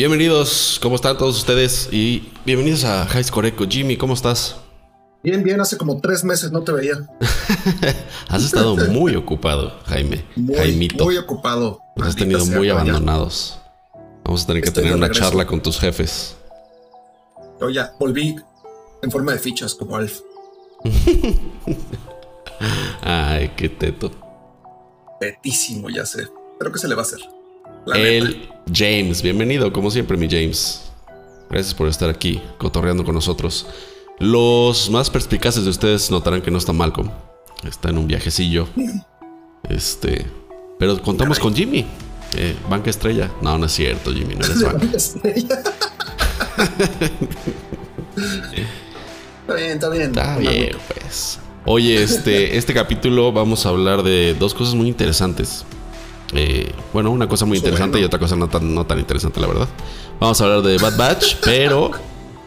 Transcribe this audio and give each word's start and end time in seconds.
Bienvenidos, 0.00 0.80
¿cómo 0.80 0.96
están 0.96 1.18
todos 1.18 1.36
ustedes? 1.36 1.90
Y 1.92 2.32
bienvenidos 2.46 2.84
a 2.84 3.04
High 3.04 3.22
Score 3.22 3.52
Jimmy, 3.68 3.98
¿cómo 3.98 4.14
estás? 4.14 4.56
Bien, 5.22 5.44
bien, 5.44 5.60
hace 5.60 5.76
como 5.76 6.00
tres 6.00 6.24
meses 6.24 6.50
no 6.50 6.62
te 6.62 6.72
veía. 6.72 7.06
has 8.28 8.42
estado 8.42 8.76
muy 8.88 9.14
ocupado, 9.14 9.78
Jaime. 9.84 10.24
Muy, 10.36 10.54
Jaimito. 10.54 11.04
Muy 11.04 11.18
ocupado. 11.18 11.82
Nos 11.96 12.08
has 12.08 12.16
tenido 12.16 12.46
muy 12.46 12.70
abandonados. 12.70 13.58
Vamos 14.24 14.44
a 14.44 14.46
tener 14.46 14.62
que 14.62 14.70
tener 14.70 14.94
una 14.94 15.10
charla 15.10 15.46
con 15.46 15.62
tus 15.62 15.78
jefes. 15.78 16.34
Yo 17.60 17.68
ya 17.68 17.92
volví 18.00 18.36
en 19.02 19.10
forma 19.10 19.32
de 19.32 19.38
fichas 19.38 19.74
como 19.74 19.96
Alf. 19.96 20.20
Ay, 23.02 23.52
qué 23.54 23.68
teto. 23.68 24.10
Tetísimo, 25.20 25.90
ya 25.90 26.06
sé. 26.06 26.26
Pero 26.58 26.72
¿qué 26.72 26.78
se 26.78 26.88
le 26.88 26.94
va 26.94 27.02
a 27.02 27.04
hacer? 27.04 27.20
El 27.86 28.48
James, 28.72 29.22
bienvenido, 29.22 29.72
como 29.72 29.90
siempre, 29.90 30.16
mi 30.16 30.28
James. 30.28 30.82
Gracias 31.48 31.74
por 31.74 31.88
estar 31.88 32.08
aquí, 32.10 32.40
cotorreando 32.58 33.04
con 33.04 33.14
nosotros. 33.14 33.66
Los 34.18 34.90
más 34.90 35.10
perspicaces 35.10 35.64
de 35.64 35.70
ustedes 35.70 36.10
notarán 36.10 36.42
que 36.42 36.50
no 36.50 36.58
está 36.58 36.72
Malcolm. 36.72 37.10
Está 37.66 37.88
en 37.88 37.98
un 37.98 38.06
viajecillo. 38.06 38.68
Este. 39.68 40.26
Pero 40.78 41.00
contamos 41.02 41.38
con 41.38 41.54
Jimmy. 41.54 41.86
Eh, 42.36 42.54
banca 42.68 42.90
estrella. 42.90 43.30
No, 43.42 43.58
no 43.58 43.66
es 43.66 43.72
cierto, 43.72 44.12
Jimmy, 44.12 44.34
no 44.34 44.44
eres 44.44 44.62
banca. 44.72 44.96
estrella. 44.96 45.62
está 49.46 49.54
bien, 49.54 49.70
está 49.72 49.88
bien. 49.88 50.10
Está 50.10 50.36
bien, 50.38 50.76
pues. 50.88 51.38
Oye, 51.64 52.02
este, 52.02 52.56
este 52.56 52.72
capítulo 52.72 53.32
vamos 53.32 53.66
a 53.66 53.70
hablar 53.70 54.02
de 54.02 54.34
dos 54.34 54.54
cosas 54.54 54.74
muy 54.74 54.88
interesantes. 54.88 55.64
Eh, 56.32 56.70
bueno, 56.92 57.10
una 57.10 57.28
cosa 57.28 57.44
muy 57.44 57.58
interesante 57.58 58.00
y 58.00 58.04
otra 58.04 58.18
cosa 58.18 58.36
no 58.36 58.48
tan, 58.48 58.74
no 58.74 58.86
tan 58.86 58.98
interesante, 58.98 59.40
la 59.40 59.46
verdad. 59.46 59.68
Vamos 60.20 60.40
a 60.40 60.44
hablar 60.44 60.62
de 60.62 60.78
Bad 60.78 60.96
Batch, 60.96 61.36
pero 61.44 61.90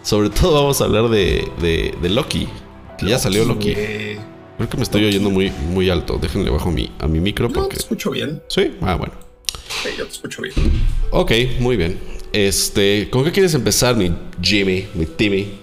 sobre 0.02 0.30
todo 0.30 0.54
vamos 0.54 0.82
a 0.82 0.86
hablar 0.86 1.10
de, 1.10 1.52
de, 1.60 2.10
Loki. 2.10 2.48
Que 2.98 3.08
ya 3.08 3.20
salió 3.20 3.46
Loki. 3.46 3.74
Creo 3.74 4.70
que 4.70 4.78
me 4.78 4.84
estoy 4.84 5.04
oyendo 5.06 5.30
muy, 5.30 5.50
muy 5.50 5.90
alto. 5.90 6.18
Déjenle 6.22 6.50
bajo 6.50 6.72
mi, 6.72 6.92
a 7.00 7.08
mi 7.08 7.20
micro. 7.20 7.50
No, 7.50 7.66
te 7.68 7.78
escucho 7.78 8.12
bien. 8.12 8.42
Sí, 8.48 8.76
ah, 8.82 8.96
bueno. 8.96 9.14
Sí, 9.68 9.90
yo 9.98 10.06
te 10.06 10.12
escucho 10.12 10.42
bien. 10.42 10.54
Ok, 11.12 11.32
muy 11.60 11.76
bien. 11.76 12.00
Este, 12.32 13.10
¿con 13.10 13.24
qué 13.24 13.32
quieres 13.32 13.54
empezar, 13.54 13.96
mi 13.96 14.14
Jimmy, 14.42 14.88
mi 14.94 15.06
Timmy? 15.06 15.63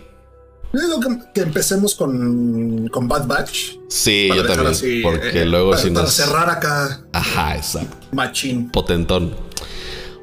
Yo 0.72 0.80
digo 0.80 1.00
que, 1.34 1.40
empecemos 1.40 1.96
con, 1.96 2.88
con, 2.88 3.08
Bad 3.08 3.26
Batch. 3.26 3.76
Sí, 3.88 4.28
yo 4.28 4.46
también. 4.46 5.02
porque 5.02 5.42
eh, 5.42 5.44
luego 5.44 5.76
si 5.76 5.90
nos. 5.90 6.12
cerrar 6.12 6.48
acá. 6.48 7.02
Ajá, 7.12 7.56
exacto. 7.56 8.06
Machín. 8.12 8.70
Potentón. 8.70 9.34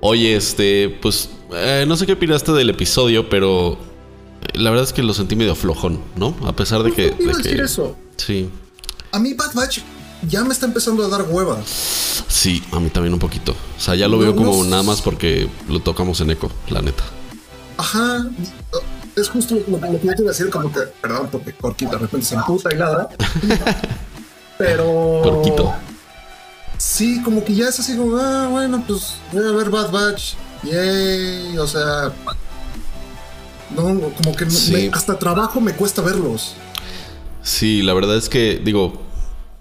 Oye, 0.01 0.35
este, 0.35 0.97
pues. 1.01 1.29
Eh, 1.53 1.85
no 1.87 1.97
sé 1.97 2.05
qué 2.05 2.13
opinaste 2.13 2.53
del 2.53 2.69
episodio, 2.69 3.29
pero. 3.29 3.77
La 4.53 4.69
verdad 4.69 4.85
es 4.85 4.93
que 4.93 5.03
lo 5.03 5.13
sentí 5.13 5.35
medio 5.35 5.55
flojón, 5.55 6.01
¿no? 6.15 6.35
A 6.45 6.55
pesar 6.55 6.81
de 6.83 6.93
que. 6.93 7.11
De 7.11 7.25
decir 7.25 7.59
eso. 7.59 7.97
Sí. 8.15 8.49
A 9.11 9.19
mí 9.19 9.33
Bad 9.33 9.53
Batch 9.53 9.79
ya 10.29 10.43
me 10.43 10.53
está 10.53 10.65
empezando 10.65 11.05
a 11.05 11.09
dar 11.09 11.23
hueva. 11.29 11.61
Sí, 11.65 12.63
a 12.71 12.79
mí 12.79 12.89
también 12.89 13.13
un 13.13 13.19
poquito. 13.19 13.51
O 13.51 13.81
sea, 13.81 13.95
ya 13.95 14.07
lo 14.07 14.17
veo 14.17 14.35
como 14.35 14.63
nada 14.63 14.83
más 14.83 15.01
porque 15.01 15.49
lo 15.67 15.81
tocamos 15.81 16.21
en 16.21 16.31
eco, 16.31 16.49
la 16.69 16.81
neta. 16.81 17.03
Ajá 17.77 18.25
es 19.17 19.29
justo 19.29 19.55
lo, 19.67 19.81
que 19.81 19.87
yo 19.91 19.99
te 19.99 20.21
iba 20.21 20.29
a 20.29 20.33
decir, 20.33 20.49
como 20.49 20.71
que, 20.71 20.81
perdón, 21.01 21.29
porque 21.31 21.51
Corquito 21.53 21.91
de 21.91 21.97
repente 21.97 22.25
se 22.25 22.35
emputa 22.35 22.73
y 22.73 22.77
ladra. 22.77 23.09
Pero. 24.57 25.21
Corquito. 25.23 25.73
Sí, 26.77 27.21
como 27.23 27.43
que 27.43 27.55
ya 27.55 27.69
es 27.69 27.79
así 27.79 27.97
como, 27.97 28.15
ah, 28.17 28.47
bueno, 28.49 28.83
pues 28.87 29.15
voy 29.31 29.43
a 29.43 29.51
ver 29.51 29.69
Bad 29.69 29.91
Batch. 29.91 30.35
Yay, 30.63 31.57
o 31.57 31.67
sea. 31.67 32.11
No, 33.75 33.83
como 33.83 34.35
que 34.35 34.91
hasta 34.93 35.19
trabajo 35.19 35.59
me 35.59 35.73
cuesta 35.73 36.01
verlos. 36.01 36.53
Sí, 37.41 37.81
la 37.81 37.93
verdad 37.93 38.17
es 38.17 38.29
que, 38.29 38.61
digo, 38.63 39.06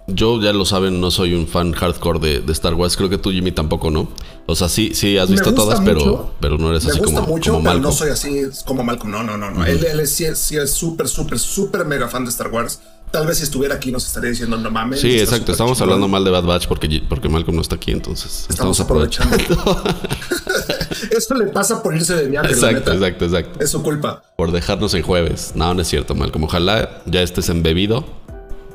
yo 0.07 0.41
ya 0.41 0.53
lo 0.53 0.65
saben, 0.65 1.01
no 1.01 1.11
soy 1.11 1.33
un 1.33 1.47
fan 1.47 1.73
hardcore 1.73 2.41
de, 2.41 2.53
Star 2.53 2.73
Wars. 2.73 2.95
Creo 2.95 3.09
que 3.09 3.17
tú, 3.17 3.31
Jimmy, 3.31 3.51
tampoco, 3.51 3.91
¿no? 3.91 4.07
O 4.45 4.55
sea, 4.55 4.69
sí, 4.69 4.91
sí 4.93 5.17
has 5.17 5.29
visto 5.29 5.53
todas, 5.53 5.81
pero, 5.81 6.33
pero 6.39 6.57
no 6.57 6.69
eres 6.69 6.85
así 6.85 6.99
como, 7.01 7.21
mucho, 7.23 7.51
como 7.51 7.63
Malcolm. 7.63 7.83
no 7.83 7.91
soy 7.91 8.11
así 8.11 8.43
como 8.65 8.83
Malcolm. 8.83 9.11
No, 9.11 9.23
no, 9.23 9.37
no, 9.37 9.51
no. 9.51 9.65
Él, 9.65 9.83
es, 9.99 10.11
sí, 10.11 10.25
es 10.25 10.71
súper, 10.71 11.09
súper, 11.09 11.37
súper 11.37 11.83
mega 11.83 12.07
fan 12.07 12.23
de 12.23 12.29
Star 12.29 12.49
Wars. 12.49 12.79
Tal 13.11 13.25
vez 13.25 13.37
si 13.37 13.43
estuviera 13.43 13.75
aquí 13.75 13.91
nos 13.91 14.05
estaría 14.05 14.29
diciendo 14.29 14.57
no 14.57 14.71
mames. 14.71 15.01
Sí, 15.01 15.19
exacto. 15.19 15.51
Estamos 15.51 15.79
hablando 15.81 16.07
mal 16.07 16.23
de 16.23 16.31
Bad 16.31 16.43
Batch 16.43 16.67
porque, 16.67 17.03
porque 17.07 17.27
Malcolm 17.27 17.55
no 17.55 17.61
está 17.61 17.75
aquí, 17.75 17.91
entonces 17.91 18.47
estamos, 18.49 18.79
aprovechando. 18.79 19.37
Eso 21.11 21.35
le 21.35 21.47
pasa 21.47 21.83
por 21.83 21.95
irse 21.95 22.15
de 22.15 22.27
viaje. 22.27 22.49
Exacto, 22.49 22.93
exacto, 22.93 23.25
exacto. 23.25 23.63
Es 23.63 23.71
su 23.71 23.81
culpa. 23.81 24.23
Por 24.37 24.51
dejarnos 24.51 24.93
en 24.93 25.03
jueves. 25.03 25.51
No, 25.55 25.73
no 25.73 25.81
es 25.81 25.87
cierto, 25.87 26.15
Malcolm. 26.15 26.45
Ojalá 26.45 27.01
ya 27.05 27.21
estés 27.21 27.49
embebido 27.49 28.05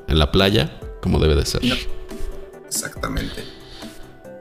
en 0.08 0.18
la 0.18 0.30
playa 0.32 0.78
como 1.02 1.18
debe 1.18 1.34
de 1.34 1.44
ser. 1.44 1.60
Exactamente. 2.66 3.44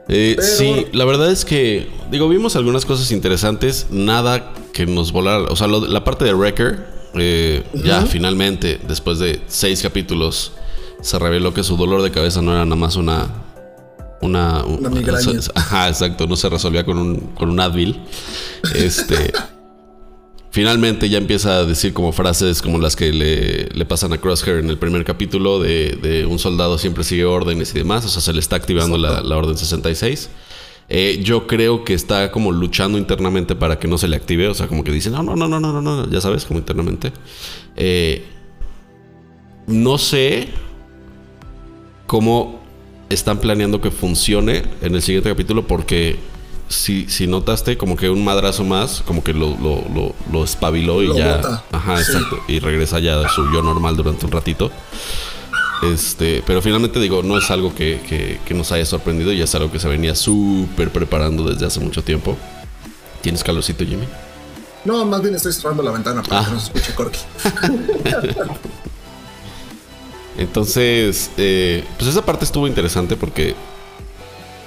Eh, 0.08 0.36
sí, 0.40 0.86
la 0.92 1.04
verdad 1.04 1.30
es 1.30 1.44
que, 1.44 1.90
digo, 2.10 2.28
vimos 2.28 2.56
algunas 2.56 2.84
cosas 2.84 3.10
interesantes, 3.12 3.88
nada 3.90 4.52
que 4.72 4.86
nos 4.86 5.12
volara. 5.12 5.44
O 5.50 5.56
sea, 5.56 5.66
la 5.66 6.04
parte 6.04 6.24
de 6.24 6.32
Wrecker, 6.32 6.86
eh, 7.14 7.62
ya 7.84 8.06
finalmente, 8.06 8.80
después 8.86 9.18
de 9.18 9.42
seis 9.46 9.82
capítulos, 9.82 10.52
se 11.00 11.18
reveló 11.18 11.52
que 11.52 11.62
su 11.62 11.76
dolor 11.76 12.02
de 12.02 12.10
cabeza 12.10 12.40
no 12.42 12.52
era 12.52 12.64
nada 12.64 12.76
más 12.76 12.96
una. 12.96 13.28
Una, 14.20 14.64
una 14.64 14.88
migraña. 14.88 15.40
Ajá, 15.56 15.88
exacto, 15.88 16.28
no 16.28 16.36
se 16.36 16.48
resolvía 16.48 16.84
con 16.84 16.96
un, 16.96 17.16
con 17.34 17.50
un 17.50 17.58
Advil. 17.58 18.00
Este. 18.72 19.32
Finalmente 20.52 21.08
ya 21.08 21.16
empieza 21.16 21.60
a 21.60 21.64
decir 21.64 21.94
como 21.94 22.12
frases 22.12 22.60
como 22.60 22.78
las 22.78 22.94
que 22.94 23.10
le, 23.10 23.86
pasan 23.86 24.12
a 24.12 24.18
Crosshair 24.18 24.58
en 24.58 24.68
el 24.68 24.76
primer 24.76 25.02
capítulo 25.02 25.58
de, 25.58 26.26
un 26.28 26.38
soldado 26.38 26.76
siempre 26.76 27.04
sigue 27.04 27.24
órdenes 27.24 27.74
y 27.74 27.78
demás. 27.78 28.04
O 28.04 28.08
sea, 28.08 28.20
se 28.20 28.34
le 28.34 28.40
está 28.40 28.56
activando 28.56 28.98
la, 28.98 29.34
orden 29.34 29.56
66. 29.56 30.28
Eh, 30.90 31.20
yo 31.24 31.46
creo 31.46 31.84
que 31.84 31.94
está 31.94 32.30
como 32.30 32.52
luchando 32.52 32.98
internamente 32.98 33.54
para 33.54 33.78
que 33.78 33.88
no 33.88 33.96
se 33.96 34.08
le 34.08 34.16
active. 34.16 34.46
O 34.48 34.52
sea, 34.52 34.68
como 34.68 34.84
que 34.84 34.92
dice, 34.92 35.08
no, 35.08 35.22
no, 35.22 35.34
no, 35.34 35.48
no, 35.48 35.58
no, 35.58 35.80
no, 35.80 36.10
ya 36.10 36.20
sabes, 36.20 36.44
como 36.44 36.60
internamente. 36.60 37.14
Eh, 37.74 38.22
no 39.66 39.96
sé 39.96 40.48
cómo 42.06 42.60
están 43.08 43.38
planeando 43.38 43.80
que 43.80 43.90
funcione 43.90 44.64
en 44.82 44.94
el 44.94 45.00
siguiente 45.00 45.30
capítulo 45.30 45.66
porque 45.66 46.18
si, 46.72 47.08
si 47.08 47.26
notaste 47.26 47.76
como 47.76 47.96
que 47.96 48.08
un 48.08 48.24
madrazo 48.24 48.64
más, 48.64 49.02
como 49.02 49.22
que 49.22 49.32
lo, 49.32 49.56
lo, 49.58 50.14
lo, 50.32 50.44
espabiló 50.44 51.02
y 51.02 51.16
ya. 51.16 51.40
Ajá, 51.70 51.98
exacto. 51.98 52.38
Y 52.48 52.58
regresa 52.60 52.98
ya 52.98 53.20
a 53.20 53.28
su 53.28 53.50
yo 53.52 53.62
normal 53.62 53.96
durante 53.96 54.24
un 54.26 54.32
ratito. 54.32 54.70
Este, 55.82 56.42
pero 56.46 56.62
finalmente 56.62 57.00
digo, 57.00 57.22
no 57.22 57.36
es 57.36 57.50
algo 57.50 57.74
que, 57.74 58.38
nos 58.50 58.72
haya 58.72 58.86
sorprendido, 58.86 59.32
ya 59.32 59.44
es 59.44 59.54
algo 59.54 59.70
que 59.70 59.78
se 59.78 59.88
venía 59.88 60.14
súper 60.14 60.90
preparando 60.90 61.44
desde 61.44 61.66
hace 61.66 61.80
mucho 61.80 62.02
tiempo. 62.02 62.36
¿Tienes 63.20 63.44
calorcito, 63.44 63.84
Jimmy? 63.84 64.06
No, 64.84 65.04
más 65.04 65.22
bien 65.22 65.34
estoy 65.34 65.52
cerrando 65.52 65.82
la 65.82 65.92
ventana 65.92 66.22
para 66.22 66.40
que 66.42 66.46
ah. 66.50 66.54
no 66.54 66.60
se 66.60 66.66
escuche 66.66 66.94
corky. 66.94 67.18
Entonces, 70.38 71.30
eh, 71.36 71.84
pues 71.98 72.08
esa 72.08 72.24
parte 72.24 72.44
estuvo 72.44 72.66
interesante 72.66 73.16
porque 73.16 73.54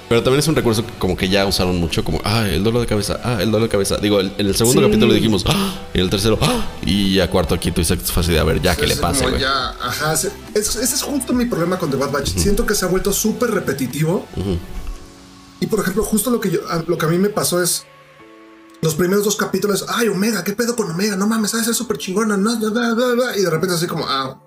pero 0.08 0.22
también 0.22 0.38
es 0.38 0.46
un 0.46 0.54
recurso 0.54 0.86
que 0.86 0.92
como 0.98 1.16
que 1.16 1.28
ya 1.28 1.44
usaron 1.46 1.78
mucho, 1.78 2.04
como, 2.04 2.20
ah, 2.24 2.46
el 2.48 2.62
dolor 2.62 2.80
de 2.80 2.86
cabeza, 2.86 3.20
ah, 3.24 3.38
el 3.40 3.50
dolor 3.50 3.68
de 3.68 3.72
cabeza. 3.72 3.96
Digo, 3.96 4.20
en 4.20 4.32
el 4.38 4.54
segundo 4.54 4.82
capítulo 4.82 5.12
dijimos, 5.12 5.44
ah, 5.48 5.74
en 5.92 6.00
el 6.00 6.10
tercero, 6.10 6.38
ah, 6.40 6.64
y 6.82 7.14
ya 7.14 7.28
cuarto, 7.28 7.58
quinto 7.58 7.80
y 7.80 7.84
sexto 7.84 8.20
así 8.20 8.32
de, 8.32 8.38
a 8.38 8.44
ver, 8.44 8.62
ya, 8.62 8.76
que 8.76 8.86
le 8.86 8.94
pase, 8.96 9.26
güey? 9.26 9.40
ya, 9.40 9.70
ajá, 9.70 10.12
ese 10.12 10.30
es 10.54 11.02
justo 11.02 11.32
mi 11.32 11.46
problema 11.46 11.76
con 11.78 11.90
The 11.90 11.96
Bad 11.96 12.12
Batch. 12.12 12.36
Siento 12.36 12.64
que 12.64 12.76
se 12.76 12.84
ha 12.84 12.88
vuelto 12.88 13.12
súper 13.12 13.50
repetitivo. 13.50 14.26
Y 15.58 15.66
por 15.66 15.80
ejemplo, 15.80 16.04
justo 16.04 16.30
lo 16.30 16.40
que, 16.40 16.50
yo, 16.50 16.60
lo 16.86 16.98
que 16.98 17.06
a 17.06 17.08
mí 17.08 17.18
me 17.18 17.30
pasó 17.30 17.60
es, 17.60 17.84
los 18.82 18.94
primeros 18.94 19.24
dos 19.24 19.34
capítulos, 19.34 19.86
ay, 19.88 20.06
Omega, 20.08 20.44
¿qué 20.44 20.52
pedo 20.52 20.76
con 20.76 20.88
Omega? 20.88 21.16
No 21.16 21.26
mames, 21.26 21.54
es 21.54 21.76
súper 21.76 21.98
chingona, 21.98 22.36
no, 22.36 22.56
bla, 22.58 22.94
bla, 22.94 23.12
bla, 23.14 23.36
y 23.36 23.42
de 23.42 23.50
repente 23.50 23.74
así 23.74 23.88
como, 23.88 24.04
ah. 24.06 24.40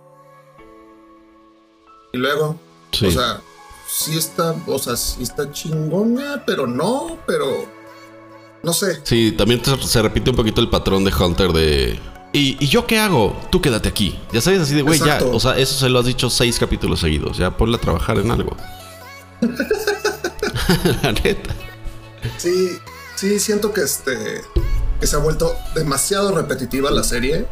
Y 2.13 2.17
luego, 2.17 2.57
o 2.91 3.11
sea 3.11 3.41
sí 3.89 4.17
está, 4.17 4.55
o 4.67 4.79
sea, 4.79 4.95
sí 4.95 5.23
está 5.23 5.51
chingona, 5.51 6.43
pero 6.45 6.67
no, 6.67 7.17
pero 7.25 7.65
no 8.63 8.73
sé. 8.73 8.99
Sí, 9.03 9.31
también 9.31 9.61
se 9.63 10.01
repite 10.01 10.29
un 10.29 10.35
poquito 10.35 10.61
el 10.61 10.69
patrón 10.69 11.03
de 11.03 11.13
Hunter 11.13 11.51
de... 11.51 11.99
¿Y, 12.31 12.67
yo 12.67 12.85
qué 12.85 12.99
hago? 12.99 13.35
Tú 13.49 13.59
quédate 13.59 13.89
aquí. 13.89 14.19
Ya 14.31 14.39
sabes, 14.39 14.59
así 14.61 14.75
de, 14.75 14.83
güey, 14.83 14.99
ya, 14.99 15.19
o 15.23 15.39
sea, 15.39 15.57
eso 15.57 15.73
se 15.73 15.89
lo 15.89 15.97
has 15.97 16.05
dicho 16.05 16.29
seis 16.29 16.59
capítulos 16.59 16.99
seguidos. 16.99 17.37
Ya 17.37 17.57
ponle 17.57 17.77
a 17.77 17.81
trabajar 17.81 18.19
en 18.19 18.29
algo. 18.29 18.55
La 21.01 21.11
neta. 21.11 21.55
Sí, 22.37 22.77
sí, 23.15 23.39
siento 23.39 23.73
que 23.73 23.81
este. 23.81 24.43
que 24.99 25.07
se 25.07 25.15
ha 25.15 25.19
vuelto 25.19 25.55
demasiado 25.73 26.35
repetitiva 26.35 26.91
la 26.91 27.01
serie. 27.03 27.47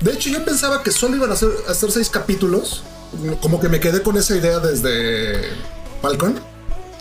De 0.00 0.12
hecho, 0.12 0.30
yo 0.30 0.42
pensaba 0.42 0.82
que 0.82 0.90
solo 0.90 1.16
iban 1.16 1.28
a 1.30 1.34
hacer, 1.34 1.50
a 1.68 1.72
hacer 1.72 1.90
seis 1.90 2.08
capítulos 2.08 2.82
como 3.40 3.60
que 3.60 3.68
me 3.68 3.80
quedé 3.80 4.02
con 4.02 4.16
esa 4.16 4.36
idea 4.36 4.58
desde 4.58 5.50
Falcon, 6.02 6.40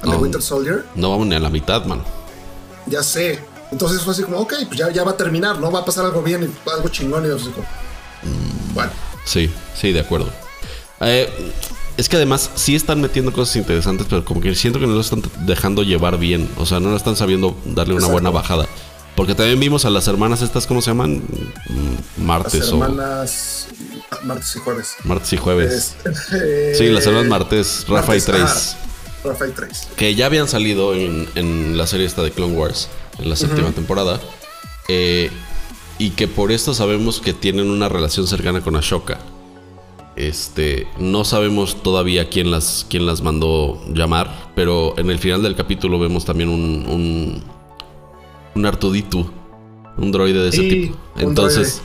The 0.02 0.10
Winter 0.10 0.42
Soldier. 0.42 0.86
No 0.96 1.12
vamos 1.12 1.28
ni 1.28 1.36
a 1.36 1.40
la 1.40 1.50
mitad, 1.50 1.86
man. 1.86 2.04
Ya 2.86 3.04
sé, 3.04 3.40
Entonces 3.72 4.02
fue 4.02 4.14
así 4.14 4.24
como, 4.24 4.38
ok, 4.40 4.54
pues 4.68 4.80
ya, 4.80 4.92
ya 4.92 5.04
va 5.04 5.12
a 5.12 5.18
terminar, 5.18 5.60
¿no? 5.60 5.72
Va 5.72 5.80
a 5.80 5.86
pasar 5.86 6.06
algo 6.06 6.22
bien, 6.22 6.44
y 6.44 6.70
algo 6.70 6.88
chingón 6.90 7.26
y 7.26 7.34
así 7.34 7.50
como, 7.50 7.68
bueno. 8.74 8.92
Sí, 9.26 9.52
sí, 9.76 9.92
de 9.92 10.00
acuerdo. 10.00 10.30
Eh, 11.02 11.30
es 11.98 12.08
que 12.08 12.16
además 12.16 12.50
sí 12.56 12.76
están 12.76 13.02
metiendo 13.02 13.34
cosas 13.34 13.56
interesantes, 13.58 14.08
pero 14.10 14.24
como 14.24 14.40
que 14.40 14.56
siento 14.56 14.80
que 14.80 14.88
no 14.88 14.94
lo 14.94 15.02
están 15.02 15.22
dejando 15.42 15.84
llevar 15.84 16.18
bien. 16.18 16.50
O 16.58 16.66
sea, 16.66 16.80
no 16.80 16.92
lo 16.92 16.96
están 16.96 17.16
sabiendo 17.16 17.58
darle 17.66 17.96
una 17.96 18.08
buena 18.08 18.30
bajada. 18.30 18.68
Porque 19.18 19.34
también 19.34 19.60
vimos 19.60 19.84
a 19.84 19.90
las 19.90 20.08
hermanas 20.08 20.44
estas, 20.44 20.68
¿cómo 20.68 20.80
se 20.80 20.92
llaman? 20.92 21.16
Mm, 21.18 22.24
martes 22.24 22.60
las 22.60 22.70
hermanas, 22.70 23.68
Martes 24.24 24.56
y 24.56 24.60
jueves. 24.60 24.96
Martes 25.04 25.34
y 25.34 25.38
jueves. 25.38 25.96
sí, 26.78 26.88
las 26.90 27.04
hermanas 27.08 27.28
martes, 27.28 27.86
Rafa 27.90 28.16
y 28.16 28.22
Trace. 28.22 28.78
Rafa 29.24 29.48
y 29.48 29.52
Trace. 29.54 29.88
Que 29.96 30.14
ya 30.14 30.28
habían 30.28 30.48
salido 30.48 30.94
en, 30.94 31.76
la 31.76 31.88
serie 31.88 32.06
esta 32.06 32.22
de 32.22 32.30
Clone 32.30 32.56
Wars, 32.56 32.90
en 33.18 33.28
la 33.32 33.36
séptima 33.36 33.72
temporada. 33.72 34.22
Eh, 34.88 35.32
y 35.98 36.12
que 36.12 36.28
por 36.28 36.52
esto 36.52 36.76
sabemos 36.76 37.20
que 37.20 37.34
tienen 37.34 37.72
una 37.72 37.90
relación 37.90 38.28
cercana 38.28 38.62
con 38.62 38.76
Ashoka. 38.76 39.18
Este, 40.16 40.88
no 41.00 41.26
sabemos 41.26 41.82
todavía 41.82 42.30
quién 42.30 42.52
las, 42.52 42.86
quién 42.88 43.08
las 43.08 43.22
mandó 43.22 43.84
llamar, 43.92 44.52
pero 44.56 44.94
en 45.00 45.10
el 45.10 45.18
final 45.18 45.42
del 45.42 45.56
capítulo 45.56 45.98
vemos 45.98 46.24
también 46.24 46.50
un, 46.50 46.86
un, 46.88 47.44
un 48.58 48.66
Artuditu, 48.66 49.30
un 49.98 50.12
droide 50.12 50.42
de 50.42 50.50
ese 50.50 50.64
tipo. 50.64 50.98
Entonces, 51.18 51.82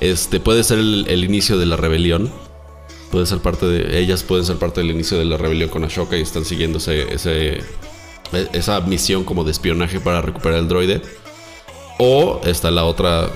este 0.00 0.40
puede 0.40 0.62
ser 0.64 0.78
el, 0.78 1.24
inicio 1.24 1.58
de 1.58 1.66
la 1.66 1.76
rebelión. 1.76 2.30
Puede 3.10 3.26
ser 3.26 3.38
parte 3.38 3.66
de. 3.66 3.98
Ellas 3.98 4.22
pueden 4.22 4.44
ser 4.44 4.56
parte 4.56 4.80
del 4.80 4.90
inicio 4.90 5.18
de 5.18 5.24
la 5.24 5.36
rebelión 5.36 5.70
con 5.70 5.84
Ashoka 5.84 6.16
y 6.16 6.20
están 6.20 6.44
siguiendo 6.44 6.78
ese, 6.78 7.14
ese, 7.14 7.60
esa 8.52 8.80
misión 8.80 9.24
como 9.24 9.44
de 9.44 9.52
espionaje 9.52 10.00
para 10.00 10.20
recuperar 10.20 10.58
el 10.58 10.68
droide. 10.68 11.00
O 11.98 12.42
está 12.44 12.70
la 12.70 12.84
otra, 12.84 13.30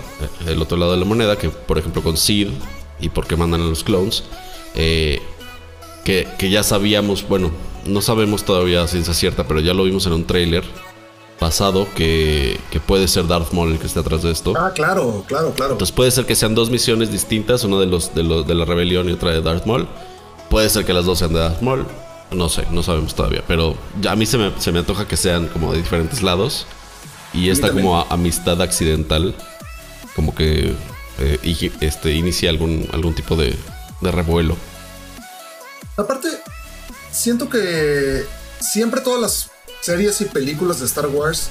el 0.46 0.60
otro 0.60 0.76
lado 0.76 0.92
de 0.92 0.98
la 0.98 1.06
moneda, 1.06 1.38
que 1.38 1.48
por 1.48 1.78
ejemplo 1.78 2.02
con 2.02 2.18
Sid 2.18 2.48
y 3.00 3.08
por 3.08 3.26
qué 3.26 3.36
mandan 3.36 3.62
a 3.62 3.64
los 3.64 3.84
clones. 3.84 4.24
Eh, 4.74 5.20
que, 6.04 6.50
ya 6.50 6.62
sabíamos, 6.62 7.26
bueno, 7.26 7.50
no 7.86 8.00
sabemos 8.00 8.44
todavía 8.44 8.86
ciencia 8.88 9.14
cierta, 9.14 9.46
pero 9.46 9.60
ya 9.60 9.74
lo 9.74 9.84
vimos 9.84 10.06
en 10.06 10.12
un 10.12 10.24
trailer 10.24 10.64
pasado 11.40 11.88
que, 11.96 12.60
puede 12.86 13.08
ser 13.08 13.26
Darth 13.26 13.52
Maul 13.52 13.72
el 13.72 13.78
que 13.78 13.86
esté 13.86 13.98
atrás 13.98 14.22
de 14.22 14.30
esto. 14.30 14.52
Ah, 14.56 14.72
claro, 14.72 15.24
claro, 15.26 15.52
claro. 15.56 15.72
Entonces 15.72 15.92
puede 15.92 16.10
ser 16.10 16.26
que 16.26 16.36
sean 16.36 16.54
dos 16.54 16.70
misiones 16.70 17.10
distintas, 17.10 17.64
una 17.64 17.78
de 17.78 17.86
los 17.86 18.14
de, 18.14 18.22
los, 18.22 18.46
de 18.46 18.54
la 18.54 18.66
rebelión 18.66 19.08
y 19.08 19.12
otra 19.12 19.32
de 19.32 19.40
Darth 19.40 19.66
Maul. 19.66 19.88
Puede 20.50 20.68
ser 20.68 20.84
que 20.84 20.92
las 20.92 21.06
dos 21.06 21.18
sean 21.18 21.32
de 21.32 21.40
Darth 21.40 21.62
Maul. 21.62 21.86
No 22.30 22.48
sé, 22.48 22.66
no 22.70 22.82
sabemos 22.82 23.14
todavía. 23.14 23.42
Pero 23.48 23.74
a 24.08 24.14
mí 24.14 24.26
se 24.26 24.38
me, 24.38 24.52
se 24.60 24.70
me 24.70 24.80
antoja 24.80 25.08
que 25.08 25.16
sean 25.16 25.48
como 25.48 25.72
de 25.72 25.78
diferentes 25.78 26.22
lados. 26.22 26.66
Y 27.32 27.48
esta 27.48 27.72
como 27.72 27.98
amistad 27.98 28.60
accidental, 28.60 29.34
como 30.14 30.34
que 30.34 30.74
eh, 31.20 31.68
este, 31.80 32.12
inicia 32.12 32.50
algún, 32.50 32.86
algún 32.92 33.14
tipo 33.14 33.34
de, 33.34 33.56
de 34.00 34.10
revuelo. 34.10 34.56
Aparte, 35.96 36.28
siento 37.10 37.48
que 37.48 38.26
siempre 38.60 39.00
todas 39.00 39.20
las 39.20 39.49
series 39.80 40.20
y 40.20 40.26
películas 40.26 40.80
de 40.80 40.86
Star 40.86 41.08
Wars 41.08 41.50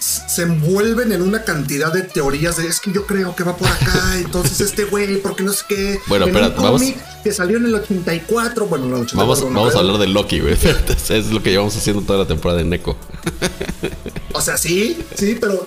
se 0.00 0.42
envuelven 0.42 1.12
en 1.12 1.22
una 1.22 1.44
cantidad 1.44 1.92
de 1.92 2.02
teorías 2.02 2.56
de 2.56 2.66
es 2.66 2.80
que 2.80 2.92
yo 2.92 3.06
creo 3.06 3.36
que 3.36 3.44
va 3.44 3.56
por 3.56 3.68
acá, 3.68 4.16
entonces 4.16 4.60
este 4.60 4.84
güey, 4.84 5.20
porque 5.20 5.42
no 5.42 5.52
sé 5.52 5.64
qué. 5.68 6.00
Bueno, 6.06 6.26
pero 6.32 6.52
vamos. 6.52 6.82
Que 7.22 7.32
salió 7.32 7.58
en 7.58 7.66
el 7.66 7.74
84, 7.74 8.66
bueno, 8.66 8.86
en 8.86 8.90
el 8.92 9.00
84. 9.02 9.18
Vamos, 9.18 9.54
vamos 9.54 9.74
a 9.74 9.78
hablar 9.80 9.98
de 9.98 10.06
Loki, 10.06 10.40
güey. 10.40 10.56
es 11.10 11.26
lo 11.30 11.42
que 11.42 11.50
llevamos 11.50 11.76
haciendo 11.76 12.02
toda 12.02 12.20
la 12.20 12.26
temporada 12.26 12.58
de 12.58 12.64
Neko. 12.64 12.96
o 14.32 14.40
sea, 14.40 14.56
sí, 14.56 14.96
sí, 15.16 15.36
pero 15.38 15.66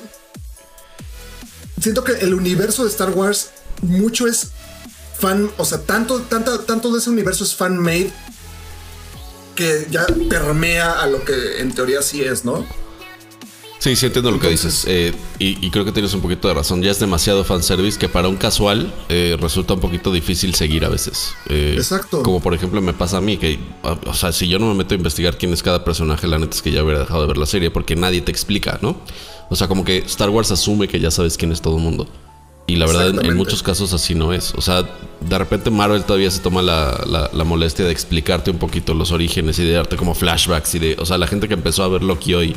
siento 1.80 2.04
que 2.04 2.14
el 2.14 2.34
universo 2.34 2.84
de 2.84 2.90
Star 2.90 3.12
Wars 3.12 3.52
mucho 3.82 4.28
es 4.28 4.52
fan, 5.20 5.52
o 5.58 5.66
sea, 5.66 5.80
tanto, 5.82 6.22
tanto, 6.22 6.62
tanto 6.62 6.92
de 6.92 7.00
ese 7.00 7.10
universo 7.10 7.44
es 7.44 7.54
fan 7.54 7.78
made 7.78 8.12
que 9.56 9.88
ya 9.90 10.06
permea 10.30 11.02
a 11.02 11.08
lo 11.08 11.24
que 11.24 11.60
en 11.60 11.74
teoría 11.74 12.02
sí 12.02 12.22
es, 12.22 12.46
¿no? 12.46 12.66
Sí, 13.84 13.98
sí 13.98 14.06
entiendo 14.06 14.32
lo 14.32 14.40
que 14.40 14.48
dices. 14.48 14.86
Eh, 14.88 15.14
y, 15.40 15.70
creo 15.70 15.84
que 15.84 15.92
tienes 15.92 16.14
un 16.14 16.22
poquito 16.22 16.48
de 16.48 16.54
razón. 16.54 16.82
Ya 16.82 16.90
es 16.90 17.02
demasiado 17.02 17.44
fanservice 17.44 18.00
que 18.00 18.08
para 18.08 18.30
un 18.30 18.38
casual 18.38 18.94
eh, 19.10 19.36
resulta 19.42 19.74
un 19.74 19.82
poquito 19.82 20.14
difícil 20.14 20.56
seguir 20.56 20.86
a 20.86 20.90
veces. 20.90 21.34
Eh, 21.50 21.74
Exacto. 21.76 22.24
Como 22.24 22.40
por 22.40 22.54
ejemplo 22.54 22.80
me 22.82 22.94
pasa 22.94 23.18
a 23.18 23.22
mí, 23.22 23.36
que, 23.36 23.60
o 23.82 24.14
sea, 24.14 24.32
si 24.32 24.48
yo 24.48 24.58
no 24.58 24.70
me 24.70 24.76
meto 24.76 24.94
a 24.94 24.98
investigar 24.98 25.38
quién 25.38 25.52
es 25.52 25.62
cada 25.62 25.84
personaje, 25.84 26.28
la 26.28 26.40
neta 26.40 26.56
es 26.56 26.62
que 26.62 26.72
ya 26.72 26.82
hubiera 26.82 27.02
dejado 27.02 27.24
de 27.24 27.28
ver 27.28 27.36
la 27.36 27.46
serie 27.46 27.72
porque 27.72 27.98
nadie 27.98 28.22
te 28.22 28.32
explica, 28.32 28.80
¿no? 28.82 29.02
O 29.50 29.56
sea, 29.58 29.68
como 29.68 29.84
que 29.84 29.98
Star 29.98 30.30
Wars 30.30 30.50
asume 30.52 30.88
que 30.88 31.02
ya 31.02 31.12
sabes 31.12 31.36
quién 31.36 31.52
es 31.52 31.62
todo 31.62 31.76
el 31.76 31.84
mundo. 31.84 32.08
Y 32.66 32.78
la 32.78 32.86
verdad, 32.86 33.26
en, 33.26 33.36
muchos 33.36 33.62
casos 33.62 33.92
así 33.94 34.16
no 34.16 34.32
es. 34.32 34.54
O 34.56 34.62
sea, 34.62 34.84
de 35.20 35.38
repente 35.38 35.70
Marvel 35.70 36.04
todavía 36.06 36.32
se 36.32 36.40
toma 36.40 36.62
la, 36.62 37.30
molestia 37.46 37.86
de 37.86 37.92
explicarte 37.92 38.52
un 38.52 38.58
poquito 38.58 38.94
los 38.94 39.12
orígenes 39.12 39.60
y 39.60 39.66
de 39.66 39.74
darte 39.74 39.98
como 39.98 40.16
flashbacks 40.16 40.76
y 40.76 40.80
de. 40.80 40.96
O 41.00 41.06
sea, 41.06 41.18
la 41.18 41.28
gente 41.28 41.48
que 41.48 41.54
empezó 41.56 41.84
a 41.84 41.90
ver 41.90 42.04
Loki 42.04 42.34
hoy 42.34 42.56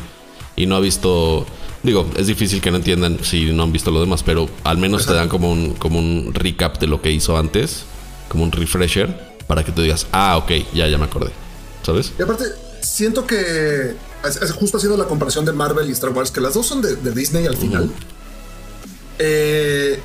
y 0.55 0.67
no 0.67 0.77
ha 0.77 0.81
visto. 0.81 1.45
Digo, 1.83 2.09
es 2.17 2.27
difícil 2.27 2.61
que 2.61 2.71
no 2.71 2.79
entiendan 2.79 3.19
si 3.23 3.53
no 3.53 3.65
han 3.65 3.73
visto 3.73 3.91
lo 3.91 4.01
demás, 4.01 4.23
pero 4.23 4.49
al 4.65 4.79
menos 4.79 5.07
te 5.07 5.13
dan 5.13 5.29
como 5.29 5.51
un, 5.51 5.75
como 5.75 5.99
un 5.99 6.33
recap 6.35 6.79
de 6.81 6.87
lo 6.87 7.03
que 7.03 7.11
hizo 7.13 7.37
antes, 7.37 7.85
como 8.29 8.43
un 8.43 8.53
refresher, 8.53 9.37
para 9.47 9.65
que 9.65 9.73
tú 9.73 9.83
digas, 9.83 10.07
ah, 10.13 10.37
ok, 10.37 10.53
ya, 10.73 10.89
ya 10.89 10.99
me 10.99 11.05
acordé. 11.05 11.31
¿Sabes? 11.83 12.13
Y 12.19 12.23
aparte, 12.23 12.45
siento 12.81 13.27
que 13.27 13.95
es, 14.25 14.53
justo 14.53 14.79
haciendo 14.79 14.97
la 14.97 15.05
comparación 15.05 15.45
de 15.45 15.53
Marvel 15.53 15.89
y 15.89 15.93
Star 15.93 16.11
Wars, 16.11 16.31
que 16.31 16.41
las 16.41 16.55
dos 16.55 16.67
son 16.67 16.83
de, 16.83 16.97
Disney 17.13 17.47
al 17.47 17.57
final. 17.57 17.91
Eh, 19.19 20.01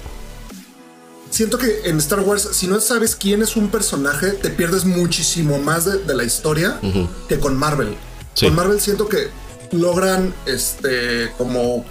siento 1.29 1.57
que 1.57 1.81
en 1.85 1.97
Star 1.97 2.19
Wars, 2.21 2.49
si 2.51 2.67
no 2.67 2.79
sabes 2.79 3.15
quién 3.15 3.41
es 3.41 3.55
un 3.55 3.69
personaje, 3.69 4.31
te 4.31 4.49
pierdes 4.49 4.85
muchísimo 4.85 5.57
más 5.59 5.85
de, 5.85 6.13
la 6.13 6.23
historia 6.23 6.79
que 7.27 7.39
con 7.39 7.57
Marvel. 7.57 7.95
Con 8.39 8.55
Marvel 8.55 8.79
siento 8.79 9.07
que 9.07 9.29
logran, 9.71 10.33
este, 10.45 11.31
como... 11.37 11.85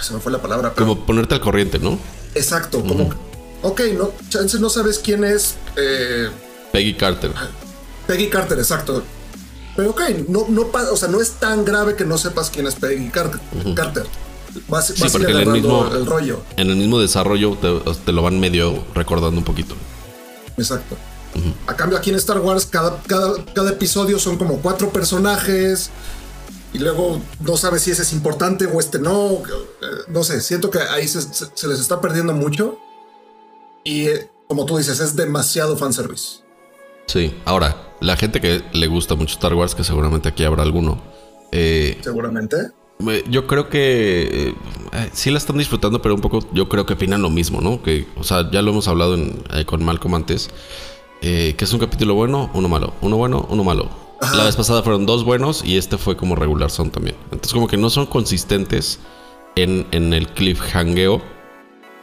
Se 0.00 0.12
me 0.12 0.20
fue 0.20 0.30
la 0.30 0.42
palabra. 0.42 0.74
Como 0.74 1.06
ponerte 1.06 1.34
al 1.34 1.40
corriente, 1.40 1.78
¿no? 1.78 1.98
Exacto, 2.34 2.82
como... 2.82 3.10
Ok, 3.62 3.80
no, 3.96 4.12
chances 4.28 4.60
no 4.60 4.68
sabes 4.68 4.98
quién 4.98 5.24
es... 5.24 5.56
Eh, 5.76 6.28
Peggy 6.72 6.94
Carter. 6.94 7.32
Peggy 8.06 8.28
Carter, 8.28 8.58
exacto. 8.58 9.02
Pero 9.74 9.90
ok, 9.90 10.02
no, 10.28 10.46
no, 10.48 10.70
o 10.90 10.96
sea, 10.96 11.08
no 11.08 11.20
es 11.20 11.32
tan 11.32 11.64
grave 11.64 11.96
que 11.96 12.04
no 12.04 12.18
sepas 12.18 12.50
quién 12.50 12.66
es 12.66 12.74
Peggy 12.74 13.10
Carter. 13.10 14.06
Vas, 14.68 14.88
sí, 14.88 15.04
porque 15.10 15.32
en 15.32 15.38
el 15.38 15.48
mismo 15.48 15.86
el 15.92 16.06
rollo. 16.06 16.42
En 16.56 16.70
el 16.70 16.76
mismo 16.76 16.98
desarrollo 16.98 17.56
te, 17.56 18.12
lo 18.12 18.22
van 18.22 18.40
medio 18.40 18.84
recordando 18.94 19.38
un 19.38 19.44
poquito. 19.44 19.74
Exacto. 20.56 20.96
A 21.66 21.76
cambio, 21.76 21.98
aquí 21.98 22.10
en 22.10 22.16
Star 22.16 22.40
Wars, 22.40 22.66
cada, 22.66 23.02
cada, 23.02 23.70
episodio 23.70 24.18
son 24.18 24.38
como 24.38 24.58
cuatro 24.58 24.90
personajes. 24.90 25.90
Y 26.72 26.78
luego 26.78 27.20
no 27.40 27.56
sabes 27.56 27.82
si 27.82 27.90
ese 27.90 28.02
es 28.02 28.12
importante 28.12 28.66
o 28.66 28.80
este 28.80 28.98
no. 28.98 29.42
No 30.08 30.24
sé, 30.24 30.40
siento 30.40 30.70
que 30.70 30.78
ahí 30.78 31.06
se, 31.06 31.18
les 31.68 31.80
está 31.80 32.00
perdiendo 32.00 32.32
mucho. 32.32 32.78
Y 33.84 34.06
eh, 34.06 34.30
como 34.48 34.66
tú 34.66 34.76
dices, 34.78 35.00
es 35.00 35.14
demasiado 35.14 35.76
fanservice. 35.76 36.40
Sí, 37.06 37.34
ahora, 37.44 37.94
la 38.00 38.16
gente 38.16 38.40
que 38.40 38.62
le 38.72 38.86
gusta 38.88 39.14
mucho 39.14 39.34
Star 39.34 39.54
Wars, 39.54 39.74
que 39.74 39.84
seguramente 39.84 40.28
aquí 40.28 40.44
habrá 40.44 40.62
alguno. 40.62 41.02
Eh, 41.52 41.98
seguramente. 42.02 42.56
Yo 43.28 43.46
creo 43.46 43.68
que 43.68 44.48
eh, 44.92 45.10
sí 45.12 45.30
la 45.30 45.38
están 45.38 45.58
disfrutando, 45.58 46.00
pero 46.00 46.14
un 46.14 46.20
poco 46.20 46.40
yo 46.52 46.68
creo 46.68 46.86
que 46.86 46.94
opinan 46.94 47.20
lo 47.20 47.30
mismo, 47.30 47.60
¿no? 47.60 47.82
Que, 47.82 48.06
o 48.16 48.24
sea, 48.24 48.50
ya 48.50 48.62
lo 48.62 48.70
hemos 48.70 48.88
hablado 48.88 49.16
eh, 49.16 49.64
con 49.66 49.84
Malcolm 49.84 50.14
antes, 50.14 50.50
que 51.20 51.56
es 51.58 51.72
un 51.72 51.80
capítulo 51.80 52.14
bueno, 52.14 52.50
uno 52.54 52.68
malo, 52.68 52.94
uno 53.00 53.16
bueno, 53.16 53.46
uno 53.50 53.64
malo. 53.64 53.90
La 54.34 54.44
vez 54.44 54.56
pasada 54.56 54.82
fueron 54.82 55.04
dos 55.04 55.24
buenos 55.24 55.62
y 55.64 55.76
este 55.76 55.98
fue 55.98 56.16
como 56.16 56.36
regular 56.36 56.70
son 56.70 56.90
también. 56.90 57.16
Entonces 57.24 57.52
como 57.52 57.68
que 57.68 57.76
no 57.76 57.90
son 57.90 58.06
consistentes 58.06 59.00
en, 59.56 59.86
en 59.90 60.14
el 60.14 60.28
cliffhangeo 60.28 61.20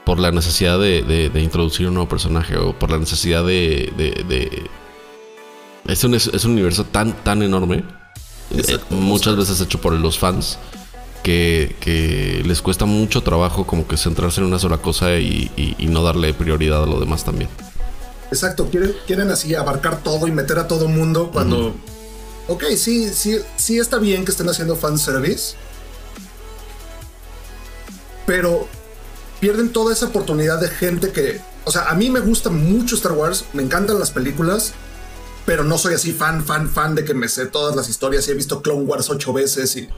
por 0.05 0.19
la 0.19 0.31
necesidad 0.31 0.77
de, 0.79 1.31
introducir 1.35 1.87
un 1.87 1.95
nuevo 1.95 2.09
personaje 2.09 2.57
o 2.57 2.77
por 2.77 2.91
la 2.91 2.97
necesidad 2.99 3.43
de 3.43 4.69
es 5.87 6.03
un, 6.03 6.13
es 6.13 6.45
un 6.45 6.51
universo 6.53 6.85
tan, 6.85 7.13
tan 7.23 7.41
enorme, 7.41 7.83
eh, 8.51 8.77
muchas 8.89 9.35
veces 9.35 9.59
hecho 9.59 9.81
por 9.81 9.93
los 9.93 10.17
fans, 10.17 10.57
que, 11.23 12.43
les 12.45 12.61
cuesta 12.61 12.85
mucho 12.85 13.23
trabajo 13.23 13.65
como 13.65 13.87
que 13.87 13.97
centrarse 13.97 14.41
en 14.41 14.47
una 14.47 14.59
sola 14.59 14.77
cosa 14.77 15.15
y, 15.15 15.75
no 15.89 16.03
darle 16.03 16.33
prioridad 16.33 16.83
a 16.83 16.85
lo 16.85 16.99
demás 16.99 17.23
también. 17.23 17.49
Exacto, 18.31 18.67
quieren, 18.69 18.93
quieren 19.05 19.29
así 19.29 19.55
abarcar 19.55 20.01
todo 20.03 20.27
y 20.27 20.31
meter 20.31 20.59
a 20.59 20.67
todo 20.67 20.87
mundo 20.87 21.29
cuando... 21.31 21.75
Ok, 22.47 22.63
sí, 22.75 23.09
sí, 23.13 23.37
sí 23.55 23.79
está 23.79 23.99
bien 23.99 24.25
que 24.25 24.31
estén 24.31 24.49
haciendo 24.49 24.75
fanservice, 24.75 25.55
pero 28.25 28.67
pierden 29.39 29.71
toda 29.71 29.93
esa 29.93 30.07
oportunidad 30.07 30.59
de 30.59 30.67
gente 30.67 31.11
que... 31.11 31.39
O 31.65 31.71
sea, 31.71 31.83
a 31.83 31.95
mí 31.95 32.09
me 32.09 32.19
gusta 32.19 32.49
mucho 32.49 32.95
Star 32.95 33.13
Wars, 33.13 33.45
me 33.53 33.63
encantan 33.63 33.97
las 33.97 34.11
películas, 34.11 34.73
pero 35.45 35.63
no 35.63 35.77
soy 35.77 35.93
así 35.93 36.11
fan, 36.11 36.43
fan, 36.43 36.69
fan 36.69 36.95
de 36.95 37.05
que 37.05 37.13
me 37.13 37.29
sé 37.29 37.45
todas 37.45 37.75
las 37.75 37.87
historias 37.87 38.27
y 38.27 38.31
he 38.31 38.33
visto 38.33 38.61
Clone 38.61 38.83
Wars 38.83 39.09
ocho 39.09 39.31
veces 39.31 39.75
y. 39.77 39.89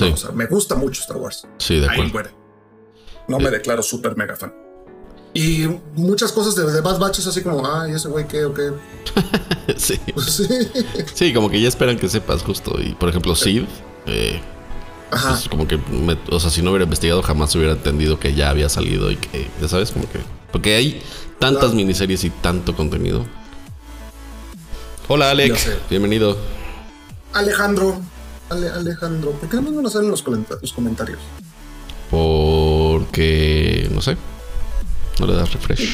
Sí. 0.00 0.08
No, 0.08 0.14
o 0.14 0.16
sea, 0.16 0.30
me 0.32 0.46
gusta 0.46 0.74
mucho 0.74 1.00
Star 1.02 1.16
Wars. 1.18 1.46
Sí, 1.58 1.76
de 1.78 1.86
Ahí 1.88 1.92
acuerdo. 1.92 2.12
muere. 2.12 2.30
No 3.28 3.38
me 3.38 3.50
declaro 3.50 3.82
súper 3.82 4.16
mega 4.16 4.34
fan. 4.36 4.52
Y 5.32 5.66
muchas 5.94 6.32
cosas 6.32 6.56
de, 6.56 6.70
de 6.72 6.80
Bad 6.80 6.98
Batch 6.98 7.20
es 7.20 7.26
así 7.28 7.40
como, 7.42 7.64
ay, 7.64 7.92
ese 7.92 8.08
güey, 8.08 8.26
¿qué 8.26 8.44
o 8.44 8.52
qué? 8.52 8.72
sí. 9.76 10.00
Sí. 10.26 10.48
Sí, 11.14 11.32
como 11.32 11.48
que 11.48 11.60
ya 11.60 11.68
esperan 11.68 11.96
que 11.98 12.08
sepas 12.08 12.42
justo. 12.42 12.76
Y 12.80 12.94
por 12.94 13.08
ejemplo, 13.08 13.36
Sid, 13.36 13.62
eh, 14.06 14.40
Ajá. 15.12 15.28
pues, 15.30 15.48
como 15.48 15.68
que, 15.68 15.76
me- 15.76 16.18
o 16.30 16.40
sea, 16.40 16.50
si 16.50 16.62
no 16.62 16.70
hubiera 16.70 16.84
investigado, 16.84 17.22
jamás 17.22 17.54
hubiera 17.54 17.72
entendido 17.74 18.18
que 18.18 18.34
ya 18.34 18.50
había 18.50 18.68
salido 18.68 19.10
y 19.12 19.16
que, 19.16 19.48
ya 19.60 19.68
sabes, 19.68 19.92
como 19.92 20.10
que. 20.10 20.18
Porque 20.50 20.74
hay 20.74 21.00
tantas 21.38 21.74
miniseries 21.74 22.24
y 22.24 22.30
tanto 22.30 22.74
contenido. 22.74 23.24
Hola, 25.06 25.32
sé. 25.36 25.76
Bienvenido. 25.88 26.36
Alejandro. 27.32 28.00
Ale- 28.50 28.70
Alejandro. 28.70 29.32
¿Por 29.32 29.48
qué 29.48 29.56
no 29.60 29.80
lo 29.82 29.88
salen 29.90 30.10
los, 30.10 30.24
los 30.26 30.72
comentarios? 30.72 31.18
Porque. 32.10 33.88
No 33.92 34.00
sé. 34.02 34.16
No 35.18 35.26
le 35.26 35.34
das 35.34 35.52
refresh. 35.52 35.88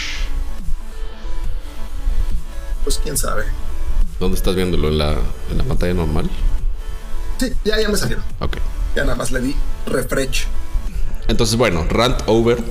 Pues 2.85 2.99
quién 3.03 3.17
sabe. 3.17 3.45
¿Dónde 4.21 4.37
estás 4.37 4.55
viéndolo? 4.55 4.89
¿En 4.89 4.99
la, 4.99 5.13
en 5.51 5.59
la 5.59 5.65
pantalla 5.65 5.95
normal? 5.95 6.31
Sí, 7.39 7.53
ya, 7.65 7.81
ya 7.81 7.89
me 7.89 7.97
salieron. 7.97 8.25
Ok. 8.41 8.57
Ya 8.95 9.03
nada 9.05 9.17
más 9.17 9.31
le 9.31 9.41
di 9.41 9.55
refresh. 9.87 10.47
Entonces, 11.29 11.57
bueno, 11.57 11.85
Rant 11.89 12.23
Over. 12.27 12.63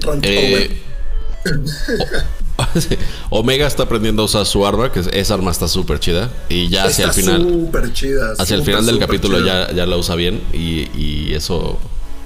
Rant 0.00 0.24
Eh, 0.24 0.80
o- 1.46 2.43
Omega 3.30 3.66
está 3.66 3.84
aprendiendo 3.84 4.22
a 4.22 4.24
usar 4.26 4.46
su 4.46 4.66
arma, 4.66 4.92
que 4.92 5.00
es- 5.00 5.08
esa 5.12 5.34
arma 5.34 5.50
está 5.50 5.68
súper 5.68 5.98
chida. 6.00 6.30
Y 6.48 6.68
ya 6.68 6.84
hacia 6.84 7.06
el 7.06 7.12
final. 7.12 7.42
Súper 7.42 7.92
chida. 7.92 8.32
Hacia 8.38 8.56
el 8.56 8.62
final 8.62 8.86
del 8.86 8.98
capítulo 8.98 9.44
ya, 9.44 9.72
ya 9.72 9.86
la 9.86 9.96
usa 9.96 10.14
bien 10.14 10.40
y, 10.52 10.88
y 10.98 11.34
eso, 11.34 11.78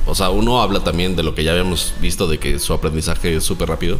o 0.06 0.14
sea, 0.14 0.30
uno 0.30 0.60
habla 0.62 0.84
también 0.84 1.16
de 1.16 1.22
lo 1.22 1.34
que 1.34 1.44
ya 1.44 1.52
habíamos 1.52 1.92
visto 2.00 2.26
de 2.28 2.38
que 2.38 2.58
su 2.58 2.72
aprendizaje 2.72 3.36
es 3.36 3.44
súper 3.44 3.68
rápido. 3.68 3.98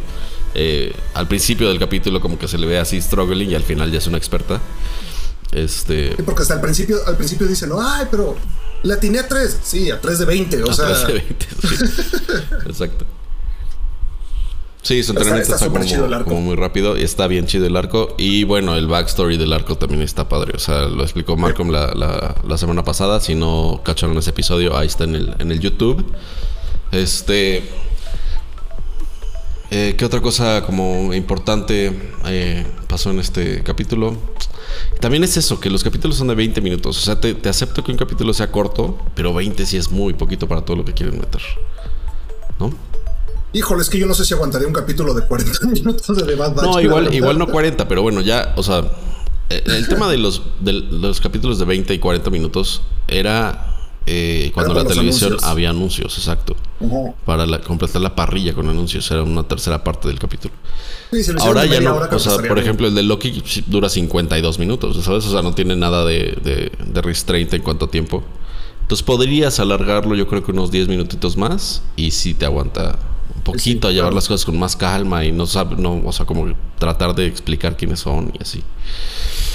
Eh, 0.55 0.93
al 1.13 1.27
principio 1.27 1.67
del 1.69 1.77
capítulo 1.79 2.19
como 2.21 2.37
que 2.39 2.47
se 2.47 2.57
le 2.57 2.65
ve 2.67 2.79
así 2.79 2.99
struggling 3.01 3.51
y 3.51 3.55
al 3.55 3.63
final 3.63 3.91
ya 3.91 3.97
es 3.99 4.07
una 4.07 4.17
experta. 4.17 4.59
Este... 5.51 6.15
Sí, 6.15 6.23
porque 6.23 6.43
hasta 6.43 6.55
el 6.55 6.61
principio, 6.61 6.97
al 7.07 7.17
principio 7.17 7.47
dicen, 7.47 7.69
no, 7.69 7.79
ay, 7.81 8.05
pero 8.11 8.35
le 8.83 8.93
atiné 8.93 9.19
a 9.19 9.27
3. 9.27 9.59
Sí, 9.63 9.89
a 9.91 9.99
3 9.99 10.19
de 10.19 10.25
20. 10.25 10.63
O 10.63 10.69
a 10.69 10.73
sea, 10.73 11.05
13, 11.05 11.13
20, 11.13 11.45
sí. 11.61 11.85
Exacto. 12.69 13.05
Sí, 14.81 15.03
su 15.03 15.11
Está- 15.11 15.19
entrenamiento 15.21 15.53
está 15.53 15.65
está, 15.65 15.65
el 15.65 15.99
como, 16.01 16.15
arco. 16.15 16.29
como 16.29 16.41
muy 16.41 16.55
rápido 16.55 16.97
y 16.97 17.03
está 17.03 17.27
bien 17.27 17.45
chido 17.45 17.65
el 17.65 17.75
arco. 17.75 18.15
Y 18.17 18.45
bueno, 18.45 18.75
el 18.75 18.87
backstory 18.87 19.37
del 19.37 19.51
arco 19.53 19.75
también 19.77 20.01
está 20.01 20.29
padre. 20.29 20.53
O 20.55 20.59
sea, 20.59 20.83
lo 20.85 21.03
explicó 21.03 21.35
Malcolm 21.35 21.69
la, 21.71 21.93
la- 21.93 22.35
la 22.47 22.57
semana 22.57 22.83
pasada. 22.83 23.19
Si 23.19 23.35
no 23.35 23.81
cacharon 23.83 24.17
ese 24.17 24.29
episodio, 24.29 24.77
ahí 24.77 24.87
está 24.87 25.03
en 25.03 25.15
el, 25.15 25.35
en 25.39 25.51
el 25.51 25.59
YouTube. 25.59 26.05
Este. 26.91 27.69
eh, 29.69 29.95
¿Qué 29.97 30.05
otra 30.05 30.21
cosa 30.21 30.63
como 30.65 31.13
importante 31.13 32.11
eh, 32.25 32.65
pasó 32.87 33.11
en 33.11 33.19
este 33.19 33.61
capítulo? 33.63 34.15
También 35.01 35.23
es 35.23 35.35
eso, 35.37 35.59
que 35.59 35.69
los 35.69 35.83
capítulos 35.83 36.15
son 36.17 36.27
de 36.29 36.35
20 36.35 36.61
minutos. 36.61 36.97
O 36.97 37.01
sea, 37.01 37.19
te, 37.19 37.33
te 37.35 37.49
acepto 37.49 37.83
que 37.83 37.91
un 37.91 37.97
capítulo 37.97 38.33
sea 38.33 38.49
corto, 38.49 38.97
pero 39.13 39.33
20 39.33 39.65
sí 39.65 39.75
es 39.77 39.91
muy 39.91 40.13
poquito 40.13 40.47
para 40.47 40.61
todo 40.61 40.77
lo 40.77 40.85
que 40.85 40.93
quieren 40.93 41.19
meter. 41.19 41.41
¿No? 42.59 42.73
Híjole, 43.53 43.81
es 43.81 43.89
que 43.89 43.97
yo 43.99 44.05
no 44.07 44.13
sé 44.13 44.25
si 44.25 44.33
aguantaría 44.33 44.67
un 44.67 44.73
capítulo 44.73 45.13
de 45.13 45.23
40 45.25 45.67
minutos 45.73 46.17
de 46.17 46.23
The 46.23 46.35
Bad 46.35 46.55
Batch. 46.55 46.65
No, 46.65 46.79
igual, 46.81 47.13
igual 47.13 47.37
no 47.37 47.47
40, 47.47 47.87
pero 47.87 48.01
bueno, 48.01 48.21
ya, 48.21 48.53
o 48.57 48.63
sea, 48.63 48.83
eh, 49.49 49.63
el 49.65 49.87
tema 49.87 50.07
de 50.09 50.17
los, 50.17 50.41
de 50.59 50.73
los 50.73 51.19
capítulos 51.21 51.57
de 51.59 51.65
20 51.65 51.93
y 51.93 51.99
40 51.99 52.29
minutos 52.29 52.81
era 53.07 53.65
eh, 54.05 54.51
cuando 54.53 54.73
Era 54.73 54.83
la 54.83 54.89
televisión 54.89 55.29
anuncios. 55.31 55.49
había 55.51 55.69
anuncios, 55.71 56.17
exacto. 56.17 56.55
Ujú. 56.79 57.13
Para 57.25 57.45
la- 57.45 57.61
completar 57.61 58.01
la 58.01 58.15
parrilla 58.15 58.53
con 58.53 58.67
anuncios, 58.69 59.09
era 59.11 59.23
una 59.23 59.43
tercera 59.43 59.83
parte 59.83 60.07
del 60.07 60.17
capítulo. 60.19 60.53
Sí, 61.11 61.15
si 61.15 61.19
hicieran 61.31 61.41
Ahora 61.41 61.65
ya 61.65 61.81
no, 61.81 61.95
o 61.95 62.19
sea, 62.19 62.33
por 62.35 62.43
bien. 62.43 62.57
ejemplo, 62.59 62.87
el 62.87 62.95
de 62.95 63.03
Loki 63.03 63.43
dura 63.67 63.89
52 63.89 64.59
minutos, 64.59 65.03
¿sabes? 65.03 65.25
O 65.25 65.31
sea, 65.31 65.41
no 65.41 65.53
tiene 65.53 65.75
nada 65.75 66.05
de, 66.05 66.37
de, 66.43 66.71
de 66.85 67.01
restraint 67.01 67.53
en 67.53 67.61
cuanto 67.63 67.85
a 67.85 67.91
tiempo. 67.91 68.23
Entonces 68.81 69.03
podrías 69.03 69.59
alargarlo, 69.59 70.15
yo 70.15 70.27
creo 70.27 70.43
que 70.43 70.51
unos 70.51 70.71
10 70.71 70.87
minutitos 70.87 71.37
más 71.37 71.81
y 71.95 72.11
sí 72.11 72.33
te 72.33 72.45
aguanta 72.45 72.97
poquito 73.51 73.87
a 73.87 73.91
llevar 73.91 74.09
claro. 74.09 74.15
las 74.15 74.27
cosas 74.27 74.45
con 74.45 74.57
más 74.57 74.75
calma 74.75 75.25
y 75.25 75.31
no 75.31 75.45
sabe, 75.47 75.75
no, 75.75 76.01
o 76.05 76.11
sea, 76.11 76.25
como 76.25 76.53
tratar 76.77 77.15
de 77.15 77.25
explicar 77.25 77.77
quiénes 77.77 77.99
son 77.99 78.31
y 78.37 78.41
así. 78.41 78.63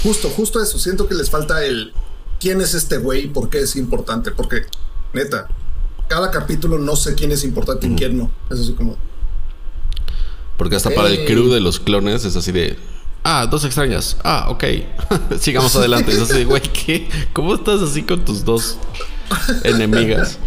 Justo, 0.02 0.28
justo 0.28 0.62
eso. 0.62 0.78
Siento 0.78 1.08
que 1.08 1.14
les 1.14 1.30
falta 1.30 1.64
el 1.64 1.92
quién 2.38 2.60
es 2.60 2.74
este 2.74 2.98
güey 2.98 3.24
y 3.24 3.28
por 3.28 3.48
qué 3.48 3.60
es 3.60 3.74
importante. 3.76 4.30
Porque, 4.30 4.62
neta, 5.12 5.48
cada 6.08 6.30
capítulo 6.30 6.78
no 6.78 6.94
sé 6.96 7.14
quién 7.14 7.32
es 7.32 7.42
importante 7.44 7.86
y 7.86 7.94
quién 7.94 8.18
no. 8.18 8.30
Es 8.50 8.60
así 8.60 8.74
como, 8.74 8.96
Porque 10.58 10.76
hasta 10.76 10.90
para 10.90 11.08
el 11.08 11.24
crew 11.24 11.50
de 11.50 11.60
los 11.60 11.80
clones 11.80 12.24
es 12.24 12.36
así 12.36 12.52
de. 12.52 12.78
Ah, 13.22 13.46
dos 13.46 13.64
extrañas. 13.64 14.18
Ah, 14.22 14.48
ok. 14.50 14.64
Sigamos 15.40 15.74
adelante. 15.76 16.12
Es 16.12 16.20
así 16.20 16.34
de, 16.34 16.44
güey, 16.44 16.60
¿qué? 16.60 17.08
¿Cómo 17.32 17.54
estás 17.54 17.80
así 17.80 18.02
con 18.02 18.22
tus 18.24 18.44
dos 18.44 18.76
enemigas? 19.62 20.38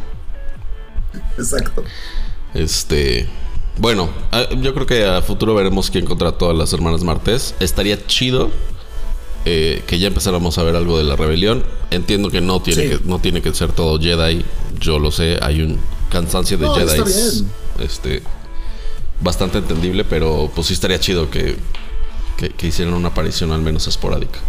exacto. 1.37 1.83
Este. 2.53 3.27
Bueno, 3.77 4.09
ah, 4.31 4.47
yo 4.59 4.73
creo 4.73 4.87
que 4.87 5.05
a 5.05 5.21
futuro 5.21 5.53
veremos 5.53 5.91
quién 5.91 6.05
contra 6.05 6.31
todas 6.31 6.57
las 6.57 6.73
hermanas 6.73 7.03
Martés. 7.03 7.53
Estaría 7.59 8.05
chido 8.07 8.49
eh, 9.45 9.83
que 9.85 9.99
ya 9.99 10.07
empezáramos 10.07 10.57
a 10.57 10.63
ver 10.63 10.75
algo 10.75 10.97
de 10.97 11.03
la 11.03 11.15
rebelión. 11.15 11.63
Entiendo 11.91 12.29
que 12.29 12.41
no 12.41 12.59
tiene, 12.61 12.83
Sí. 12.83 12.89
que, 12.89 12.99
no 13.05 13.19
tiene 13.19 13.41
que 13.41 13.53
ser 13.53 13.71
todo 13.71 13.99
Jedi. 13.99 14.43
Yo 14.79 14.99
lo 14.99 15.11
sé, 15.11 15.37
hay 15.41 15.61
un 15.61 15.79
cansancio 16.09 16.57
de 16.57 16.65
No, 16.65 16.75
Jedi. 16.75 17.01
Este. 17.79 18.23
Bastante 19.21 19.59
entendible, 19.59 20.03
pero 20.03 20.51
pues 20.53 20.67
sí 20.67 20.73
estaría 20.73 20.99
chido 20.99 21.29
que, 21.29 21.55
que, 22.37 22.49
que 22.49 22.67
hicieran 22.67 22.93
una 22.93 23.09
aparición 23.09 23.51
al 23.51 23.61
menos 23.61 23.87
esporádica. 23.87 24.39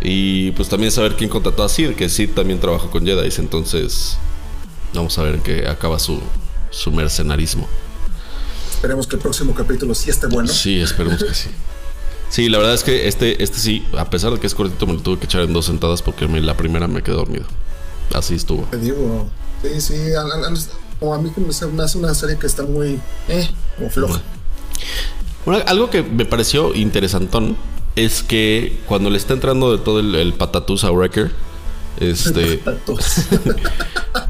Y 0.00 0.52
pues 0.52 0.68
también 0.68 0.92
saber 0.92 1.16
quién 1.16 1.28
contrató 1.28 1.64
a 1.64 1.68
Sid, 1.68 1.90
que 1.94 2.08
Sid 2.08 2.30
también 2.30 2.60
trabajó 2.60 2.90
con 2.90 3.04
Jedi. 3.04 3.28
Entonces, 3.38 4.16
vamos 4.94 5.18
a 5.18 5.22
ver 5.22 5.34
en 5.36 5.40
qué 5.40 5.66
acaba 5.66 5.98
su, 5.98 6.20
su 6.70 6.90
mercenarismo. 6.92 7.68
Esperemos 8.70 9.06
que 9.06 9.16
el 9.16 9.22
próximo 9.22 9.54
capítulo 9.54 9.94
sí 9.94 10.10
esté 10.10 10.26
bueno. 10.28 10.48
Sí, 10.48 10.80
esperemos 10.80 11.22
que 11.24 11.34
sí. 11.34 11.48
Sí, 12.30 12.48
la 12.48 12.58
verdad 12.58 12.74
es 12.74 12.84
que 12.84 13.08
este, 13.08 13.42
este 13.42 13.58
sí, 13.58 13.86
a 13.96 14.08
pesar 14.10 14.32
de 14.32 14.38
que 14.38 14.46
es 14.46 14.54
cortito, 14.54 14.86
me 14.86 14.92
lo 14.94 15.00
tuve 15.00 15.18
que 15.18 15.24
echar 15.24 15.40
en 15.42 15.52
dos 15.52 15.66
sentadas 15.66 16.02
porque 16.02 16.28
me- 16.28 16.40
la 16.40 16.56
primera 16.56 16.86
me 16.86 17.02
quedé 17.02 17.16
dormido. 17.16 17.46
Así 18.14 18.34
estuvo. 18.34 18.64
Te 18.70 18.76
digo, 18.78 19.28
sí, 19.62 19.80
sí. 19.80 19.94
a- 20.14 20.20
a- 20.20 20.48
a- 20.48 20.54
Como 21.00 21.14
a 21.14 21.18
mí 21.22 21.30
que 21.30 21.40
me 21.40 21.50
hace 21.82 21.98
una 21.98 22.14
serie 22.14 22.36
que 22.38 22.46
está 22.46 22.64
muy, 22.64 23.00
eh, 23.28 23.48
como 23.76 23.88
floja. 23.90 24.20
Algo 25.66 25.88
que 25.90 26.02
me 26.02 26.26
pareció 26.26 26.74
interesantón 26.74 27.56
es 27.96 28.22
que 28.22 28.78
cuando 28.86 29.08
le 29.08 29.16
está 29.16 29.32
entrando 29.34 29.70
de 29.76 29.82
todo 29.82 30.00
el, 30.00 30.14
el 30.14 30.34
patatús 30.34 30.84
a 30.84 30.90
Wrecker, 30.90 31.30
este, 32.00 32.60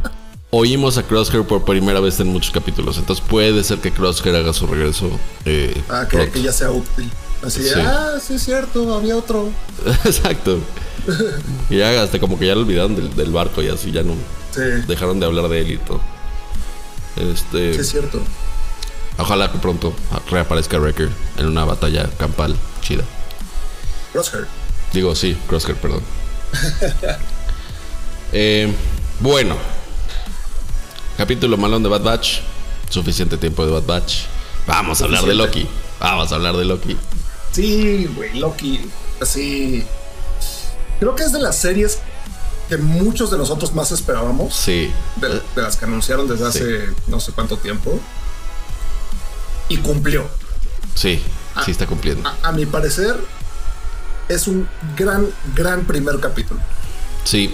oímos 0.50 0.97
a 0.99 1.02
Crosshair 1.02 1.45
por 1.45 1.64
primera 1.64 2.00
vez 2.00 2.19
en 2.21 2.28
muchos 2.28 2.50
capítulos. 2.50 2.97
Entonces 2.99 3.25
puede 3.28 3.62
ser 3.64 3.78
que 3.78 3.93
Crosshair 3.93 4.35
haga 4.37 4.52
su 4.52 4.67
regreso. 4.67 5.11
eh, 5.45 5.81
Ah, 5.88 6.07
que, 6.09 6.31
que 6.31 6.43
ya 6.43 6.52
sea 6.52 6.71
útil. 6.71 7.11
Así, 7.45 7.61
de, 7.62 7.71
Sí. 7.71 7.81
ah, 7.81 8.14
sí 8.21 8.35
es 8.35 8.43
cierto, 8.45 8.95
había 8.95 9.17
otro. 9.17 9.50
Exacto. 10.05 10.59
Y 11.71 11.76
ya 11.78 12.02
hasta 12.02 12.19
como 12.19 12.38
que 12.38 12.47
ya 12.47 12.55
lo 12.55 12.62
olvidaron 12.62 12.97
del, 12.97 13.14
del 13.14 13.31
barco 13.31 13.62
y 13.62 13.69
así 13.69 13.93
ya 13.93 14.02
no 14.02 14.14
Sí, 14.55 14.61
dejaron 14.88 15.21
de 15.21 15.26
hablar 15.26 15.49
de 15.49 15.61
él 15.61 15.71
y 15.73 15.76
todo. 15.78 16.00
Este, 17.17 17.75
sí 17.75 17.81
es 17.81 17.88
cierto. 17.90 18.21
ojalá 19.19 19.50
que 19.52 19.59
pronto 19.59 19.93
reaparezca 20.31 20.78
Wrecker 20.78 21.09
en 21.37 21.47
una 21.47 21.64
batalla 21.64 22.09
campal 22.19 22.57
chida. 22.83 23.05
Crosshair. 24.12 24.47
Digo, 24.93 25.14
sí, 25.14 25.37
Crosshair, 25.47 25.76
perdón. 25.76 26.02
Eh, 28.33 28.71
bueno. 29.21 29.57
Capítulo 31.19 31.57
malón 31.57 31.83
de 31.83 31.89
Bad 31.89 32.03
Batch. 32.03 32.39
Suficiente 32.89 33.37
tiempo 33.37 33.67
de 33.67 33.73
Bad 33.73 33.83
Batch. 33.83 34.21
Vamos 34.69 35.03
a 35.03 35.05
hablar 35.05 35.25
de. 35.25 35.35
Loki. 35.35 35.67
Vamos 36.01 36.31
a 36.31 36.37
hablar 36.37 36.57
de 36.57 36.65
Loki. 36.65 36.97
Sí, 37.51 38.09
güey, 38.15 38.39
Loki. 38.39 38.81
Así. 39.21 39.85
Creo 41.01 41.17
que 41.17 41.25
es 41.25 41.33
de 41.33 41.41
las 41.41 41.57
series 41.57 41.99
que 42.69 42.77
muchos 42.77 43.31
de 43.33 43.37
nosotros 43.39 43.75
más 43.75 43.91
esperábamos. 43.91 44.55
Sí. 44.55 44.93
De, 45.17 45.29
de 45.29 45.63
las 45.63 45.77
que 45.77 45.87
anunciaron 45.87 46.29
desde 46.29 46.53
Sí. 46.53 46.59
hace 46.61 46.89
no 47.09 47.19
sé 47.19 47.33
cuánto 47.33 47.57
tiempo. 47.57 47.99
Y 49.69 49.79
cumplió. 49.79 50.25
Sí, 50.95 51.21
sí 51.65 51.73
está 51.73 51.87
cumpliendo. 51.87 52.29
A, 52.29 52.49
a 52.49 52.53
mi 52.53 52.65
parecer, 52.65 53.17
es 54.29 54.47
un 54.47 54.69
gran, 54.97 55.27
gran 55.55 55.85
primer 55.85 56.21
capítulo. 56.21 56.61
Sí, 57.25 57.53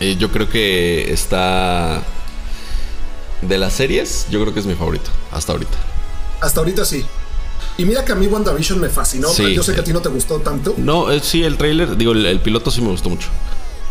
eh, 0.00 0.16
yo 0.18 0.30
creo 0.30 0.48
que 0.50 1.12
está... 1.12 2.02
De 3.42 3.58
las 3.58 3.72
series, 3.74 4.26
yo 4.30 4.40
creo 4.40 4.54
que 4.54 4.60
es 4.60 4.66
mi 4.66 4.74
favorito. 4.74 5.10
Hasta 5.30 5.52
ahorita. 5.52 5.76
Hasta 6.40 6.60
ahorita 6.60 6.84
sí. 6.84 7.04
Y 7.78 7.84
mira 7.84 8.04
que 8.04 8.12
a 8.12 8.14
mí 8.14 8.26
WandaVision 8.26 8.80
me 8.80 8.88
fascinó. 8.88 9.28
Sí. 9.28 9.42
pero 9.42 9.48
yo 9.50 9.62
sé 9.62 9.74
que 9.74 9.80
a 9.80 9.84
ti 9.84 9.92
no 9.92 10.00
te 10.00 10.08
gustó 10.08 10.38
tanto. 10.40 10.74
No, 10.78 11.10
eh, 11.10 11.20
sí, 11.22 11.42
el 11.42 11.56
trailer, 11.58 11.96
digo, 11.96 12.12
el, 12.12 12.24
el 12.26 12.40
piloto 12.40 12.70
sí 12.70 12.80
me 12.80 12.88
gustó 12.88 13.10
mucho. 13.10 13.28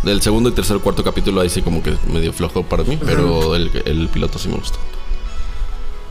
Del 0.03 0.21
segundo 0.21 0.49
y 0.49 0.51
tercer 0.53 0.77
cuarto 0.79 1.03
capítulo 1.03 1.41
ahí 1.41 1.49
sí 1.49 1.61
como 1.61 1.81
que 1.81 1.95
medio 2.11 2.31
flojo 2.33 2.63
para 2.63 2.83
mí, 2.83 2.99
pero 3.03 3.55
el, 3.55 3.71
el 3.85 4.07
piloto 4.09 4.37
sí 4.37 4.49
me 4.49 4.55
gustó. 4.55 4.77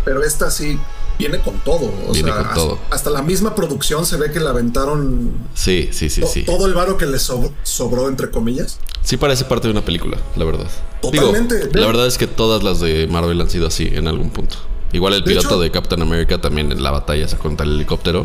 Pero 0.04 0.22
esta 0.22 0.50
sí 0.50 0.78
viene 1.18 1.38
con 1.40 1.58
todo. 1.60 1.92
O 2.08 2.12
Viene 2.12 2.28
sea, 2.28 2.36
con 2.38 2.46
hasta, 2.46 2.54
todo. 2.54 2.78
hasta 2.90 3.10
la 3.10 3.22
misma 3.22 3.54
producción 3.54 4.04
se 4.06 4.16
ve 4.16 4.30
que 4.32 4.40
le 4.40 4.48
aventaron 4.48 5.32
Sí, 5.54 5.88
sí, 5.92 6.08
sí, 6.10 6.20
to- 6.22 6.26
sí. 6.26 6.42
todo 6.44 6.66
el 6.66 6.74
varo 6.74 6.96
que 6.96 7.06
le 7.06 7.18
sob- 7.18 7.52
sobró, 7.62 8.08
entre 8.08 8.30
comillas. 8.30 8.78
Sí 9.02 9.16
parece 9.16 9.44
parte 9.44 9.68
de 9.68 9.72
una 9.72 9.84
película, 9.84 10.16
la 10.36 10.44
verdad. 10.44 10.66
Totalmente. 11.02 11.56
Digo, 11.68 11.70
la 11.80 11.86
verdad 11.86 12.06
es 12.06 12.18
que 12.18 12.26
todas 12.26 12.62
las 12.62 12.80
de 12.80 13.06
Marvel 13.06 13.40
han 13.40 13.50
sido 13.50 13.66
así 13.66 13.88
en 13.92 14.08
algún 14.08 14.30
punto. 14.30 14.56
Igual 14.92 15.14
el 15.14 15.20
De 15.20 15.26
piloto 15.26 15.48
hecho- 15.48 15.60
de 15.60 15.70
Captain 15.70 16.00
America 16.02 16.40
también 16.40 16.70
en 16.72 16.82
la 16.82 16.90
batalla 16.90 17.26
se 17.28 17.36
contra 17.36 17.66
el 17.66 17.74
helicóptero. 17.74 18.24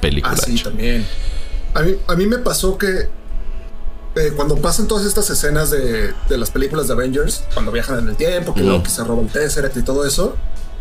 Película. 0.00 0.34
Ah, 0.36 0.42
sí, 0.44 0.56
también. 0.62 1.06
A 1.74 1.82
mí, 1.82 1.94
a 2.06 2.14
mí 2.14 2.26
me 2.26 2.38
pasó 2.38 2.78
que 2.78 3.08
eh, 4.16 4.32
cuando 4.36 4.56
pasan 4.56 4.86
todas 4.86 5.04
estas 5.06 5.28
escenas 5.30 5.70
de, 5.72 6.12
de 6.28 6.38
las 6.38 6.50
películas 6.50 6.86
de 6.86 6.92
Avengers, 6.92 7.42
cuando 7.52 7.72
viajan 7.72 7.98
en 7.98 8.08
el 8.10 8.16
tiempo, 8.16 8.54
que 8.54 8.60
Ujú. 8.62 8.70
Loki 8.70 8.88
se 8.90 9.02
roba 9.02 9.22
el 9.22 9.28
Tesseract 9.28 9.76
y 9.76 9.82
todo 9.82 10.06
eso, 10.06 10.36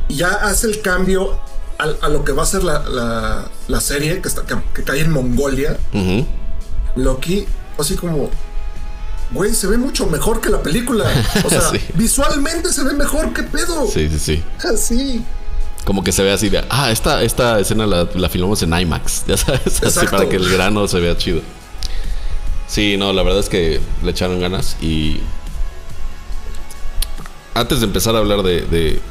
ya 0.10 0.30
hace 0.30 0.68
el 0.68 0.82
cambio 0.82 1.38
a, 1.80 2.08
lo 2.10 2.24
que 2.24 2.32
va 2.32 2.44
a 2.44 2.46
ser 2.46 2.64
la, 2.64 2.80
la- 2.88 3.46
la 3.68 3.82
serie 3.82 4.22
que, 4.22 4.28
está, 4.30 4.44
que, 4.46 4.56
que 4.74 4.84
cae 4.84 5.02
en 5.02 5.12
Mongolia, 5.12 5.78
Ujú. 5.94 6.26
Loki, 6.96 7.46
así 7.78 7.96
como, 7.96 8.30
güey, 9.32 9.54
se 9.54 9.68
ve 9.68 9.78
mucho 9.78 10.06
mejor 10.08 10.40
que 10.40 10.50
la 10.50 10.62
película. 10.62 11.06
O 11.44 11.50
sea, 11.50 11.62
Sí. 11.72 11.80
visualmente 11.96 12.72
se 12.72 12.84
ve 12.84 12.94
mejor, 12.94 13.34
¿qué 13.34 13.44
pedo? 13.44 13.86
Sí, 13.88 14.08
sí, 14.10 14.20
sí. 14.20 14.44
Así. 14.74 15.26
Como 15.86 16.02
que 16.04 16.14
se 16.14 16.24
ve 16.24 16.32
así 16.32 16.48
de, 16.48 16.64
ah, 16.70 16.92
esta, 16.92 17.24
esta 17.24 17.60
escena 17.60 17.86
la, 17.86 18.08
la 18.16 18.30
filmamos 18.30 18.62
en 18.64 18.74
IMAX, 18.74 19.26
ya 19.28 19.36
sabes, 19.36 19.84
así 19.84 20.06
para 20.08 20.30
que 20.30 20.38
el 20.38 20.50
grano 20.50 20.88
se 20.88 20.98
vea 21.02 21.18
chido. 21.18 21.42
Sí, 22.68 22.96
no, 22.96 23.12
la 23.12 23.22
verdad 23.24 23.42
es 23.42 23.50
que 23.50 23.82
le 24.02 24.12
echaron 24.12 24.40
ganas 24.40 24.78
y... 24.82 25.20
Antes 27.54 27.82
de 27.82 27.86
empezar 27.86 28.16
a 28.16 28.20
hablar 28.20 28.44
de... 28.44 28.62
de- 28.62 29.02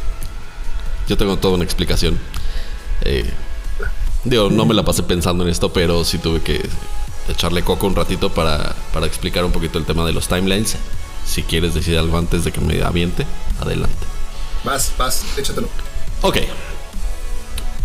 yo 1.09 1.17
tengo 1.17 1.37
toda 1.39 1.55
una 1.55 1.65
explicación. 1.65 2.19
Eh, 3.05 3.29
digo, 4.25 4.51
no 4.51 4.65
me 4.67 4.75
la 4.75 4.85
pasé 4.85 5.03
pensando 5.03 5.45
en 5.45 5.51
esto, 5.51 5.73
pero 5.73 6.05
sí 6.05 6.19
tuve 6.19 6.41
que 6.41 6.69
echarle 7.29 7.63
coco 7.63 7.87
un 7.87 7.95
ratito 7.97 8.31
para, 8.31 8.75
para 8.93 9.07
explicar 9.07 9.45
un 9.45 9.53
poquito 9.53 9.79
el 9.79 9.85
tema 9.85 10.05
de 10.05 10.13
los 10.13 10.29
timelines. 10.29 10.77
Si 11.25 11.43
quieres 11.43 11.75
decir 11.75 11.97
algo 11.99 12.19
antes 12.19 12.45
de 12.45 12.53
que 12.53 12.61
me 12.61 12.83
aviente, 12.83 13.27
adelante. 13.61 13.95
Vas, 14.65 14.93
vas, 14.99 15.25
échatelo. 15.37 15.69
Ok. 16.23 16.39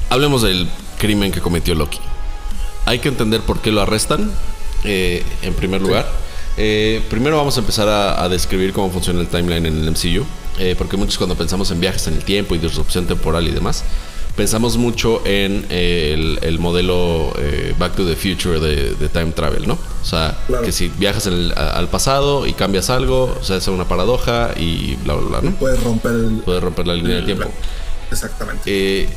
Hablemos 0.10 0.42
del 0.42 0.70
crimen 0.98 1.32
que 1.32 1.42
cometió 1.42 1.76
Loki. 1.76 2.00
Hay 2.86 3.00
que 3.00 3.10
entender 3.10 3.42
por 3.42 3.60
qué 3.62 3.72
lo 3.72 3.82
arrestan. 3.82 4.32
eh, 4.84 5.24
en 5.42 5.54
primer 5.54 5.82
lugar, 5.82 6.08
Eh, 6.60 7.04
primero 7.08 7.38
vamos 7.38 7.56
a 7.58 7.60
empezar 7.60 7.88
a, 7.88 8.24
a 8.24 8.30
describir 8.30 8.74
cómo 8.74 8.90
funciona 8.90 9.22
el 9.22 9.28
timeline 9.28 9.68
en 9.68 9.78
el 9.78 9.92
MCU. 9.92 10.26
Eh, 10.60 10.76
porque 10.78 10.98
muchos 10.98 11.18
cuando 11.18 11.36
pensamos 11.36 11.72
en 11.72 11.80
viajes 11.80 12.08
en 12.08 12.16
el 12.16 12.24
tiempo 12.24 12.56
y 12.56 12.58
disrupción 12.60 13.06
temporal 13.06 13.48
y 13.48 13.52
demás, 13.52 13.84
pensamos 14.36 14.78
mucho 14.78 15.22
en 15.26 15.66
eh, 15.70 16.12
el, 16.14 16.40
el 16.44 16.60
modelo 16.60 17.34
eh, 17.40 17.74
Back 17.80 17.96
to 17.96 18.06
the 18.06 18.16
Future 18.16 18.60
de, 18.60 18.94
de 18.96 19.10
time 19.10 19.32
travel, 19.32 19.68
¿no? 19.68 19.74
O 20.02 20.06
sea, 20.06 20.38
Claro. 20.48 20.64
que 20.64 20.72
si 20.72 20.90
viajas 20.90 21.26
en 21.28 21.34
el- 21.34 21.52
a- 21.54 21.72
al 21.72 21.88
pasado 21.90 22.46
y 22.46 22.54
cambias 22.54 22.90
algo, 22.92 23.36
o 23.40 23.44
sea, 23.44 23.58
es 23.58 23.68
una 23.68 23.88
paradoja 23.88 24.52
y 24.56 24.96
bla, 25.04 25.16
bla, 25.16 25.40
bla, 25.40 25.50
¿no? 25.50 25.56
Puedes 25.58 25.82
romper 25.84 26.12
el. 26.12 26.42
Puedes 26.46 26.62
romper 26.64 26.86
la 26.88 26.94
línea 26.94 27.16
de 27.16 27.24
tiempo. 27.24 27.50
Exactamente. 28.12 28.62
Eh, 28.68 29.10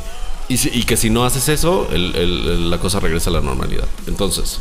y, 0.48 0.56
si- 0.56 0.70
y 0.72 0.82
que 0.84 0.96
si 0.96 1.10
no 1.10 1.24
haces 1.26 1.48
eso, 1.50 1.86
la 1.92 2.78
cosa 2.78 2.98
regresa 2.98 3.28
a 3.30 3.34
la 3.34 3.40
normalidad. 3.42 3.84
Entonces, 4.06 4.58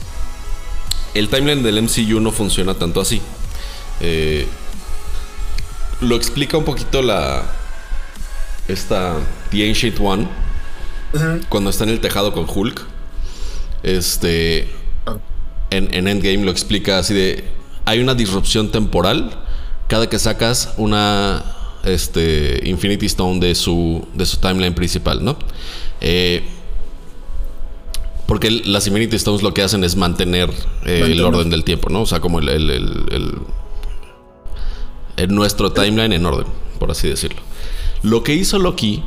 el 1.13 1.30
timeline 1.30 1.63
del 1.63 1.82
MCU 1.82 2.19
no 2.19 2.32
funciona 2.32 2.73
tanto 2.75 2.99
así. 3.01 3.21
Lo 6.01 6.15
explica 6.15 6.57
un 6.57 6.65
poquito 6.65 7.01
la. 7.01 7.43
Esta. 8.67 9.15
The 9.51 9.67
Ancient 9.67 9.99
One. 9.99 10.27
Cuando 11.49 11.69
está 11.69 11.83
en 11.85 11.89
el 11.91 11.99
tejado 11.99 12.31
con 12.33 12.45
Hulk. 12.47 12.81
Este. 13.83 14.69
Ah, 15.05 15.17
En, 15.71 15.93
en 15.93 16.07
Endgame 16.07 16.43
lo 16.45 16.51
explica 16.51 16.99
así 16.99 17.13
de. 17.13 17.43
Hay 17.85 17.99
una 17.99 18.13
disrupción 18.13 18.71
temporal 18.71 19.31
cada 19.88 20.07
que 20.07 20.19
sacas 20.19 20.73
una 20.77 21.43
este, 21.83 22.62
Infinity 22.65 23.07
Stone 23.07 23.39
de 23.39 23.55
su, 23.55 24.07
de 24.13 24.27
su 24.27 24.38
timeline 24.38 24.75
principal, 24.75 25.23
¿no? 25.25 25.35
Eh, 25.99 26.43
porque 28.27 28.51
las 28.51 28.85
Infinity 28.85 29.15
Stones 29.15 29.41
lo 29.41 29.55
que 29.55 29.63
hacen 29.63 29.83
es 29.83 29.95
mantener, 29.95 30.51
eh, 30.85 31.01
el 31.05 31.21
orden 31.21 31.49
del 31.49 31.63
tiempo, 31.63 31.89
¿no? 31.89 32.01
O 32.01 32.05
sea, 32.05 32.19
como 32.19 32.38
el, 32.38 32.49
el- 32.49 32.69
el- 32.69 33.05
el- 33.12 33.38
el 35.19 35.34
nuestro 35.34 35.71
timeline 35.71 36.13
en 36.13 36.25
orden, 36.25 36.47
por 36.79 36.91
así 36.91 37.08
decirlo. 37.08 37.41
Lo 38.03 38.23
que 38.23 38.34
hizo 38.34 38.58
Loki 38.60 39.03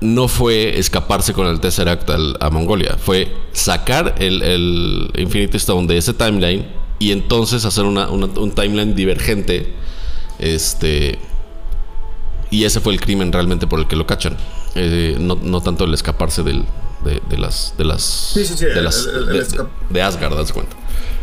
no 0.00 0.26
fue 0.28 0.78
escaparse 0.78 1.32
con 1.32 1.46
el 1.46 1.60
Tesseract 1.60 2.10
al- 2.10 2.36
a 2.40 2.50
Mongolia, 2.50 2.96
fue 3.00 3.32
sacar 3.52 4.16
el, 4.18 4.42
el 4.42 5.10
Infinity 5.16 5.56
Stone 5.58 5.86
de 5.86 5.96
ese 5.98 6.12
timeline 6.12 6.66
y 6.98 7.12
entonces 7.12 7.64
hacer 7.64 7.84
una- 7.84 8.08
una- 8.10 8.26
un 8.26 8.50
timeline 8.52 8.94
divergente. 8.94 9.72
Este. 10.38 11.18
Y 12.50 12.64
ese 12.64 12.80
fue 12.80 12.92
el 12.92 13.00
crimen 13.00 13.32
realmente 13.32 13.66
por 13.66 13.78
el 13.78 13.86
que 13.86 13.96
lo 13.96 14.06
cachan. 14.06 14.36
Eh, 14.74 15.16
no, 15.18 15.36
no 15.40 15.60
tanto 15.60 15.84
el 15.84 15.94
escaparse 15.94 16.42
del, 16.42 16.64
de, 17.04 17.22
de 17.28 17.38
las. 17.38 17.74
De 17.78 17.84
las. 17.84 18.02
Sí, 18.02 18.44
sí, 18.44 18.54
sí, 18.56 18.64
De, 18.66 18.82
las- 18.82 19.06
el- 19.06 19.28
el 19.36 19.48
de- 19.48 19.64
de 19.90 20.02
Asgard, 20.02 20.36
de 20.46 20.52
cuenta. 20.52 20.76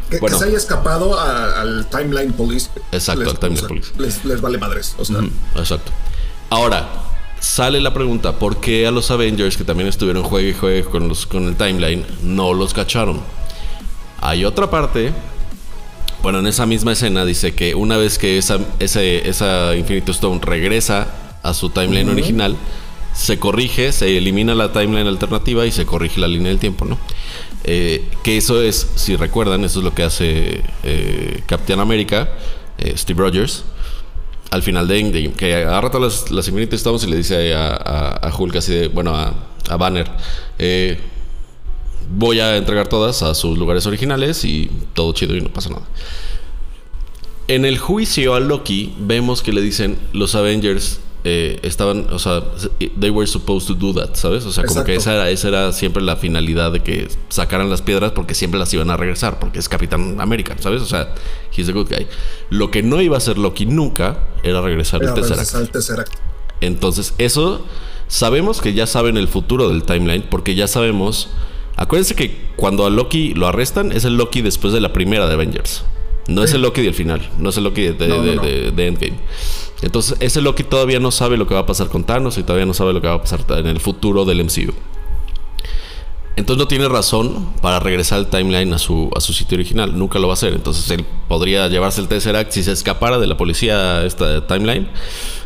Que, 0.10 0.20
se 0.30 0.46
haya 0.46 0.58
escapado 0.58 1.20
a- 1.20 1.62
al 1.62 1.88
Timeline 1.90 2.34
Police. 2.34 2.70
Exacto, 2.92 3.30
al 3.30 3.38
Timeline 3.40 3.58
o 3.58 3.60
sea, 3.60 3.68
Police. 3.68 3.92
Les, 3.98 4.26
les 4.26 4.42
vale 4.42 4.58
madres. 4.58 4.96
O 4.98 5.06
sea, 5.06 5.18
Exacto. 5.56 5.92
Ahora, 6.50 6.88
sale 7.40 7.80
la 7.80 7.94
pregunta: 7.94 8.40
¿por 8.40 8.58
qué 8.60 8.88
a 8.88 8.92
los 8.92 9.12
Avengers, 9.12 9.56
que 9.58 9.64
también 9.64 9.88
estuvieron 9.88 10.24
juegue 10.24 10.50
y 10.50 10.54
juegue 10.54 10.84
con, 10.84 11.08
los, 11.08 11.26
con 11.28 11.48
el 11.48 11.56
timeline, 11.56 12.06
no 12.24 12.54
los 12.54 12.74
cacharon? 12.74 13.22
Hay 14.22 14.46
otra 14.46 14.70
parte. 14.70 15.14
Bueno, 16.22 16.40
en 16.40 16.48
esa 16.48 16.66
misma 16.66 16.92
escena 16.92 17.24
dice 17.24 17.56
que 17.56 17.76
una 17.76 17.96
vez 17.96 18.18
que 18.18 18.38
esa, 18.38 18.60
ese, 18.80 19.30
esa 19.30 19.74
Infinity 19.76 20.12
Stone 20.12 20.42
regresa 20.44 21.08
a 21.44 21.54
su 21.54 21.70
timeline 21.70 22.10
original, 22.10 22.58
se 23.14 23.40
corrige, 23.40 23.94
se 23.94 24.18
elimina 24.18 24.54
la 24.54 24.74
timeline 24.74 25.08
alternativa 25.08 25.66
y 25.66 25.72
se 25.72 25.86
corrige 25.86 26.20
la 26.20 26.28
línea 26.28 26.50
del 26.50 26.60
tiempo, 26.60 26.84
¿no? 26.84 26.98
Eh, 27.64 28.08
que 28.24 28.38
eso 28.38 28.62
es, 28.62 28.88
si 28.96 29.16
recuerdan, 29.16 29.64
eso 29.64 29.80
es 29.80 29.86
lo 29.86 29.94
que 29.94 30.04
hace 30.04 30.64
eh, 30.84 31.44
Captain 31.46 31.80
America, 31.80 32.30
eh, 32.78 32.94
Steve 32.96 33.22
Rogers, 33.22 33.66
al 34.52 34.64
final 34.64 34.88
de 34.88 35.00
Endgame, 35.00 35.34
que 35.34 35.54
agarra 35.56 35.92
todas 35.92 36.30
las, 36.32 36.32
las 36.32 36.74
Stones 36.74 37.04
y 37.04 37.08
le 37.08 37.18
dice 37.18 37.54
a 37.54 38.34
Hulk 38.38 38.56
así 38.56 38.74
de, 38.74 38.88
bueno, 38.88 39.16
a, 39.16 39.34
a 39.70 39.78
Banner, 39.78 40.10
eh, 40.58 41.00
voy 42.10 42.40
a 42.40 42.58
entregar 42.58 42.88
todas 42.88 43.22
a 43.22 43.34
sus 43.36 43.58
lugares 43.58 43.86
originales 43.86 44.44
y 44.44 44.70
todo 44.94 45.14
chido 45.14 45.36
y 45.36 45.42
no 45.42 45.50
pasa 45.50 45.70
nada. 45.70 45.84
En 47.48 47.66
el 47.66 47.78
juicio 47.78 48.36
a 48.36 48.40
Loki 48.40 48.94
vemos 49.00 49.42
que 49.42 49.54
le 49.54 49.62
dicen 49.62 49.98
los 50.14 50.36
Avengers 50.36 51.00
eh, 51.24 51.60
estaban, 51.64 52.08
o 52.12 52.20
sea, 52.20 52.44
they 53.00 53.10
were 53.10 53.28
supposed 53.28 53.68
to 53.68 53.74
do 53.74 53.94
that, 53.94 54.16
¿sabes? 54.16 54.46
O 54.46 54.52
sea, 54.52 54.64
como 54.64 54.80
que 54.86 54.96
esa 54.96 55.14
era, 55.16 55.30
esa 55.30 55.48
era 55.50 55.72
siempre 55.74 56.02
la 56.02 56.16
finalidad 56.16 56.72
de 56.72 56.82
que 56.82 57.08
sacaran 57.30 57.70
las 57.70 57.82
piedras 57.82 58.12
porque 58.14 58.34
siempre 58.34 58.60
las 58.60 58.74
iban 58.74 58.90
a 58.90 58.96
regresar, 58.98 59.38
porque 59.40 59.60
es 59.60 59.68
Capitán 59.70 60.22
América, 60.22 60.56
¿sabes? 60.60 60.82
O 60.82 60.86
sea, 60.86 61.14
he's 61.56 61.68
a 61.68 61.74
good 61.74 61.88
guy. 61.90 62.08
Lo 62.50 62.72
que 62.72 62.84
no 62.84 63.02
iba 63.02 63.16
a 63.16 63.18
hacer 63.18 63.38
Loki 63.38 63.66
nunca 63.66 64.28
era 64.44 64.62
regresar 64.62 65.02
era 65.04 65.12
el 65.14 65.16
Tesseract. 65.22 65.40
Entonces, 66.62 67.14
eso 67.18 67.66
sabemos 68.08 68.62
que 68.62 68.74
ya 68.74 68.88
saben 68.88 69.18
el 69.18 69.28
futuro 69.28 69.70
del 69.70 69.84
timeline, 69.84 70.24
porque 70.30 70.56
ya 70.56 70.68
sabemos. 70.68 71.30
Acuérdense 71.76 72.14
que 72.16 72.50
cuando 72.58 72.86
a 72.86 72.90
Loki 72.90 73.34
lo 73.34 73.48
arrestan, 73.48 73.92
es 73.94 74.04
el 74.04 74.18
Loki 74.18 74.42
después 74.42 74.74
de 74.74 74.82
la 74.82 74.92
primera 74.92 75.28
de 75.28 75.34
Avengers. 75.36 75.84
No 76.28 76.44
es 76.44 76.54
el 76.54 76.62
Loki 76.62 76.82
del 76.82 76.94
final, 76.94 77.28
no 77.40 77.50
es 77.50 77.58
el 77.58 77.64
Loki 77.64 77.82
de, 77.84 77.94
de- 77.94 78.08
No, 78.10 78.18
no, 78.18 78.24
de- 78.24 78.36
no. 78.36 78.42
de- 78.44 78.72
de 78.72 78.88
Endgame. 78.88 79.18
Entonces, 79.82 80.18
ese 80.20 80.42
Loki 80.42 80.64
todavía 80.64 81.00
no 81.00 81.10
sabe 81.12 81.38
lo 81.38 81.48
que 81.48 81.54
va 81.54 81.62
a 81.62 81.66
pasar 81.66 81.88
con 81.88 82.04
Thanos 82.04 82.38
y 82.38 82.44
todavía 82.44 82.66
no 82.66 82.74
sabe 82.74 82.92
lo 82.94 83.02
que 83.02 83.08
va 83.08 83.14
a 83.16 83.22
pasar 83.22 83.46
en 83.58 83.68
el 83.68 83.80
futuro 83.80 84.26
del 84.26 84.44
MCU. 84.44 84.74
Entonces 86.36 86.58
no 86.60 86.68
tiene 86.68 86.88
razón 86.88 87.50
para 87.62 87.80
regresar 87.80 88.20
el 88.20 88.28
timeline 88.28 88.72
a 88.74 88.78
su, 88.78 89.10
a 89.16 89.20
su 89.20 89.34
sitio 89.34 89.56
original. 89.58 89.98
Nunca 89.98 90.20
lo 90.20 90.28
va 90.28 90.34
a 90.34 90.36
hacer. 90.36 90.54
Entonces 90.54 90.90
él 90.92 91.06
podría 91.28 91.68
llevarse 91.68 92.00
el 92.00 92.08
Tesseract 92.08 92.52
si 92.52 92.64
se 92.64 92.72
escapara 92.72 93.20
de 93.20 93.28
la 93.28 93.36
policía, 93.36 94.06
esta 94.06 94.48
timeline, 94.48 94.88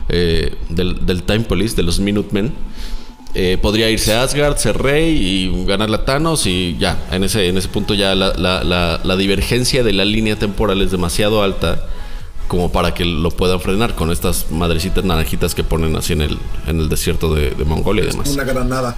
eh, 0.09 0.53
del, 0.69 1.03
del 1.05 1.23
Time 1.23 1.41
Police, 1.41 1.75
de 1.75 1.83
los 1.83 1.99
Minutemen. 1.99 2.53
eh, 3.35 3.57
podría 3.59 3.89
irse 3.89 4.13
a 4.13 4.21
Asgard, 4.21 4.57
ser 4.57 4.77
rey 4.79 5.15
y 5.17 5.65
ganarle 5.65 5.95
a 5.95 6.05
Thanos 6.05 6.45
y 6.45 6.75
ya. 6.79 7.07
En 7.11 7.23
ese, 7.23 7.47
en 7.47 7.57
ese 7.57 7.67
punto 7.69 7.95
ya 7.95 8.13
la- 8.13 8.99
la 9.03 9.15
divergencia 9.17 9.83
de 9.83 9.93
la 9.93 10.05
línea 10.05 10.35
temporal 10.37 10.79
es 10.83 10.91
demasiado 10.91 11.41
alta 11.41 11.87
como 12.53 12.71
para 12.71 12.93
que 12.93 13.03
lo 13.03 13.31
puedan 13.31 13.59
frenar 13.59 13.95
con 13.95 14.11
estas 14.11 14.51
madrecitas 14.51 15.03
naranjitas 15.03 15.55
que 15.55 15.63
ponen 15.63 15.95
así 15.95 16.13
en 16.13 16.21
el, 16.21 16.37
en 16.67 16.81
el 16.81 16.87
desierto 16.87 17.33
de, 17.33 17.49
de 17.49 17.65
Mongolia 17.65 18.03
y 18.03 18.07
demás 18.11 18.29
Una 18.29 18.43
granada. 18.43 18.95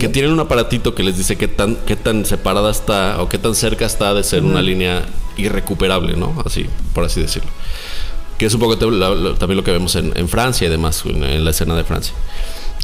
que 0.00 0.08
tienen 0.08 0.32
un 0.32 0.40
aparatito 0.40 0.96
que 0.96 1.04
les 1.04 1.16
dice 1.16 1.36
qué 1.36 1.46
tan, 1.46 1.76
qué 1.86 1.94
tan 1.94 2.26
separada 2.26 2.72
está 2.72 3.22
o 3.22 3.28
qué 3.28 3.38
tan 3.38 3.54
cerca 3.54 3.86
está 3.86 4.14
de 4.14 4.24
ser 4.24 4.42
una 4.42 4.60
línea 4.62 5.04
irrecuperable, 5.36 6.16
¿no? 6.16 6.42
Así, 6.44 6.66
por 6.92 7.04
así 7.04 7.20
decirlo. 7.20 7.48
Que 8.36 8.46
es 8.46 8.54
un 8.54 8.58
poco 8.58 8.76
también 8.76 9.56
lo 9.56 9.62
que 9.62 9.70
vemos 9.70 9.94
en, 9.94 10.28
Francia 10.28 10.66
y 10.66 10.70
demás, 10.70 11.04
en, 11.06 11.44
la 11.44 11.50
escena 11.52 11.76
de 11.76 11.84
Francia. 11.84 12.14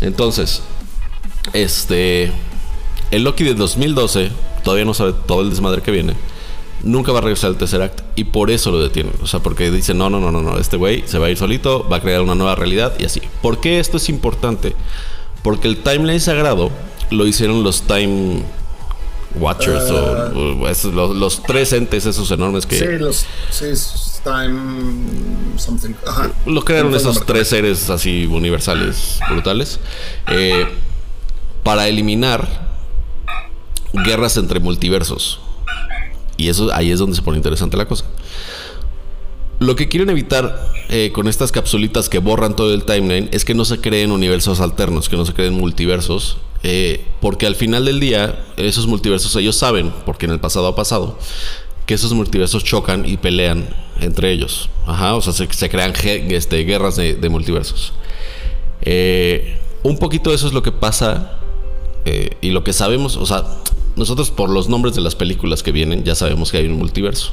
Entonces, 0.00 0.62
este. 1.54 2.30
El 3.10 3.24
Loki 3.24 3.42
de 3.42 3.54
2012 3.54 4.30
todavía 4.62 4.84
no 4.84 4.94
sabe 4.94 5.12
todo 5.26 5.40
el 5.40 5.50
desmadre 5.50 5.82
que 5.82 5.90
viene. 5.90 6.14
Nunca 6.84 7.12
va 7.12 7.18
a 7.18 7.22
regresar 7.22 7.48
al 7.50 7.56
tercer 7.56 7.82
acto 7.82 8.02
y 8.14 8.24
por 8.24 8.50
eso 8.50 8.70
lo 8.70 8.80
detienen. 8.80 9.14
O 9.22 9.26
sea, 9.26 9.40
porque 9.40 9.70
dicen, 9.70 9.98
no, 9.98 10.10
no, 10.10 10.20
no, 10.20 10.30
no, 10.30 10.42
no, 10.42 10.58
este 10.58 10.76
güey 10.76 11.02
se 11.06 11.18
va 11.18 11.26
a 11.26 11.30
ir 11.30 11.36
solito, 11.36 11.88
va 11.88 11.96
a 11.96 12.00
crear 12.00 12.20
una 12.20 12.34
nueva 12.34 12.54
realidad 12.54 12.92
y 12.98 13.04
así. 13.04 13.22
¿Por 13.42 13.60
qué 13.60 13.80
esto 13.80 13.96
es 13.96 14.08
importante? 14.08 14.76
Porque 15.42 15.66
el 15.66 15.78
timeline 15.78 16.20
sagrado 16.20 16.70
lo 17.10 17.26
hicieron 17.26 17.62
los 17.62 17.82
Time 17.82 18.42
Watchers 19.36 19.90
o, 19.90 20.16
ah. 20.16 20.30
los, 21.14 21.42
tres 21.42 21.72
entes 21.72 22.06
esos 22.06 22.30
enormes 22.30 22.66
que... 22.66 22.78
Sí, 22.78 22.86
los... 22.98 23.26
Sí, 23.50 23.66
time... 24.22 25.58
Something. 25.58 25.94
Ajá. 26.06 26.30
Lo 26.46 26.64
crearon 26.64 26.94
esos 26.94 27.24
tres 27.26 27.48
seres 27.48 27.90
así 27.90 28.26
universales, 28.26 29.20
brutales. 29.30 29.80
Eh, 30.28 30.66
para 31.62 31.88
eliminar 31.88 32.46
guerras 33.92 34.36
entre 34.36 34.60
multiversos. 34.60 35.40
Y 36.36 36.48
eso 36.48 36.72
ahí 36.72 36.90
es 36.90 36.98
donde 36.98 37.16
se 37.16 37.22
pone 37.22 37.36
interesante 37.36 37.76
la 37.76 37.86
cosa. 37.86 38.04
Lo 39.60 39.76
que 39.76 39.88
quieren 39.88 40.10
evitar 40.10 40.72
eh, 40.88 41.10
con 41.12 41.28
estas 41.28 41.52
capsulitas 41.52 42.08
que 42.08 42.18
borran 42.18 42.56
todo 42.56 42.74
el 42.74 42.84
timeline 42.84 43.28
es 43.32 43.44
que 43.44 43.54
no 43.54 43.64
se 43.64 43.80
creen 43.80 44.10
universos 44.10 44.60
alternos, 44.60 45.08
que 45.08 45.16
no 45.16 45.24
se 45.24 45.32
creen 45.32 45.54
multiversos, 45.54 46.38
eh, 46.64 47.04
porque 47.20 47.46
al 47.46 47.54
final 47.54 47.84
del 47.84 48.00
día 48.00 48.44
esos 48.56 48.86
multiversos 48.88 49.34
ellos 49.36 49.56
saben, 49.56 49.92
porque 50.04 50.26
en 50.26 50.32
el 50.32 50.40
pasado 50.40 50.66
ha 50.66 50.74
pasado, 50.74 51.18
que 51.86 51.94
esos 51.94 52.12
multiversos 52.14 52.64
chocan 52.64 53.08
y 53.08 53.16
pelean 53.16 53.68
entre 54.00 54.32
ellos. 54.32 54.70
Ajá, 54.86 55.14
o 55.14 55.22
sea, 55.22 55.32
se, 55.32 55.68
crean 55.70 55.92
este, 56.02 56.64
guerras 56.64 56.96
de, 56.96 57.28
multiversos. 57.30 57.92
Eh, 58.82 59.56
un 59.84 59.98
poquito 59.98 60.34
eso 60.34 60.48
es 60.48 60.52
lo 60.52 60.62
que 60.62 60.72
pasa 60.72 61.38
y 62.42 62.50
lo 62.50 62.64
que 62.64 62.74
sabemos, 62.74 63.16
o 63.16 63.24
sea, 63.24 63.44
nosotros 63.96 64.30
por 64.30 64.50
los 64.50 64.68
nombres 64.68 64.94
de 64.94 65.00
las 65.00 65.14
películas 65.14 65.62
que 65.62 65.72
vienen 65.72 66.04
ya 66.04 66.14
sabemos 66.14 66.50
que 66.50 66.58
hay 66.58 66.66
un 66.66 66.78
multiverso. 66.78 67.32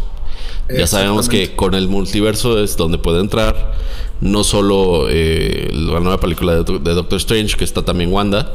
Ya 0.69 0.88
sabemos 0.88 1.28
que 1.28 1.56
con 1.56 1.76
el 1.76 1.88
multiverso 1.88 2.63
es 2.63 2.78
donde 2.78 2.97
puede 2.97 3.19
entrar 3.19 3.74
no 4.21 4.43
solo 4.43 5.08
eh, 5.10 5.69
la 5.74 6.00
nueva 6.00 6.19
película 6.19 6.54
de, 6.54 6.63
Doctor 6.63 7.17
Strange, 7.17 7.58
que 7.58 7.63
está 7.63 7.84
también 7.84 8.12
Wanda, 8.13 8.54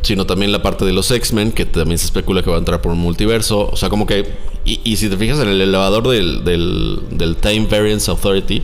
sino 0.00 0.26
también 0.26 0.50
la 0.50 0.62
parte 0.62 0.84
de 0.84 0.92
los 0.92 1.10
X-Men, 1.10 1.52
que 1.52 1.66
también 1.66 1.98
se 1.98 2.06
especula 2.06 2.42
que 2.42 2.50
va 2.50 2.56
a 2.56 2.58
entrar 2.58 2.80
por 2.80 2.92
un 2.92 2.98
multiverso. 2.98 3.68
O 3.70 3.76
sea, 3.76 3.90
como 3.90 4.06
que... 4.06 4.52
Y, 4.64 4.96
si 4.96 5.08
te 5.08 5.16
fijas 5.16 5.38
en 5.40 5.48
el 5.48 5.60
elevador 5.60 6.08
del, 6.08 6.44
del, 6.44 7.36
Time 7.36 7.66
Variance 7.70 8.10
Authority, 8.10 8.62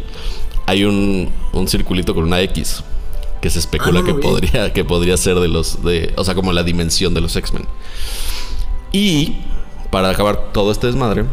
hay 0.66 0.84
un, 0.84 1.28
un 1.52 1.68
circulito 1.68 2.14
con 2.14 2.24
una 2.24 2.40
X 2.42 2.82
que 3.40 3.50
se 3.50 3.58
especula 3.60 4.00
ah, 4.00 4.04
que 4.04 4.14
podría 4.14 4.72
que 4.72 4.84
podría 4.84 5.16
ser 5.16 5.38
de 5.38 5.46
los 5.46 5.84
de 5.84 6.12
o 6.16 6.24
sea 6.24 6.34
como 6.34 6.52
la 6.52 6.64
dimensión 6.64 7.14
de 7.14 7.20
los 7.20 7.36
X-Men 7.36 7.66
y 8.92 9.36
para 9.90 10.10
acabar 10.10 10.52
todo 10.52 10.70
este 10.70 10.86
desmadre, 10.86 11.24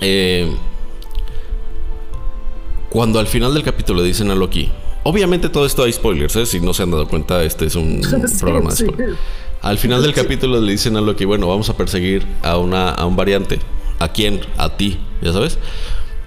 eh, 0.00 0.54
cuando 2.90 3.18
al 3.18 3.26
final 3.26 3.54
del 3.54 3.62
capítulo 3.62 4.02
dicen 4.02 4.30
a 4.30 4.34
Loki, 4.34 4.70
obviamente 5.04 5.48
todo 5.48 5.64
esto 5.64 5.84
hay 5.84 5.92
spoilers, 5.92 6.36
¿eh? 6.36 6.46
si 6.46 6.60
no 6.60 6.74
se 6.74 6.82
han 6.82 6.90
dado 6.90 7.08
cuenta, 7.08 7.42
este 7.42 7.66
es 7.66 7.74
un 7.74 8.00
programa 8.40 8.70
de 8.70 8.76
spoilers. 8.76 9.18
Al 9.62 9.78
final 9.78 10.02
del 10.02 10.12
capítulo 10.12 10.60
le 10.60 10.72
dicen 10.72 10.96
a 10.96 11.00
Loki, 11.00 11.24
bueno, 11.24 11.46
vamos 11.46 11.70
a 11.70 11.76
perseguir 11.76 12.26
a, 12.42 12.58
una, 12.58 12.90
a 12.90 13.06
un 13.06 13.14
variante. 13.14 13.60
¿A 14.00 14.08
quién? 14.08 14.40
A 14.58 14.76
ti, 14.76 14.98
¿ya 15.22 15.32
sabes? 15.32 15.56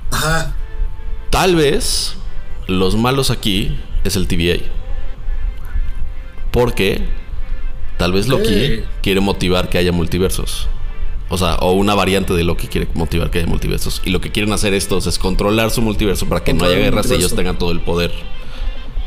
Ajá. 0.10 0.56
Tal 1.30 1.58
vez 1.58 2.16
los 2.68 2.96
malos 2.96 3.32
aquí 3.32 3.78
es 4.06 4.16
el 4.16 4.28
TVA. 4.28 4.64
Porque 6.52 7.06
Tal 7.98 8.12
vez 8.12 8.28
Loki 8.28 8.84
quiere 9.02 9.22
motivar 9.22 9.70
que 9.70 9.78
haya 9.78 9.92
multiversos. 9.92 10.68
O 11.30 11.38
sea, 11.38 11.56
o 11.56 11.72
una 11.72 11.96
variante 11.96 12.34
de 12.34 12.44
Loki 12.44 12.68
quiere 12.68 12.88
motivar 12.94 13.32
que 13.32 13.40
haya 13.40 13.48
multiversos. 13.48 14.02
Y 14.06 14.12
lo 14.12 14.22
que 14.22 14.32
quieren 14.32 14.52
hacer 14.54 14.74
estos 14.74 15.08
es 15.08 15.18
controlar 15.18 15.72
su 15.72 15.82
multiverso 15.82 16.28
para 16.28 16.44
que 16.44 16.54
no 16.54 16.66
haya 16.66 16.76
guerras 16.76 17.10
y 17.10 17.16
ellos 17.16 17.36
tengan 17.36 17.58
todo 17.58 17.72
el 17.72 17.82
poder. 17.82 18.12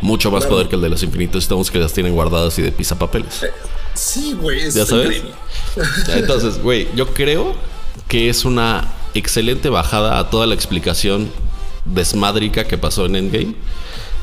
Mucho 0.01 0.31
más 0.31 0.47
poder 0.47 0.69
que 0.69 0.77
el 0.77 0.83
de 0.83 0.89
los 0.89 1.03
infinitos 1.03 1.45
Stones 1.45 1.71
que 1.71 1.79
las 1.79 1.93
tienen 1.93 2.15
guardadas 2.15 2.59
y 2.59 2.63
de 2.63 2.73
pisapapeles. 2.73 3.43
Eh, 3.43 3.51
sí, 3.95 4.35
güey. 4.41 4.71
¿Ya 4.71 4.87
sabes? 4.87 5.23
Entonces, 6.15 6.63
güey, 6.63 6.89
yo 6.95 7.09
creo 7.09 7.55
que 8.07 8.29
es 8.29 8.45
una 8.45 8.93
excelente 9.15 9.69
bajada 9.69 10.19
a 10.19 10.31
toda 10.31 10.47
la 10.47 10.55
explicación 10.55 11.31
desmadrica 11.85 12.65
que 12.65 12.79
pasó 12.79 13.07
en 13.07 13.17
Endgame. 13.17 13.55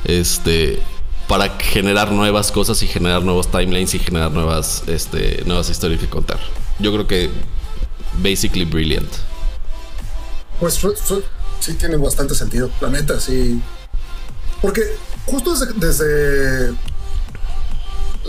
Este, 0.05 0.79
para 1.27 1.57
generar 1.57 2.11
nuevas 2.11 2.51
cosas 2.51 2.81
y 2.83 2.87
generar 2.87 3.23
nuevos 3.23 3.49
timelines 3.49 3.93
y 3.95 3.99
generar 3.99 4.31
nuevas, 4.31 4.83
este, 4.87 5.43
nuevas 5.45 5.69
historias 5.69 5.99
que 5.99 6.07
contar. 6.07 6.39
Yo 6.79 6.91
creo 6.91 7.07
que 7.07 7.29
basically 8.21 8.65
brilliant. 8.65 9.09
Pues 10.59 10.79
sí 11.59 11.73
tiene 11.73 11.97
bastante 11.97 12.35
sentido, 12.35 12.69
la 12.79 12.89
neta, 12.89 13.19
sí. 13.19 13.59
Porque 14.61 14.81
justo 15.25 15.55
desde, 15.75 16.73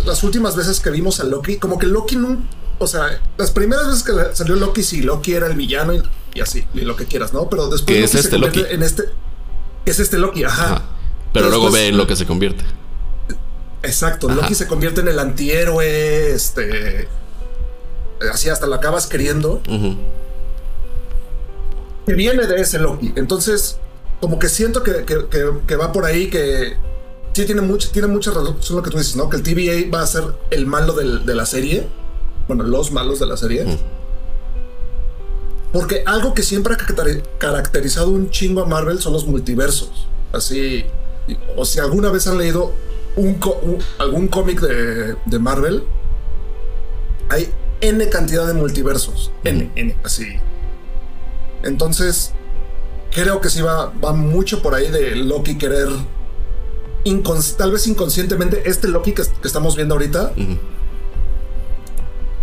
las 0.04 0.22
últimas 0.22 0.56
veces 0.56 0.80
que 0.80 0.90
vimos 0.90 1.20
a 1.20 1.24
Loki, 1.24 1.56
como 1.56 1.78
que 1.78 1.86
Loki 1.86 2.16
no, 2.16 2.42
o 2.78 2.86
sea, 2.86 3.20
las 3.36 3.50
primeras 3.50 3.86
veces 3.86 4.02
que 4.02 4.12
salió 4.34 4.56
Loki, 4.56 4.82
sí, 4.82 5.02
Loki 5.02 5.34
era 5.34 5.46
el 5.46 5.54
villano 5.54 5.92
y, 6.34 6.40
así, 6.40 6.64
y 6.74 6.80
lo 6.80 6.96
que 6.96 7.06
quieras, 7.06 7.32
¿no? 7.32 7.48
Pero 7.48 7.68
después 7.68 8.14
es 8.14 8.14
este 8.14 8.38
Loki? 8.38 8.64
en 8.68 8.82
este, 8.82 9.04
es 9.84 10.00
este 10.00 10.18
Loki, 10.18 10.44
ajá. 10.44 10.82
Pero, 11.32 11.50
luego 11.50 11.70
ve 11.70 11.88
en 11.88 11.98
lo 11.98 12.06
que 12.06 12.16
se 12.16 12.24
convierte. 12.24 12.64
Exacto, 13.82 14.28
Loki 14.28 14.54
se 14.54 14.66
convierte 14.66 15.00
en 15.00 15.08
el 15.08 15.18
antihéroe, 15.18 16.32
este... 16.32 17.08
Así 18.32 18.48
hasta 18.48 18.66
lo 18.66 18.74
acabas 18.74 19.06
queriendo. 19.06 19.60
Que 22.06 22.14
viene 22.14 22.46
de 22.46 22.60
ese 22.60 22.78
Loki. 22.78 23.12
Entonces, 23.16 23.78
como 24.20 24.38
que 24.38 24.48
siento 24.48 24.82
que, 24.82 25.76
va 25.76 25.92
por 25.92 26.04
ahí, 26.04 26.30
que 26.30 26.76
sí 27.32 27.44
tiene, 27.44 27.60
mucho, 27.60 27.90
tiene 27.90 28.08
mucha 28.08 28.30
razón 28.30 28.56
lo 28.70 28.82
que 28.82 28.90
tú 28.90 28.98
dices, 28.98 29.16
¿no? 29.16 29.28
Que 29.28 29.36
el 29.36 29.42
TVA 29.42 29.94
va 29.94 30.02
a 30.02 30.06
ser 30.06 30.24
el 30.50 30.66
malo 30.66 30.94
de 30.94 31.34
la 31.34 31.46
serie. 31.46 31.86
Bueno, 32.48 32.64
los 32.64 32.90
malos 32.92 33.18
de 33.18 33.26
la 33.26 33.36
serie. 33.36 33.78
Porque 35.72 36.02
algo 36.06 36.32
que 36.32 36.42
siempre 36.42 36.74
ha 36.74 36.78
caracterizado 37.38 38.08
un 38.08 38.30
chingo 38.30 38.62
a 38.62 38.66
Marvel 38.66 39.00
son 39.00 39.12
los 39.12 39.26
multiversos. 39.26 40.06
Así, 40.32 40.86
o 41.54 41.64
si 41.64 41.80
alguna 41.80 42.10
vez 42.10 42.26
han 42.26 42.38
leído 42.38 42.72
un, 43.16 43.38
algún 43.98 44.28
cómic 44.28 44.60
de, 44.60 45.38
Marvel, 45.38 45.84
hay 47.28 47.50
N 47.80 48.08
cantidad 48.08 48.46
de 48.46 48.54
multiversos. 48.54 49.32
N, 49.44 49.70
N, 49.74 49.96
así. 50.04 50.26
Entonces, 51.62 52.32
creo 53.10 53.40
que 53.40 53.50
sí 53.50 53.62
va, 53.62 53.92
va 54.04 54.12
mucho 54.12 54.62
por 54.62 54.74
ahí 54.74 54.90
de 54.90 55.16
Loki 55.16 55.58
querer, 55.58 55.88
tal 57.56 57.72
vez 57.72 57.86
inconscientemente, 57.86 58.62
este 58.66 58.88
Loki 58.88 59.12
que, 59.12 59.22
estamos 59.44 59.76
viendo 59.76 59.94
ahorita, 59.94 60.32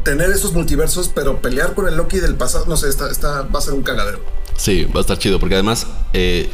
tener 0.03 0.29
esos 0.31 0.53
multiversos, 0.53 1.09
pero 1.13 1.41
pelear 1.41 1.73
con 1.73 1.87
el 1.87 1.95
Loki 1.95 2.19
del 2.19 2.35
pasado, 2.35 2.65
no 2.67 2.75
sé, 2.75 2.89
está, 2.89 3.43
va 3.43 3.59
a 3.59 3.61
ser 3.61 3.73
un 3.73 3.83
cagadero. 3.83 4.19
Sí, 4.57 4.85
va 4.85 4.99
a 4.99 5.01
estar 5.01 5.17
chido, 5.17 5.39
porque 5.39 5.55
además 5.55 5.87
eh, 6.13 6.49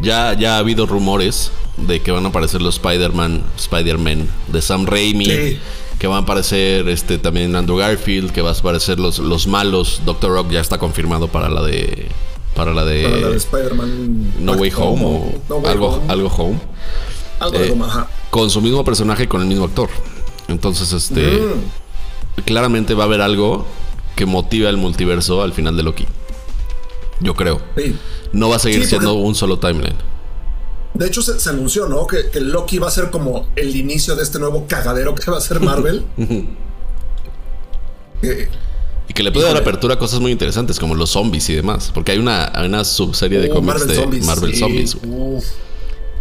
ya, 0.00 0.34
ya 0.34 0.56
ha 0.56 0.58
habido 0.58 0.86
rumores 0.86 1.50
de 1.76 2.00
que 2.00 2.10
van 2.10 2.24
a 2.24 2.28
aparecer 2.28 2.62
los 2.62 2.76
Spider-Man, 2.76 3.42
Spider-Man 3.56 4.28
de 4.48 4.62
Sam 4.62 4.86
Raimi. 4.86 5.58
Que 5.98 6.06
van 6.06 6.18
a 6.18 6.22
aparecer 6.22 6.88
este, 6.88 7.18
también 7.18 7.56
Andrew 7.56 7.76
Garfield, 7.76 8.30
que 8.30 8.40
va 8.40 8.50
a 8.50 8.52
aparecer 8.52 9.00
los, 9.00 9.18
los 9.18 9.48
malos. 9.48 10.02
Doctor 10.04 10.30
Rock 10.30 10.50
ya 10.50 10.60
está 10.60 10.78
confirmado 10.78 11.26
para 11.26 11.48
la 11.48 11.62
de. 11.62 12.06
Para 12.54 12.72
la 12.72 12.84
de. 12.84 13.34
Spider-Man. 13.34 14.34
No 14.38 14.52
Way 14.52 14.72
Home, 14.76 15.04
o, 15.04 15.66
algo, 15.66 16.00
algo 16.06 16.28
Home. 16.28 16.60
Algo 17.40 17.58
eh, 17.58 17.74
Con 18.30 18.48
su 18.48 18.60
mismo 18.60 18.84
personaje 18.84 19.24
y 19.24 19.26
con 19.26 19.40
el 19.42 19.48
mismo 19.48 19.64
actor. 19.64 19.88
Entonces, 20.46 20.92
este. 20.92 21.22
Mm. 21.22 22.42
Claramente 22.44 22.94
va 22.94 23.02
a 23.02 23.06
haber 23.06 23.20
algo 23.20 23.66
que 24.14 24.24
motive 24.24 24.68
al 24.68 24.76
multiverso 24.76 25.42
al 25.42 25.52
final 25.52 25.76
de 25.76 25.82
Loki. 25.82 26.06
Yo 27.20 27.34
creo. 27.34 27.60
No 28.32 28.48
va 28.48 28.56
a 28.56 28.58
seguir 28.58 28.86
siendo 28.86 29.14
un 29.14 29.34
solo 29.34 29.58
timeline. 29.58 29.96
De 30.94 31.06
hecho, 31.06 31.22
se, 31.22 31.48
anunció, 31.48 31.86
¿no? 31.86 32.06
Que, 32.06 32.28
Loki 32.40 32.78
va 32.78 32.88
a 32.88 32.90
ser 32.90 33.10
como 33.10 33.46
el 33.56 33.76
inicio 33.76 34.16
de 34.16 34.22
este 34.22 34.38
nuevo 34.38 34.66
cagadero 34.66 35.14
que 35.14 35.30
va 35.30 35.38
a 35.38 35.40
ser 35.40 35.60
Marvel. 35.60 36.04
y 39.08 39.12
que 39.12 39.22
le 39.22 39.30
puede 39.30 39.46
dar 39.46 39.56
apertura 39.56 39.94
a 39.94 39.98
cosas 39.98 40.20
muy 40.20 40.32
interesantes 40.32 40.78
como 40.80 40.94
los 40.94 41.10
zombies 41.10 41.48
y 41.50 41.54
demás. 41.54 41.90
Porque 41.94 42.12
hay 42.12 42.18
una, 42.18 42.52
una 42.64 42.84
subserie 42.84 43.38
de 43.38 43.50
uh, 43.50 43.54
cómics 43.54 43.86
de 43.86 44.06
Marvel 44.22 44.56
Zombies. 44.56 44.96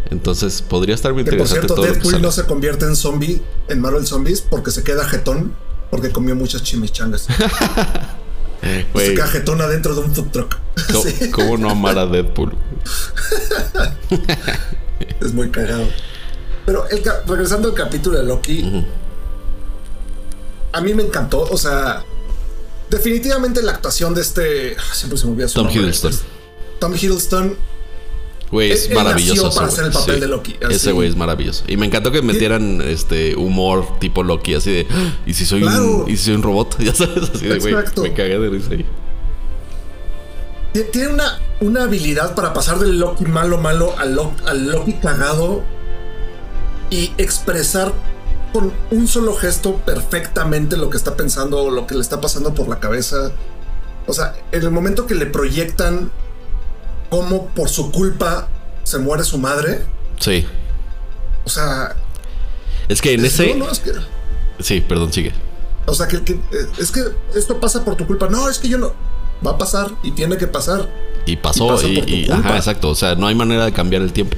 Entonces 0.10 0.62
podría 0.62 0.96
estar 0.96 1.12
muy 1.12 1.22
interesante. 1.22 1.68
por 1.68 1.78
cierto, 1.78 1.94
Deadpool 1.94 2.22
no 2.22 2.32
se 2.32 2.46
convierte 2.46 2.86
en 2.86 2.96
zombie 2.96 3.42
en 3.68 3.82
Marvel 3.82 4.08
Zombies 4.08 4.42
porque 4.42 4.72
se 4.72 4.84
queda 4.84 5.04
jetón 5.06 5.54
porque 5.90 6.12
comió 6.12 6.36
muchas 6.36 6.64
chimichangas. 6.64 7.28
Se 8.62 9.14
cajetona 9.14 9.68
dentro 9.68 9.96
de 9.96 10.02
un 10.02 10.16
food 10.16 10.32
truck. 10.32 10.58
¿Cómo, 11.32 11.58
no 11.58 11.70
amar 11.70 11.98
a 11.98 12.06
Deadpool? 12.06 12.56
es 15.22 15.34
muy 15.34 15.50
cagado. 15.50 15.88
Pero 16.66 16.86
regresando 17.28 17.70
al 17.70 17.74
capítulo 17.74 18.18
de 18.18 18.26
Loki, 18.26 18.86
a 20.74 20.82
mí 20.82 20.94
me 20.94 21.04
encantó. 21.04 21.42
O 21.44 21.58
sea, 21.58 22.04
definitivamente 22.90 23.62
la 23.62 23.74
actuación 23.74 24.14
de 24.14 24.22
este. 24.22 24.76
Ah, 24.78 24.94
siempre 24.94 25.18
se 25.18 25.26
me 25.26 25.32
olvida 25.32 25.48
su 25.48 25.62
Tom 25.62 25.70
Hiddleston. 25.70 26.14
Tom 26.80 26.94
Hiddleston. 26.94 27.58
Güey, 28.52 28.72
es 28.72 28.90
maravilloso. 28.94 29.54
para 29.54 29.68
hacer 29.68 29.86
el 29.86 29.92
papel 29.92 30.20
de 30.20 30.28
Loki. 30.28 30.56
Ese 30.70 30.92
güey 30.92 31.10
es 31.10 31.16
maravilloso. 31.16 31.64
Y 31.68 31.78
me 31.78 31.86
encantó 31.86 32.12
que 32.12 32.22
metieran 32.22 32.82
este 32.82 33.36
humor 33.36 34.00
tipo 34.00 34.24
Loki, 34.24 34.56
así 34.56 34.72
de. 34.72 34.88
Ah, 34.90 35.14
¿Y 35.26 35.34
si 35.34 35.46
soy, 35.46 35.64
un, 35.64 36.06
¿y 36.08 36.16
si 36.16 36.26
soy 36.26 36.36
un 36.36 36.44
robot? 36.44 36.78
Ya 36.88 36.94
sabes, 36.94 37.30
así 37.34 37.46
de, 37.46 37.60
güey. 37.60 37.76
Me 37.76 38.14
cagué 38.14 38.40
de 38.40 38.50
risa 38.50 38.72
ahí. 38.72 38.86
Tiene 40.92 41.10
una, 41.10 41.40
una 41.60 41.84
habilidad 41.84 42.36
para 42.36 42.54
pasar 42.54 42.80
del 42.80 43.00
Loki 43.00 43.26
malo, 43.26 43.58
malo 43.58 43.96
al 43.98 44.16
Loki 44.68 44.94
cagado 44.94 45.64
y 46.90 47.12
expresar 47.18 47.94
con 48.54 48.72
un 48.92 49.08
solo 49.08 49.34
gesto 49.36 49.76
perfectamente 49.78 50.78
lo 50.78 50.90
que 50.90 50.98
está 50.98 51.18
pensando 51.18 51.64
o 51.64 51.72
lo 51.72 51.88
que 51.88 51.96
le 51.96 52.02
está 52.02 52.22
pasando 52.22 52.54
por 52.54 52.68
la 52.68 52.80
cabeza. 52.80 53.32
O 54.06 54.14
sea, 54.14 54.36
en 54.52 54.64
el 54.64 54.72
momento 54.72 55.06
que 55.06 55.16
le 55.16 55.26
proyectan 55.26 56.12
cómo 57.10 57.48
por 57.48 57.70
su 57.70 57.92
culpa 57.92 58.48
se 58.84 59.00
muere 59.00 59.24
su 59.24 59.38
madre. 59.38 59.86
Sí. 60.20 60.46
O 61.46 61.50
sea. 61.50 61.96
Es 62.88 63.02
que 63.02 63.14
en 63.14 63.26
ese. 63.26 63.56
Sí, 64.60 64.82
perdón, 64.82 65.14
sigue. 65.14 65.34
O 65.86 65.94
sea, 65.94 66.08
que, 66.08 66.18
eh, 66.18 66.40
es 66.78 66.92
que 66.92 67.02
esto 67.36 67.60
pasa 67.60 67.84
por 67.86 67.96
tu 67.96 68.06
culpa. 68.06 68.28
No, 68.28 68.50
es 68.50 68.60
que 68.60 68.68
yo 68.68 68.78
no. 68.78 68.94
Va 69.46 69.52
a 69.52 69.58
pasar 69.58 69.92
y 70.04 70.12
tiene 70.12 70.38
que 70.38 70.48
pasar. 70.48 70.90
Y 71.26 71.36
pasó, 71.36 71.80
y, 71.88 72.30
ajá, 72.32 72.58
exacto. 72.58 72.90
O 72.90 72.96
sea, 72.96 73.16
no 73.16 73.28
hay 73.28 73.36
manera 73.36 73.66
de 73.66 73.74
cambiar 73.74 74.02
el 74.02 74.14
tiempo. 74.14 74.38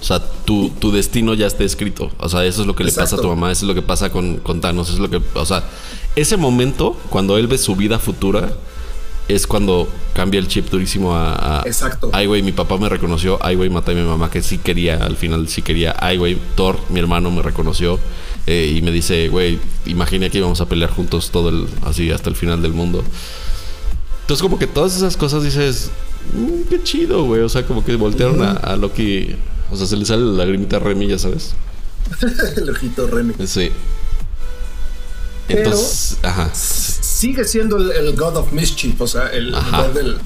O 0.00 0.04
sea, 0.04 0.20
tu, 0.44 0.70
tu, 0.70 0.92
destino 0.92 1.34
ya 1.34 1.46
está 1.46 1.64
escrito. 1.64 2.10
O 2.18 2.28
sea, 2.28 2.44
eso 2.44 2.60
es 2.60 2.66
lo 2.66 2.76
que 2.76 2.84
le 2.84 2.92
pasa 2.92 3.16
a 3.16 3.20
tu 3.20 3.28
mamá, 3.28 3.50
eso 3.50 3.64
es 3.64 3.68
lo 3.68 3.74
que 3.74 3.82
pasa 3.82 4.10
con, 4.10 4.36
con 4.38 4.60
Thanos, 4.60 4.90
es 4.90 4.98
lo 4.98 5.10
que. 5.10 5.20
O 5.34 5.46
sea, 5.46 5.64
ese 6.16 6.36
momento, 6.36 6.96
cuando 7.10 7.38
él 7.38 7.46
ve 7.46 7.58
su 7.58 7.74
vida 7.74 7.98
futura, 7.98 8.52
es 9.28 9.46
cuando 9.46 9.88
cambia 10.14 10.38
el 10.38 10.48
chip 10.48 10.68
durísimo 10.70 11.14
a. 11.14 11.62
Exacto. 11.66 12.10
Ay, 12.12 12.26
güey, 12.26 12.42
mi 12.42 12.52
papá 12.52 12.76
me 12.78 12.88
reconoció. 12.88 13.38
Ay, 13.40 13.56
güey, 13.56 13.70
maté 13.70 13.92
a 13.92 13.94
mi 13.94 14.02
mamá, 14.02 14.30
que 14.30 14.42
sí 14.42 14.58
quería, 14.58 14.96
al 14.96 15.16
final 15.16 15.48
sí 15.48 15.62
quería. 15.62 15.94
Ay, 15.98 16.16
güey, 16.16 16.38
Thor, 16.56 16.78
mi 16.90 17.00
hermano, 17.00 17.30
me 17.30 17.42
reconoció. 17.42 17.98
Eh, 18.46 18.74
y 18.76 18.82
me 18.82 18.90
dice, 18.90 19.28
güey, 19.28 19.58
imaginé 19.86 20.30
que 20.30 20.38
íbamos 20.38 20.60
a 20.60 20.68
pelear 20.68 20.90
juntos 20.90 21.30
todo 21.30 21.48
el. 21.48 21.66
Así 21.84 22.10
hasta 22.10 22.30
el 22.30 22.36
final 22.36 22.62
del 22.62 22.72
mundo. 22.72 23.02
Entonces, 24.22 24.42
como 24.42 24.58
que 24.58 24.66
todas 24.66 24.96
esas 24.96 25.16
cosas 25.16 25.42
dices. 25.42 25.90
Mm, 26.34 26.68
qué 26.68 26.82
chido, 26.82 27.24
güey. 27.24 27.42
O 27.42 27.48
sea, 27.48 27.66
como 27.66 27.84
que 27.84 27.96
voltearon 27.96 28.42
a, 28.42 28.52
a 28.52 28.76
Loki 28.76 29.36
o 29.70 29.76
sea, 29.76 29.86
se 29.86 29.96
le 29.96 30.04
sale 30.04 30.22
la 30.22 30.44
lagrimita 30.44 30.76
a 30.76 30.80
Remy, 30.80 31.08
ya 31.08 31.18
sabes. 31.18 31.54
el 32.56 32.70
ojito 32.70 33.06
Remy. 33.06 33.34
Sí. 33.46 33.70
Entonces, 35.48 36.18
ajá. 36.22 36.50
Sigue 37.24 37.46
siendo 37.46 37.78
el, 37.78 38.14
God 38.16 38.36
of 38.36 38.52
Mischief, 38.52 39.00
o 39.00 39.06
sea, 39.06 39.28
el, 39.28 39.50
God 39.50 39.94
del. 39.94 40.18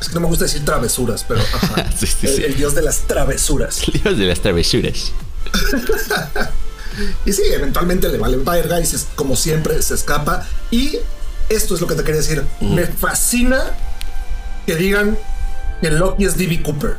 Es 0.00 0.08
que 0.08 0.14
no 0.14 0.20
me 0.20 0.26
gusta 0.26 0.46
decir 0.46 0.64
travesuras, 0.64 1.22
pero 1.28 1.38
ajá, 1.40 1.86
sí, 1.98 2.06
sí, 2.06 2.26
el, 2.26 2.44
el, 2.44 2.56
dios 2.56 2.74
de 2.74 2.80
las 2.80 3.00
travesuras. 3.00 3.82
El 3.86 4.00
dios 4.00 4.16
de 4.16 4.24
las 4.24 4.40
travesuras. 4.40 5.12
y 7.26 7.32
sí, 7.34 7.42
eventualmente 7.52 8.08
le 8.08 8.16
vale 8.16 8.38
verga 8.38 8.80
y 8.80 8.84
como 9.14 9.36
siempre 9.36 9.82
se 9.82 9.92
escapa. 9.92 10.48
Y 10.70 10.96
esto 11.50 11.74
es 11.74 11.82
lo 11.82 11.86
que 11.86 11.94
te 11.94 12.02
quería 12.02 12.22
decir. 12.22 12.42
Me 12.58 12.86
fascina 12.86 13.76
que 14.64 14.76
digan 14.76 15.18
que 15.82 15.90
Loki 15.90 16.24
es 16.24 16.38
D.B. 16.38 16.62
Cooper. 16.62 16.96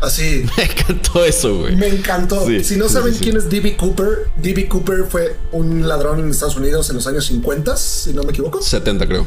Así. 0.00 0.44
Me 0.56 0.64
encantó 0.64 1.24
eso, 1.24 1.58
güey. 1.58 1.76
Me 1.76 1.88
encantó. 1.88 2.46
si 2.62 2.76
no 2.76 2.88
saben 2.88 3.14
quién 3.14 3.36
es 3.36 3.48
D.B. 3.48 3.76
Cooper, 3.76 4.30
D.B. 4.36 4.68
Cooper 4.68 5.04
fue 5.08 5.36
un 5.52 5.88
ladrón 5.88 6.20
en 6.20 6.30
Estados 6.30 6.56
Unidos 6.56 6.90
en 6.90 6.96
los 6.96 7.06
años 7.06 7.26
50, 7.26 7.76
si 7.76 8.12
no 8.12 8.22
me 8.22 8.30
equivoco. 8.30 8.60
70, 8.60 9.06
creo. 9.06 9.26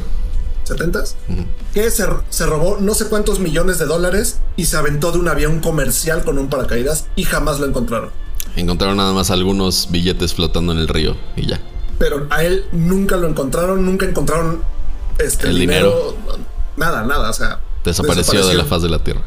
70 0.64 1.02
que 1.74 1.90
se, 1.90 2.04
se, 2.28 2.46
robó 2.46 2.78
no 2.80 2.94
sé 2.94 3.06
cuántos 3.06 3.40
millones 3.40 3.78
de 3.78 3.86
dólares 3.86 4.38
y 4.56 4.66
se 4.66 4.76
aventó 4.76 5.10
de 5.10 5.18
un 5.18 5.26
avión 5.26 5.58
comercial 5.60 6.22
con 6.22 6.38
un 6.38 6.48
paracaídas 6.48 7.06
y 7.16 7.24
jamás 7.24 7.58
lo 7.58 7.66
encontraron. 7.66 8.10
Encontraron 8.56 8.96
nada 8.96 9.12
más 9.12 9.30
algunos 9.30 9.88
billetes 9.90 10.34
flotando 10.34 10.72
en 10.72 10.78
el 10.78 10.88
río 10.88 11.16
y 11.36 11.46
ya. 11.46 11.60
Pero 11.98 12.26
a 12.30 12.44
él 12.44 12.64
nunca 12.72 13.16
lo 13.16 13.28
encontraron, 13.28 13.84
nunca 13.84 14.06
encontraron 14.06 14.62
este, 15.18 15.48
el 15.48 15.58
dinero, 15.58 16.16
Nada, 16.76 17.04
nada, 17.04 17.30
o 17.30 17.32
sea. 17.32 17.60
desapareció 17.84 18.46
de 18.46 18.54
la 18.54 18.64
faz 18.64 18.82
de 18.82 18.88
la 18.88 19.04
tierra. 19.04 19.22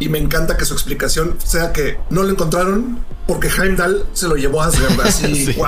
Y 0.00 0.08
me 0.08 0.18
encanta 0.18 0.56
que 0.56 0.64
su 0.64 0.72
explicación 0.72 1.36
sea 1.44 1.72
que 1.72 1.98
no 2.08 2.22
lo 2.22 2.30
encontraron 2.30 2.98
porque 3.26 3.48
Heimdall 3.48 4.06
se 4.14 4.28
lo 4.28 4.36
llevó 4.36 4.62
a 4.62 4.66
Asgard. 4.66 4.98
Así, 5.02 5.52
wow. 5.56 5.66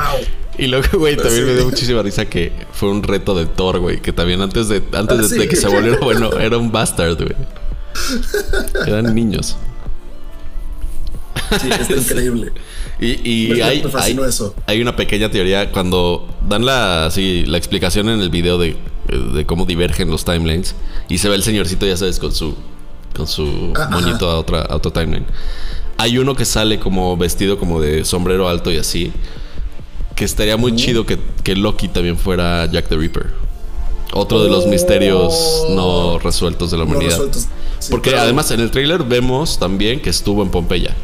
Y 0.59 0.67
luego, 0.67 0.99
güey, 0.99 1.17
también 1.17 1.47
me 1.47 1.55
dio 1.55 1.67
muchísima 1.67 2.03
risa 2.03 2.25
que 2.25 2.51
fue 2.73 2.91
un 2.91 3.03
reto 3.03 3.35
de 3.35 3.45
Thor, 3.45 3.79
güey. 3.79 4.01
Que 4.01 4.13
también 4.13 4.41
antes 4.41 4.69
de, 4.69 4.83
antes 4.93 5.31
de, 5.31 5.45
ah, 5.45 5.49
que 5.49 5.57
se 5.57 5.69
volviera 5.69 5.99
bueno, 5.99 6.33
era 6.39 6.57
un 6.57 6.73
bastard, 6.73 7.17
güey. 7.17 7.37
Eran 8.87 9.15
niños. 9.15 9.57
Sí, 11.61 11.69
está 11.71 11.95
increíble. 11.97 12.53
Y, 12.99 13.61
hay, 13.61 13.83
hay, 13.95 14.19
eso. 14.27 14.55
hay, 14.67 14.81
una 14.81 14.97
pequeña 14.97 15.31
teoría 15.31 15.73
cuando 15.73 16.29
dan 16.49 16.65
la, 16.65 17.07
así, 17.07 17.45
la 17.47 17.59
explicación 17.59 18.09
en 18.09 18.21
el 18.21 18.31
video 18.31 18.59
de, 18.59 18.77
de 19.35 19.45
cómo 19.45 19.67
divergen 19.67 20.09
los 20.09 20.25
timelines 20.25 20.77
y 21.09 21.19
se 21.19 21.29
ve 21.29 21.35
el 21.35 21.43
señorcito, 21.43 21.85
ya 21.85 21.97
sabes, 21.97 22.21
con 22.21 22.33
su 22.33 22.55
con 23.15 23.27
su 23.27 23.73
moñito 23.91 24.29
a 24.29 24.39
otra, 24.39 24.63
a 24.63 24.81
timeline. 24.81 25.27
Hay 25.99 26.19
uno 26.19 26.35
que 26.35 26.45
sale 26.45 26.81
como 26.81 27.17
vestido 27.17 27.59
como 27.59 27.81
de 27.81 28.05
sombrero 28.05 28.49
alto 28.49 28.73
y 28.73 28.79
así. 28.79 29.13
Que 30.17 30.25
estaría 30.25 30.57
muy 30.57 30.75
chido 30.75 31.07
que, 31.07 31.19
que, 31.43 31.57
Loki 31.57 31.89
también 31.89 32.19
fuera 32.19 32.67
Jack 32.67 32.89
the 32.89 32.97
Ripper. 32.97 33.31
Otro 34.13 34.43
de 34.43 34.51
los 34.51 34.67
misterios 34.67 35.65
no 35.71 36.19
resueltos 36.19 36.71
de 36.71 36.79
la 36.79 36.85
humanidad. 36.85 37.19
Porque 37.91 38.17
además 38.17 38.51
en 38.51 38.61
el 38.61 38.71
trailer 38.71 39.05
vemos 39.05 39.59
también 39.59 40.01
que 40.01 40.11
estuvo 40.11 40.43
en 40.43 40.51
Pompeya. 40.51 40.95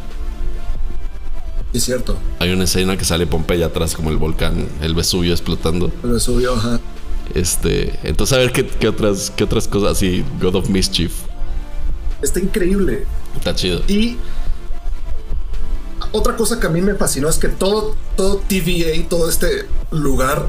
Es 1.73 1.85
cierto. 1.85 2.17
Hay 2.39 2.51
una 2.51 2.65
escena 2.65 2.97
que 2.97 3.05
sale 3.05 3.27
Pompeya 3.27 3.67
atrás 3.67 3.95
como 3.95 4.11
el 4.11 4.17
volcán, 4.17 4.69
el 4.83 4.95
Vesubio 4.95 5.33
explotando. 5.33 5.91
El 6.03 6.13
Vesubio, 6.13 6.55
ajá. 6.55 6.81
Este, 7.35 7.99
entonces 8.05 8.37
a 8.37 8.41
ver 8.41 8.53
qué, 8.53 8.67
qué 8.67 8.89
otras, 8.89 9.31
qué 9.35 9.45
otras 9.45 9.69
cosas 9.69 9.93
así, 9.93 10.25
God 10.41 10.57
of 10.57 10.69
Mischief 10.71 11.13
Está 12.23 12.41
increíble. 12.41 13.07
Está 13.37 13.55
chido. 13.55 13.81
Y 13.87 14.17
otra 16.13 16.37
cosa 16.37 16.59
que 16.59 16.67
a 16.67 16.71
mí 16.71 16.81
me 16.81 16.95
fascinó 16.95 17.29
es 17.29 17.39
que 17.39 17.49
todo, 17.49 17.95
todo 18.17 18.39
TVA, 18.49 19.09
todo 19.09 19.29
este 19.29 19.67
lugar, 19.91 20.49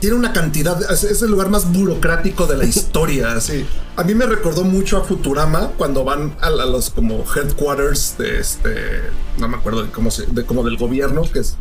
tiene 0.00 0.16
una 0.16 0.32
cantidad, 0.32 0.80
es, 0.90 1.22
el 1.22 1.30
lugar 1.30 1.48
más 1.48 1.72
burocrático 1.72 2.46
de 2.46 2.56
la 2.56 2.64
historia. 2.66 3.32
así. 3.32 3.64
A 3.96 4.02
mí 4.02 4.14
me 4.14 4.26
recordó 4.26 4.64
mucho 4.64 4.96
a 4.96 5.04
Futurama 5.04 5.68
cuando 5.76 6.02
van 6.02 6.34
a, 6.40 6.50
los 6.50 6.90
como 6.90 7.24
headquarters 7.24 8.16
de 8.18 8.40
este, 8.40 9.02
no 9.38 9.46
me 9.46 9.56
acuerdo 9.56 9.84
de 9.84 9.90
cómo 9.90 10.10
se, 10.10 10.26
de 10.26 10.44
como 10.44 10.64
del 10.64 10.76
gobierno, 10.76 11.22
que 11.30 11.40
es 11.40 11.56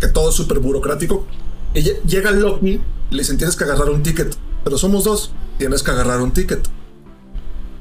que 0.00 0.08
todo 0.08 0.30
es 0.30 0.34
súper 0.34 0.58
burocrático. 0.58 1.26
Y 1.74 1.82
llega 1.82 2.30
Loki 2.30 2.80
y 3.10 3.14
le 3.14 3.18
dicen 3.18 3.36
tienes 3.36 3.56
que 3.56 3.64
agarrar 3.64 3.90
un 3.90 4.02
ticket, 4.02 4.34
pero 4.64 4.78
somos 4.78 5.04
dos, 5.04 5.30
tienes 5.58 5.82
que 5.82 5.90
agarrar 5.90 6.20
un 6.20 6.32
ticket. 6.32 6.66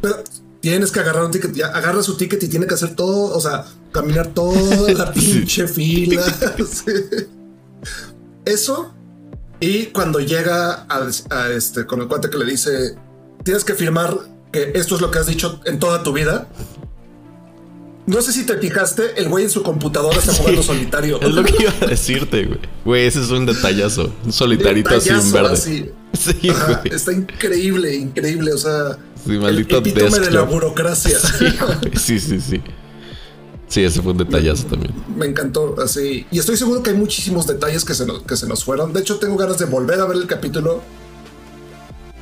Pero 0.03 0.21
tienes 0.59 0.91
que 0.91 0.99
agarrar 0.99 1.23
un 1.23 1.31
ticket, 1.31 1.53
ya 1.53 1.67
agarra 1.67 2.03
su 2.03 2.17
ticket 2.17 2.43
y 2.43 2.49
tiene 2.49 2.67
que 2.67 2.73
hacer 2.73 2.93
todo, 2.93 3.33
o 3.33 3.39
sea, 3.39 3.63
caminar 3.93 4.33
toda 4.33 4.91
la 4.91 5.11
pinche 5.13 5.65
fila. 5.65 6.25
Eso. 8.45 8.93
Y 9.61 9.85
cuando 9.87 10.19
llega 10.19 10.85
a, 10.89 11.49
este, 11.51 11.85
con 11.85 12.01
el 12.01 12.09
cuate 12.09 12.29
que 12.29 12.37
le 12.37 12.43
dice, 12.43 12.97
tienes 13.45 13.63
que 13.63 13.75
firmar 13.75 14.17
que 14.51 14.73
esto 14.75 14.95
es 14.95 15.01
lo 15.01 15.09
que 15.09 15.19
has 15.19 15.27
dicho 15.27 15.61
en 15.63 15.79
toda 15.79 16.03
tu 16.03 16.11
vida. 16.11 16.49
No 18.05 18.21
sé 18.21 18.33
si 18.33 18.45
te 18.45 18.57
fijaste, 18.57 19.17
el 19.17 19.29
güey 19.29 19.45
en 19.45 19.49
su 19.49 19.63
computadora 19.63 20.19
está 20.19 20.33
jugando 20.33 20.63
solitario. 20.63 21.21
Es 21.21 21.31
lo 21.31 21.45
que 21.45 21.63
iba 21.63 21.73
a 21.81 21.85
decirte, 21.87 22.43
güey. 22.43 22.59
Güey, 22.83 23.05
ese 23.05 23.21
es 23.21 23.29
un 23.29 23.45
detallazo. 23.45 24.13
Un 24.25 24.33
solitarito 24.33 24.93
así 24.93 25.09
en 25.11 25.31
verde. 25.31 25.93
Sí, 26.13 26.51
está 26.85 27.11
increíble, 27.11 27.95
increíble. 27.95 28.53
O 28.53 28.57
sea, 28.57 28.99
Sí, 29.25 29.31
maldito 29.37 29.77
el 29.77 29.93
de 29.93 30.31
la 30.31 30.41
burocracia. 30.41 31.17
Sí, 31.95 32.19
sí, 32.19 32.39
sí, 32.41 32.61
sí. 33.69 33.83
ese 33.83 34.01
fue 34.01 34.11
un 34.11 34.17
detallazo 34.17 34.65
también. 34.65 34.93
Me 35.15 35.25
encantó, 35.25 35.75
así. 35.81 36.25
Y 36.29 36.39
estoy 36.39 36.57
seguro 36.57 36.83
que 36.83 36.89
hay 36.89 36.97
muchísimos 36.97 37.47
detalles 37.47 37.85
que 37.85 37.93
se, 37.93 38.05
nos, 38.05 38.23
que 38.23 38.35
se 38.35 38.47
nos 38.47 38.63
fueron. 38.63 38.91
De 38.91 38.99
hecho, 38.99 39.17
tengo 39.17 39.37
ganas 39.37 39.57
de 39.57 39.65
volver 39.65 39.99
a 39.99 40.05
ver 40.05 40.17
el 40.17 40.27
capítulo 40.27 40.81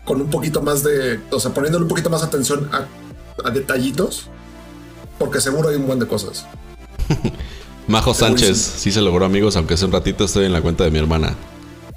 con 0.06 0.22
un 0.22 0.30
poquito 0.30 0.62
más 0.62 0.84
de. 0.84 1.20
O 1.32 1.40
sea, 1.40 1.54
poniéndole 1.54 1.84
un 1.84 1.90
poquito 1.90 2.10
más 2.10 2.24
atención 2.24 2.70
a, 2.72 3.50
detallitos. 3.50 4.28
Porque 5.18 5.40
seguro 5.40 5.70
hay 5.70 5.76
un 5.76 5.88
buen 5.88 6.00
de 6.00 6.08
cosas. 6.08 6.46
Majo 7.88 8.14
Sánchez, 8.14 8.58
sí 8.58 8.92
se 8.92 9.02
logró, 9.02 9.26
amigos, 9.26 9.56
aunque 9.56 9.74
hace 9.74 9.86
un 9.86 9.92
ratito 9.92 10.24
estoy 10.24 10.46
en 10.46 10.54
la 10.54 10.62
cuenta 10.62 10.84
de 10.84 10.92
mi 10.92 11.00
hermana. 11.00 11.36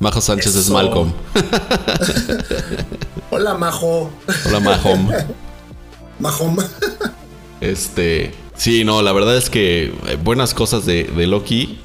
Majo 0.00 0.20
Sánchez 0.20 0.56
es. 0.56 0.70
Malcolm. 0.70 1.12
Hola, 3.30 3.54
Majo. 3.54 4.10
Hola, 4.46 4.60
Mahom. 4.60 5.10
Mahom. 6.18 6.56
Este. 7.60 8.34
Sí, 8.56 8.84
no, 8.84 9.02
la 9.02 9.12
verdad 9.12 9.36
es 9.36 9.50
que 9.50 9.86
eh, 10.06 10.18
buenas 10.22 10.54
cosas 10.54 10.86
de, 10.86 11.04
de 11.04 11.26
Loki. 11.26 11.80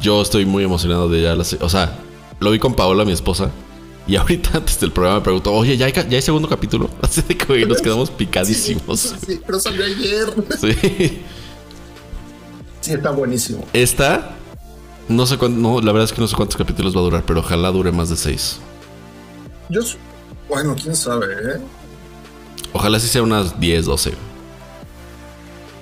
Yo 0.00 0.22
estoy 0.22 0.44
muy 0.44 0.64
emocionado 0.64 1.08
de 1.08 1.22
ya 1.22 1.34
O 1.60 1.68
sea, 1.68 1.98
lo 2.40 2.50
vi 2.50 2.58
con 2.58 2.74
Paola, 2.74 3.04
mi 3.04 3.12
esposa. 3.12 3.50
Y 4.06 4.16
ahorita 4.16 4.58
antes 4.58 4.80
del 4.80 4.92
programa 4.92 5.18
me 5.18 5.24
preguntó, 5.24 5.52
oye, 5.52 5.76
¿ya 5.76 5.86
hay, 5.86 5.92
ya 5.92 6.16
hay 6.16 6.22
segundo 6.22 6.48
capítulo? 6.48 6.90
Así 7.02 7.22
de 7.22 7.36
que 7.36 7.66
nos 7.66 7.80
quedamos 7.80 8.10
picadísimos. 8.10 9.14
Sí, 9.26 9.40
pero 9.44 9.60
salió 9.60 9.84
ayer. 9.84 10.34
Sí. 10.60 11.22
Sí, 12.80 12.92
está 12.92 13.10
buenísimo. 13.12 13.64
Esta, 13.72 14.34
no 15.08 15.26
sé 15.26 15.36
cuánto, 15.38 15.58
no, 15.60 15.80
la 15.80 15.92
verdad 15.92 16.04
es 16.04 16.12
que 16.12 16.20
no 16.20 16.26
sé 16.28 16.36
cuántos 16.36 16.56
capítulos 16.56 16.94
va 16.96 17.00
a 17.00 17.04
durar, 17.04 17.24
pero 17.26 17.40
ojalá 17.40 17.70
dure 17.70 17.92
más 17.92 18.08
de 18.10 18.16
seis. 18.16 18.60
Yo, 19.68 19.80
bueno, 20.48 20.74
quién 20.80 20.94
sabe, 20.94 21.26
¿eh? 21.26 21.60
Ojalá 22.72 22.98
sí 23.00 23.08
sea 23.08 23.22
unas 23.22 23.58
10, 23.60 23.84
12. 23.84 24.12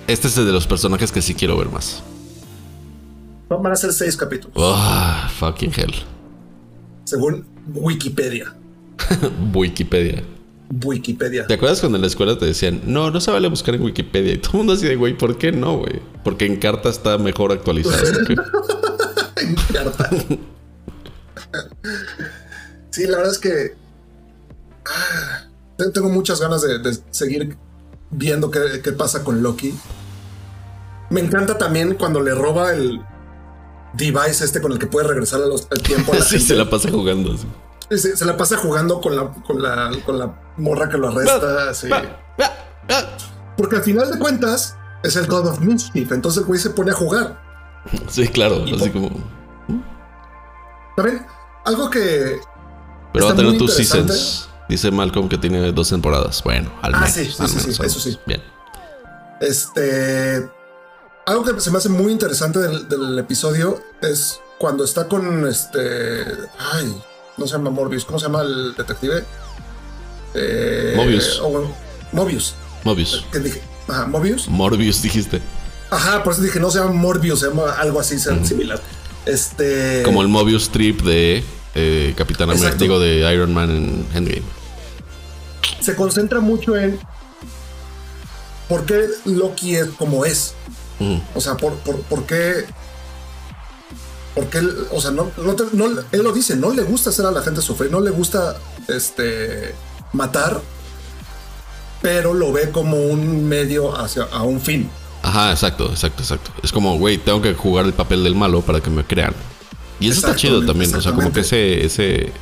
Este 0.07 0.29
es 0.29 0.37
el 0.39 0.47
de 0.47 0.53
los 0.53 0.67
personajes 0.67 1.13
que 1.13 1.23
sí 1.23 1.35
quiero 1.35 1.57
ver 1.57 1.69
más. 1.69 2.03
Van 3.49 3.73
a 3.73 3.77
ser 3.77 3.93
seis 3.93 4.17
capítulos, 4.17 4.53
Oh, 4.57 5.29
fucking 5.39 5.73
hell. 5.77 5.93
según 7.05 7.45
Wikipedia. 7.75 8.55
Wikipedia. 9.55 10.23
Wikipedia. 10.85 11.47
¿Te 11.49 11.55
acuerdas 11.55 11.81
cuando 11.81 11.97
en 11.97 12.03
la 12.03 12.07
escuela 12.07 12.39
te 12.39 12.47
decían, 12.47 12.81
no, 12.87 13.11
no 13.11 13.21
se 13.21 13.31
vale 13.33 13.49
buscar 13.49 13.75
en 13.75 13.83
Wikipedia? 13.83 14.35
Y 14.35 14.39
todo 14.39 14.53
el 14.53 14.59
mundo 14.59 14.73
así 14.75 14.87
de, 14.87 14.95
güey, 14.95 15.19
¿por 15.19 15.37
qué 15.37 15.51
no, 15.51 15.79
güey? 15.79 16.01
Porque 16.23 16.47
en 16.47 16.57
carta 16.57 16.89
está 16.91 17.19
mejor 17.19 17.51
actualizado. 17.51 17.97
en 19.41 19.55
carta. 19.73 20.09
sí, 22.91 23.07
la 23.07 23.17
verdad 23.19 23.33
es 23.33 23.39
que 23.39 23.75
ah, 24.87 25.45
te- 25.77 25.91
tengo 25.91 26.09
muchas 26.09 26.41
ganas 26.41 26.63
de, 26.63 26.79
de 26.79 26.99
seguir 27.11 27.57
viendo 28.11 28.51
qué, 28.51 28.81
qué 28.83 28.93
pasa 28.93 29.25
con 29.25 29.43
Loki. 29.43 29.75
Me 31.11 31.21
encanta 31.21 31.59
también 31.59 31.95
cuando 31.95 32.21
le 32.21 32.35
roba 32.35 32.73
el 32.73 33.01
device 33.95 34.45
este 34.45 34.61
con 34.61 34.73
el 34.73 34.79
que 34.79 34.87
puede 34.87 35.09
regresar 35.09 35.43
a 35.43 35.47
los- 35.47 35.67
al 35.71 35.83
tiempo. 35.83 36.13
A 36.13 36.17
la 36.17 36.23
sí, 36.25 36.31
gente. 36.39 36.47
se 36.47 36.55
la 36.57 36.69
pasa 36.71 36.91
jugando. 36.91 37.33
así. 37.33 37.47
Se, 37.91 38.17
se 38.17 38.25
la 38.25 38.37
pasa 38.37 38.57
jugando 38.57 39.01
con 39.01 39.17
la, 39.17 39.33
con 39.33 39.61
la, 39.61 39.91
con 40.07 40.19
la 40.19 40.41
morra 40.57 40.89
que 40.89 40.97
lo 40.97 41.09
arresta. 41.09 41.75
sí. 41.75 41.89
Porque 43.57 43.77
al 43.77 43.83
final 43.83 44.11
de 44.11 44.19
cuentas 44.19 44.77
es 45.03 45.17
el 45.17 45.27
God 45.27 45.49
of 45.49 45.61
Mischief. 45.61 46.13
Entonces 46.13 46.43
el 46.43 46.47
güey 46.47 46.61
se 46.61 46.71
pone 46.71 46.93
a 46.93 46.95
jugar. 46.95 47.50
Sí, 48.09 48.29
claro. 48.29 48.67
Y 48.67 48.75
Así 48.75 48.91
como... 48.91 49.11
También 50.97 51.27
algo 51.65 51.89
que 51.91 52.41
Pero 53.13 53.27
va 53.27 53.33
a 53.33 53.37
tener 53.37 53.57
tus 53.59 53.75
seasons. 53.75 54.49
Dice 54.69 54.91
Malcolm 54.91 55.29
que 55.29 55.39
tiene 55.39 55.73
dos 55.73 55.89
temporadas. 55.89 56.43
Bueno, 56.45 56.71
al 56.83 56.95
Ah, 56.95 56.99
menos. 57.01 57.13
sí, 57.15 57.25
sí, 57.25 57.37
al 57.43 57.49
sí, 57.49 57.57
menos, 57.57 57.75
sí, 57.77 57.83
al 57.83 57.87
eso 57.87 58.01
sí. 58.01 58.19
Bien. 58.27 58.43
Este. 59.41 60.49
Algo 61.27 61.45
que 61.45 61.61
se 61.61 61.71
me 61.71 61.79
hace 61.79 61.89
muy 61.89 62.13
interesante 62.13 62.59
del, 62.59 62.89
del 62.89 63.19
episodio 63.19 63.81
es 64.03 64.41
cuando 64.59 64.85
está 64.85 65.09
con 65.09 65.47
este. 65.47 65.79
Ay, 66.73 66.95
no 67.37 67.47
se 67.47 67.53
llama 67.55 67.71
Morbius. 67.71 68.05
¿Cómo 68.05 68.19
se 68.19 68.27
llama 68.27 68.43
el 68.43 68.75
detective? 68.77 69.25
Eh, 70.35 70.95
Mobius. 70.97 71.41
o- 71.43 71.73
Mobius. 72.13 72.55
Mobius. 72.85 73.25
¿Qué 73.33 73.39
dije? 73.41 73.63
Ajá, 73.89 74.07
Mobius. 74.07 74.49
Morbius 74.49 75.03
dijiste. 75.03 75.41
Ajá, 75.91 76.23
por 76.23 76.33
eso 76.33 76.43
dije, 76.43 76.61
no 76.61 76.71
se 76.71 76.79
llama 76.79 76.93
Morbius, 76.93 77.41
se 77.41 77.49
llama 77.49 77.73
algo 77.73 77.99
así 78.01 78.19
similar. 78.19 78.81
Este. 79.27 80.03
Como 80.05 80.23
el 80.23 80.29
Mobius 80.29 80.71
Trip 80.71 81.03
de 81.03 81.43
eh, 81.75 82.15
Capitán 82.17 82.51
América. 82.51 82.77
Digo, 82.79 82.99
de 83.01 83.33
Iron 83.35 83.53
Man 83.53 83.71
en 83.71 84.07
Endgame. 84.15 84.43
se 85.81 85.95
concentra 85.97 86.41
mucho 86.41 86.77
en 86.77 86.99
por 88.69 88.85
qué 88.87 89.07
Loki 89.25 89.75
es 89.77 89.87
como 89.99 90.25
es. 90.25 90.55
O 91.35 91.41
sea, 91.41 91.57
por, 91.57 91.75
por, 91.79 92.01
por 92.03 92.25
qué. 92.27 92.65
Porque 94.35 94.59
él, 94.59 94.87
o 94.93 95.01
sea, 95.01 95.11
no, 95.11 95.31
no- 95.73 95.87
él 96.13 96.23
lo 96.23 96.33
dice, 96.33 96.55
no 96.57 96.73
le 96.73 96.83
gusta 96.83 97.11
hacer 97.11 97.27
a 97.27 97.31
la 97.33 97.43
gente 97.43 97.61
sufrir, 97.63 97.91
no 97.91 98.01
le 98.01 98.11
gusta 98.11 98.57
este 98.89 99.75
matar, 100.13 100.61
pero 102.01 102.33
lo 102.33 102.53
ve 102.53 102.71
como 102.71 102.97
un 103.03 103.49
medio 103.49 103.97
hacia 103.99 104.23
a 104.25 104.43
un 104.45 104.61
fin. 104.61 104.89
Ajá, 105.23 105.51
exacto, 105.53 105.91
exacto, 105.91 106.23
exacto. 106.23 106.51
Es 106.63 106.73
como, 106.73 106.97
güey, 106.99 107.19
tengo 107.19 107.43
que 107.43 107.55
jugar 107.55 107.85
el 107.87 107.93
papel 107.93 108.25
del 108.25 108.35
malo 108.35 108.63
para 108.63 108.81
que 108.81 108.91
me 108.91 109.05
crean. 109.05 109.35
Y 109.99 110.09
eso 110.09 110.21
está 110.21 110.35
chido 110.35 110.65
también. 110.65 110.95
O 110.95 111.01
sea, 111.01 111.13
como 111.13 111.31
que 111.33 111.41
ese, 111.41 111.85
ese, 111.85 112.33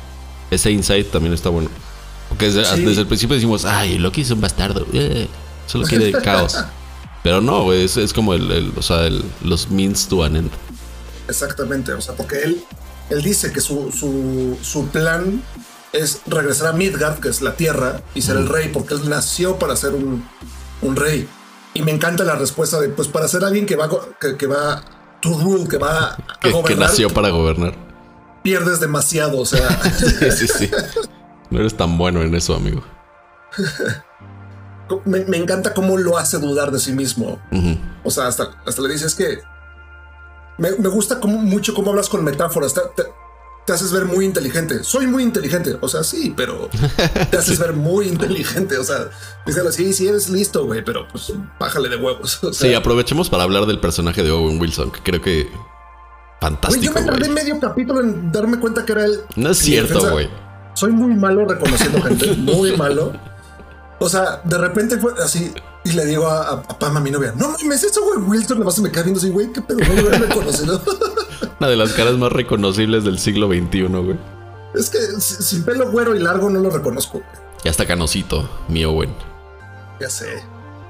ese 0.49 0.71
insight 0.71 1.11
también 1.11 1.33
está 1.33 1.49
bueno. 1.49 1.69
Porque 2.29 2.45
desde, 2.51 2.63
Sí. 2.65 2.85
desde 2.85 3.01
el 3.01 3.07
principio 3.07 3.35
decimos, 3.35 3.65
ay, 3.65 3.97
Loki 3.97 4.21
es 4.21 4.31
un 4.31 4.39
bastardo. 4.39 4.85
eh, 4.93 5.27
solo 5.67 5.85
quiere 5.85 6.11
caos. 6.23 6.55
Pero 7.21 7.41
no, 7.41 7.63
güey, 7.63 7.83
es, 7.83 7.97
es 7.97 8.13
como 8.13 8.33
el, 8.33 8.49
el- 8.51 8.73
o 8.77 8.81
sea, 8.81 9.05
el- 9.07 9.25
los 9.43 9.69
means 9.69 10.07
to 10.07 10.23
an 10.23 10.37
end. 10.37 10.51
Exactamente, 11.27 11.91
o 11.93 12.01
sea, 12.01 12.15
porque 12.15 12.41
él, 12.43 12.63
él 13.09 13.21
dice 13.21 13.51
que 13.51 13.59
su, 13.61 13.91
su, 13.91 14.57
su 14.61 14.87
plan 14.87 15.43
es 15.91 16.21
regresar 16.27 16.67
a 16.67 16.73
Midgard, 16.73 17.19
que 17.19 17.29
es 17.29 17.41
la 17.41 17.55
tierra, 17.55 18.01
y 18.15 18.21
ser 18.21 18.37
el 18.37 18.47
rey, 18.47 18.69
porque 18.71 18.93
él 18.93 19.09
nació 19.09 19.57
para 19.59 19.75
ser 19.75 19.91
un, 19.93 20.23
un 20.81 20.95
rey. 20.95 21.27
Y 21.73 21.81
me 21.83 21.91
encanta 21.91 22.23
la 22.23 22.35
respuesta 22.35 22.79
de, 22.79 22.89
pues 22.89 23.07
para 23.07 23.27
ser 23.27 23.43
alguien 23.43 23.65
que 23.65 23.75
va, 23.75 23.87
que, 24.19 24.35
que 24.37 24.47
va 24.47 24.81
to 25.21 25.29
rule, 25.39 25.67
que 25.67 25.77
va 25.77 26.13
a 26.13 26.17
Que, 26.65 26.75
nació 26.75 27.09
para 27.09 27.29
gobernar. 27.29 27.73
pierdes 28.43 28.79
demasiado, 28.79 29.39
o 29.39 29.45
sea, 29.45 29.69
Sí, 29.97 30.31
sí, 30.31 30.47
sí. 30.47 30.71
No 31.49 31.59
eres 31.59 31.75
tan 31.77 31.97
bueno 31.97 32.21
en 32.21 32.33
eso, 32.35 32.55
amigo. 32.55 32.83
me, 35.05 35.19
me 35.25 35.37
encanta 35.37 35.73
cómo 35.73 35.97
lo 35.97 36.17
hace 36.17 36.39
dudar 36.39 36.71
de 36.71 36.79
sí 36.79 36.91
mismo. 36.93 37.39
O 38.03 38.11
sea, 38.11 38.27
hasta, 38.27 38.49
hasta 38.65 38.81
le 38.81 38.89
dices 38.93 39.13
que 39.15 39.39
me, 40.57 40.71
me 40.71 40.89
gusta 40.89 41.19
cómo, 41.19 41.37
mucho 41.39 41.73
cómo 41.73 41.91
hablas 41.91 42.09
con 42.09 42.23
metáforas. 42.23 42.73
Te, 42.73 42.81
te- 42.95 43.09
te 43.65 43.73
haces 43.73 43.91
ver 43.91 44.05
muy 44.05 44.25
inteligente. 44.25 44.83
Soy 44.83 45.07
muy 45.07 45.23
inteligente. 45.23 45.77
O 45.81 45.87
sea, 45.87 46.03
sí, 46.03 46.33
pero 46.35 46.69
te 47.29 47.37
haces 47.37 47.59
ver 47.59 47.73
muy 47.73 48.07
inteligente. 48.07 48.77
O 48.77 48.83
sea, 48.83 49.09
díselo 49.45 49.69
así, 49.69 49.93
sí 49.93 50.07
eres 50.07 50.29
listo, 50.29 50.65
güey, 50.65 50.83
pero 50.83 51.07
pues 51.07 51.31
bájale 51.59 51.89
de 51.89 51.97
huevos. 51.97 52.43
O 52.43 52.53
sea, 52.53 52.69
Sí, 52.69 52.73
aprovechemos 52.73 53.29
para 53.29 53.43
hablar 53.43 53.65
del 53.65 53.79
personaje 53.79 54.23
de 54.23 54.31
Owen 54.31 54.59
Wilson, 54.59 54.91
que 54.91 55.01
creo 55.01 55.21
que 55.21 55.43
güey, 55.43 55.51
yo 55.51 56.39
fantástico, 56.39 56.93
me 56.99 57.05
tardé 57.05 57.29
medio 57.29 57.59
capítulo 57.59 58.01
en 58.01 58.31
darme 58.31 58.59
cuenta 58.59 58.85
que 58.85 58.93
era 58.93 59.05
él. 59.05 59.19
No 59.35 59.51
es 59.51 59.57
cierto, 59.57 60.11
güey. 60.11 60.29
Soy 60.73 60.91
muy 60.91 61.13
malo 61.13 61.45
reconociendo 61.45 62.01
gente, 62.01 62.33
muy 62.37 62.75
malo. 62.77 63.13
O 63.99 64.07
sea, 64.07 64.41
de 64.45 64.57
repente 64.57 64.97
fue 64.97 65.13
así 65.21 65.53
y 65.89 65.93
le 65.93 66.05
digo 66.05 66.27
a, 66.27 66.41
a, 66.47 66.51
a 66.53 66.79
Pam, 66.79 66.97
a 66.97 66.99
mi 66.99 67.11
novia, 67.11 67.33
no 67.35 67.49
mames, 67.49 67.83
eso 67.83 68.01
güey 68.03 68.19
Wilson, 68.19 68.57
nada 68.59 68.65
más 68.65 68.75
se 68.75 68.81
me 68.81 68.91
queda 68.91 69.03
viendo 69.03 69.19
así, 69.19 69.29
güey, 69.29 69.51
qué 69.51 69.61
pedo, 69.61 69.79
no 69.79 69.93
lo 70.01 70.07
había 70.07 70.19
reconocido. 70.27 70.81
Una 71.59 71.69
de 71.69 71.75
las 71.75 71.91
caras 71.93 72.13
más 72.17 72.31
reconocibles 72.31 73.03
del 73.03 73.19
siglo 73.19 73.47
XXI, 73.47 73.81
güey. 73.87 74.17
es 74.75 74.89
que 74.89 74.97
si- 75.19 75.43
sin 75.43 75.63
pelo 75.63 75.91
güero 75.91 76.15
y 76.15 76.19
largo 76.19 76.49
no 76.49 76.59
lo 76.59 76.69
reconozco. 76.69 77.21
Y 77.63 77.69
hasta 77.69 77.85
canosito, 77.85 78.49
mi 78.69 78.85
Owen. 78.85 79.13
Ya 79.99 80.09
sé. 80.09 80.41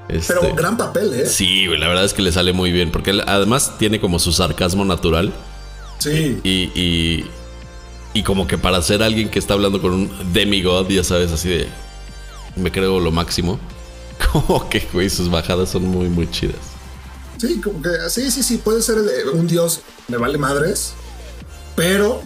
Este, 0.08 0.34
Pero 0.34 0.54
gran 0.56 0.78
papel, 0.78 1.14
¿eh? 1.14 1.26
Sí, 1.28 1.68
güey, 1.68 1.80
la 1.80 1.88
verdad 1.88 2.04
es 2.06 2.14
que 2.14 2.22
le 2.22 2.32
sale 2.32 2.52
muy 2.54 2.72
bien, 2.72 2.92
porque 2.92 3.12
él 3.12 3.24
además 3.28 3.74
tiene 3.78 4.00
como 4.00 4.20
su 4.20 4.32
sarcasmo 4.32 4.84
natural 4.86 5.34
Sí. 6.00 6.40
y, 6.44 6.72
y, 6.80 7.26
y 8.14 8.24
como 8.24 8.48
que 8.48 8.58
para 8.58 8.82
ser 8.82 9.04
alguien 9.04 9.30
que 9.30 9.38
está 9.40 9.54
hablando 9.56 9.82
con 9.82 9.94
un 9.94 10.34
demigod, 10.34 10.88
ya 10.90 11.04
sabes, 11.04 11.32
así 11.32 11.50
de, 11.50 11.68
me 12.56 12.72
creo 12.72 13.00
lo 13.00 13.12
máximo. 13.12 13.60
Como 14.32 14.70
que, 14.70 14.88
güey, 14.94 15.10
sus 15.10 15.30
bajadas 15.30 15.70
son 15.70 15.86
muy, 15.86 16.10
muy 16.10 16.30
chidas. 16.30 16.58
Sí, 17.38 17.62
como 17.62 17.82
que 17.82 17.90
sí, 18.10 18.30
sí, 18.32 18.44
sí, 18.44 18.58
puede 18.58 18.82
ser 18.82 18.98
el- 18.98 19.30
un 19.30 19.48
dios, 19.48 19.80
me 20.10 20.18
vale 20.18 20.38
madres, 20.38 20.92
pero 21.76 22.22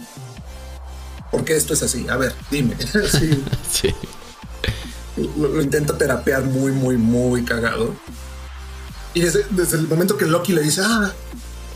¿por 1.30 1.44
qué 1.44 1.54
esto 1.56 1.72
es 1.72 1.82
así? 1.84 2.06
A 2.08 2.16
ver, 2.16 2.34
dime. 2.50 2.76
Sí, 3.10 3.42
Sí. 3.72 3.94
lo, 5.36 5.48
lo 5.48 5.62
intenta 5.62 5.96
terapear 5.96 6.42
muy, 6.42 6.72
muy, 6.72 6.96
muy 6.96 7.44
cagado. 7.44 7.94
Y 9.14 9.20
desde, 9.20 9.46
desde 9.50 9.76
el 9.76 9.86
momento 9.86 10.16
que 10.16 10.26
Loki 10.26 10.52
le 10.52 10.62
dice, 10.62 10.80
ah, 10.84 11.12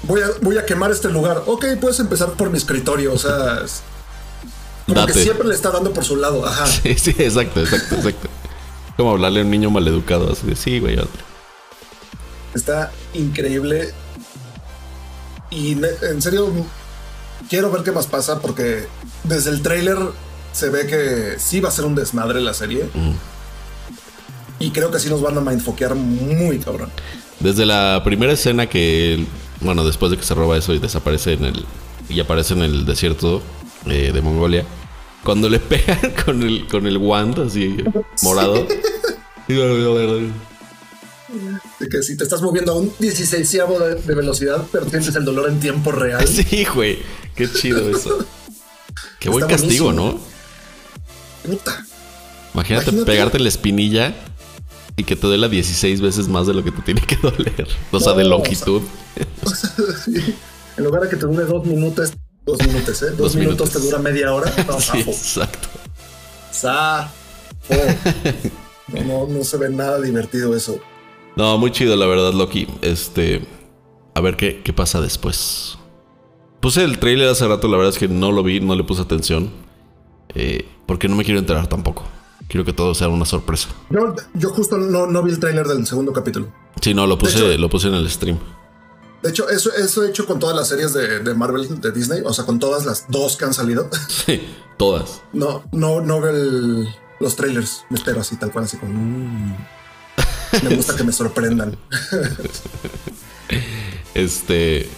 voy 0.03 0.21
a, 0.23 0.27
voy 0.43 0.59
a 0.59 0.67
quemar 0.67 0.91
este 0.91 1.09
lugar, 1.09 1.45
ok, 1.47 1.65
puedes 1.81 2.01
empezar 2.01 2.33
por 2.33 2.51
mi 2.51 2.59
escritorio, 2.59 3.13
o 3.13 3.19
sea, 3.19 3.63
como 4.87 5.07
que 5.07 5.13
siempre 5.15 5.47
le 5.47 5.55
está 5.55 5.71
dando 5.71 5.93
por 5.93 6.05
su 6.05 6.17
lado, 6.17 6.45
ajá. 6.45 6.67
Sí, 6.67 6.95
sí, 6.99 7.15
exacto, 7.19 7.61
exacto, 7.61 7.95
exacto. 7.95 8.29
Como 8.99 9.13
hablarle 9.13 9.41
a 9.41 9.45
un 9.45 9.51
niño 9.51 9.71
maleducado, 9.71 10.33
así 10.33 10.45
de, 10.45 10.57
sí, 10.57 10.81
güey, 10.81 10.99
otro. 10.99 11.23
Está 12.53 12.91
increíble. 13.15 13.95
Y 15.53 15.75
en 16.03 16.21
serio, 16.21 16.53
quiero 17.49 17.71
ver 17.71 17.85
qué 17.85 17.93
más 17.93 18.09
pasa 18.09 18.41
porque 18.41 18.87
desde 19.23 19.51
el 19.51 19.63
tráiler 19.63 19.97
se 20.51 20.69
ve 20.69 20.89
que 20.89 21.39
sí 21.39 21.61
va 21.61 21.69
a 21.69 21.73
ser 21.73 21.85
un 21.85 21.95
desmadre 21.95 22.41
la 22.41 22.53
serie. 22.55 22.91
Y 24.59 24.73
creo 24.73 24.91
que 24.91 24.99
sí 24.99 25.09
nos 25.09 25.23
van 25.23 25.39
a 25.39 25.41
mindfoquear 25.43 25.95
muy 25.95 26.59
cabrón. 26.59 26.91
Desde 27.39 27.65
la 27.67 28.03
primera 28.05 28.33
escena 28.33 28.67
que, 28.67 29.25
bueno, 29.61 29.85
después 29.85 30.11
de 30.11 30.17
que 30.17 30.25
se 30.25 30.35
roba 30.35 30.57
eso 30.57 30.75
y 30.75 30.81
desaparece 30.81 31.35
en 31.35 31.45
el. 31.45 31.65
y 32.09 32.19
aparece 32.19 32.55
en 32.55 32.63
el 32.63 32.85
desierto, 32.85 33.43
eh, 33.87 34.11
de 34.13 34.23
Mongolia. 34.23 34.65
Cuando 35.25 35.49
le 35.49 35.59
pegan 35.59 36.13
con 36.25 36.43
el, 36.43 36.67
con 36.69 36.87
el 36.87 36.99
wand 36.99 37.39
así 37.41 37.77
morado. 38.23 38.67
De 41.79 41.89
que 41.89 42.03
si 42.03 42.17
te 42.17 42.25
estás 42.25 42.41
moviendo 42.41 42.73
a 42.73 42.77
un 42.77 42.93
16 42.99 43.53
de, 43.53 43.95
de 44.07 44.15
velocidad, 44.15 44.67
pero 44.73 44.89
sientes 44.89 45.15
el 45.15 45.25
dolor 45.25 45.49
en 45.49 45.61
tiempo 45.61 45.93
real. 45.93 46.27
Sí, 46.29 46.65
güey. 46.75 46.99
Qué 47.35 47.51
chido 47.51 47.91
eso. 47.91 48.25
Qué 49.21 49.29
buen 49.29 49.47
castigo, 49.47 49.93
¿no? 49.93 50.19
Puta. 51.45 51.85
Imagínate, 52.55 52.93
pegarte 53.05 53.39
la 53.39 53.49
espinilla 53.49 54.15
y 54.97 55.05
que 55.05 55.17
te 55.17 55.27
duela 55.27 55.49
16 55.49 56.01
veces 56.01 56.29
más 56.29 56.47
de 56.47 56.55
lo 56.55 56.65
que 56.65 56.73
te 56.73 56.83
tiene 56.83 57.01
que 57.03 57.17
doler. 57.17 57.69
O 57.93 58.01
sea, 58.01 58.15
de 58.15 58.25
longitud. 58.25 58.83
En 60.77 60.85
lugar 60.85 61.03
de 61.03 61.09
que 61.09 61.17
te 61.17 61.27
dure 61.27 61.45
dos 61.45 61.65
minutos, 61.67 62.13
dos 62.49 62.67
minutos, 62.67 63.03
¿eh? 63.03 63.11
Dos, 63.17 63.37
minutos. 63.37 63.71
te 63.71 63.79
dura 63.79 63.99
media 63.99 64.33
hora. 64.33 64.51
sí, 64.79 64.99
exacto. 65.01 65.69
Sa. 66.51 67.11
No, 68.89 69.27
no, 69.27 69.45
se 69.45 69.59
ve 69.59 69.69
nada 69.69 70.01
divertido 70.01 70.57
eso. 70.57 70.81
No, 71.37 71.59
muy 71.59 71.71
chido, 71.71 71.95
la 71.95 72.07
verdad, 72.07 72.33
Loki. 72.33 72.67
Este. 72.81 73.47
A 74.15 74.23
ver 74.23 74.37
qué, 74.37 74.63
qué 74.65 74.73
pasa 74.73 75.03
después. 75.03 75.77
Puse 76.61 76.83
el 76.85 76.99
trailer 76.99 77.29
hace 77.29 77.47
rato, 77.47 77.69
la 77.69 77.77
verdad 77.77 77.93
es 77.93 77.99
que 77.99 78.09
no 78.09 78.33
lo 78.33 78.43
vi, 78.43 78.61
no 78.61 78.75
le 78.75 78.85
puse 78.85 79.03
atención. 79.03 79.51
Eh, 80.35 80.67
porque 80.87 81.07
no 81.07 81.17
me 81.17 81.25
quiero 81.25 81.39
enterar 81.39 81.67
tampoco. 81.67 82.05
Quiero 82.49 82.65
que 82.65 82.73
todo 82.73 82.95
sea 82.95 83.09
una 83.09 83.27
sorpresa. 83.27 83.69
Yo, 84.35 84.49
justo 84.49 84.79
no, 84.79 85.23
vi 85.23 85.33
el 85.33 85.39
tráiler 85.39 85.67
del 85.67 85.87
segundo 85.87 86.15
capítulo. 86.15 86.49
Sí, 86.81 86.95
no, 86.95 87.07
lo 87.07 87.19
puse, 87.19 87.59
lo 87.59 87.69
puse 87.69 87.89
en 87.89 87.95
el 87.95 88.09
stream. 88.09 88.39
De 89.23 89.31
hecho, 89.31 89.49
eso, 89.49 89.73
eso 89.73 90.05
he 90.05 90.11
hecho 90.11 90.27
con 90.27 90.39
todas 90.39 90.55
las 90.55 90.69
series 90.69 90.93
de, 90.93 91.35
Marvel, 91.35 91.81
de 91.81 91.91
Disney, 91.91 92.23
o 92.25 92.33
sea, 92.33 92.45
con 92.45 92.61
todas 92.61 92.87
las 92.87 93.07
dos 93.09 93.37
que 93.37 93.45
han 93.45 93.55
salido. 93.55 93.91
Sí, 94.09 94.47
todas. 94.77 95.23
No, 95.33 95.65
no, 95.73 96.01
no 96.01 96.21
veo 96.21 96.87
los 97.19 97.37
trailers. 97.37 97.85
Me 97.91 97.99
espero 97.99 98.21
así, 98.21 98.37
tal 98.37 98.53
cual, 98.53 98.65
así 98.65 98.77
como. 98.77 98.93
Mm". 98.93 99.57
me 100.63 100.77
gusta 100.77 100.95
que 100.95 101.05
me 101.05 101.13
sorprendan. 101.13 101.77
este. 104.15 104.89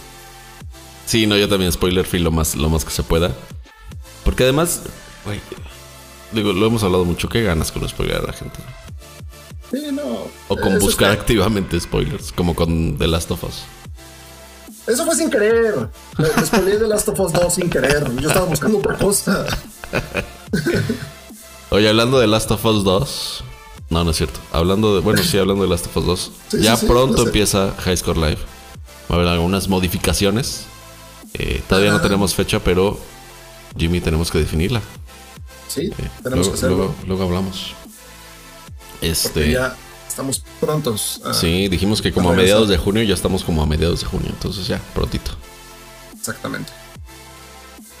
Sí, 1.05 1.25
no, 1.25 1.35
yo 1.35 1.49
también 1.49 1.71
spoiler 1.71 2.05
free 2.05 2.21
lo 2.21 2.31
más, 2.31 2.55
lo 2.55 2.69
más 2.69 2.85
que 2.85 2.91
se 2.91 3.03
pueda. 3.03 3.31
Porque 4.23 4.43
además, 4.43 4.81
digo, 6.31 6.53
lo 6.53 6.67
hemos 6.67 6.83
hablado 6.83 7.05
mucho. 7.05 7.27
¿Qué 7.27 7.41
ganas 7.41 7.71
con 7.71 7.87
spoiler 7.89 8.17
a 8.17 8.21
la 8.21 8.33
gente? 8.33 8.59
Sí, 9.71 9.87
no. 9.91 10.27
O 10.47 10.57
con 10.57 10.77
buscar 10.79 11.11
activamente 11.11 11.79
spoilers, 11.79 12.31
como 12.31 12.55
con 12.55 12.97
The 12.97 13.07
Last 13.07 13.31
of 13.31 13.43
Us. 13.43 13.63
Eso 14.91 15.05
fue 15.05 15.15
sin 15.15 15.29
querer. 15.29 15.89
Me 16.17 16.45
spoileé 16.45 16.77
The 16.77 16.87
Last 16.87 17.07
of 17.07 17.19
Us 17.19 17.31
2 17.31 17.53
sin 17.53 17.69
querer. 17.69 18.11
Yo 18.19 18.27
estaba 18.27 18.45
buscando 18.45 18.79
otra 18.79 18.97
cosa. 18.97 19.45
Oye, 21.69 21.87
hablando 21.87 22.19
de 22.19 22.27
Last 22.27 22.51
of 22.51 22.65
Us 22.65 22.83
2. 22.83 23.43
No, 23.89 24.03
no 24.03 24.11
es 24.11 24.17
cierto. 24.17 24.39
Hablando 24.51 24.95
de. 24.95 25.01
Bueno, 25.01 25.23
sí, 25.23 25.37
hablando 25.37 25.63
de 25.63 25.69
Last 25.69 25.87
of 25.87 25.97
Us 25.97 26.31
2. 26.51 26.61
ya 26.61 26.75
pronto 26.77 27.23
empieza 27.23 27.73
High 27.79 27.97
Score 27.97 28.17
Live. 28.17 28.39
Va 29.09 29.15
a 29.15 29.19
haber 29.19 29.27
algunas 29.27 29.69
modificaciones. 29.69 30.65
Eh, 31.35 31.63
todavía 31.69 31.91
no 31.91 32.01
tenemos 32.01 32.35
fecha, 32.35 32.59
pero 32.59 32.99
Jimmy 33.77 34.01
tenemos 34.01 34.29
que 34.29 34.39
definirla. 34.39 34.81
Sí, 35.69 35.91
eh, 35.97 36.09
tenemos 36.21 36.49
que 36.49 36.55
hacerlo. 36.55 36.93
Luego, 37.07 37.23
hablamos. 37.23 37.73
Este. 39.01 39.51
ya 39.51 39.75
estamos 40.11 40.43
prontos. 40.59 41.21
sí, 41.33 41.67
dijimos 41.67 42.01
que 42.01 42.11
como 42.11 42.29
a 42.29 42.33
mediados 42.33 42.69
de 42.69 42.77
junio, 42.77 43.03
ya 43.03 43.13
estamos 43.13 43.43
como 43.43 43.61
a 43.63 43.65
mediados 43.65 44.01
de 44.01 44.05
junio, 44.05 44.29
entonces 44.29 44.67
ya, 44.67 44.79
prontito. 44.93 45.31
Exactamente. 46.17 46.71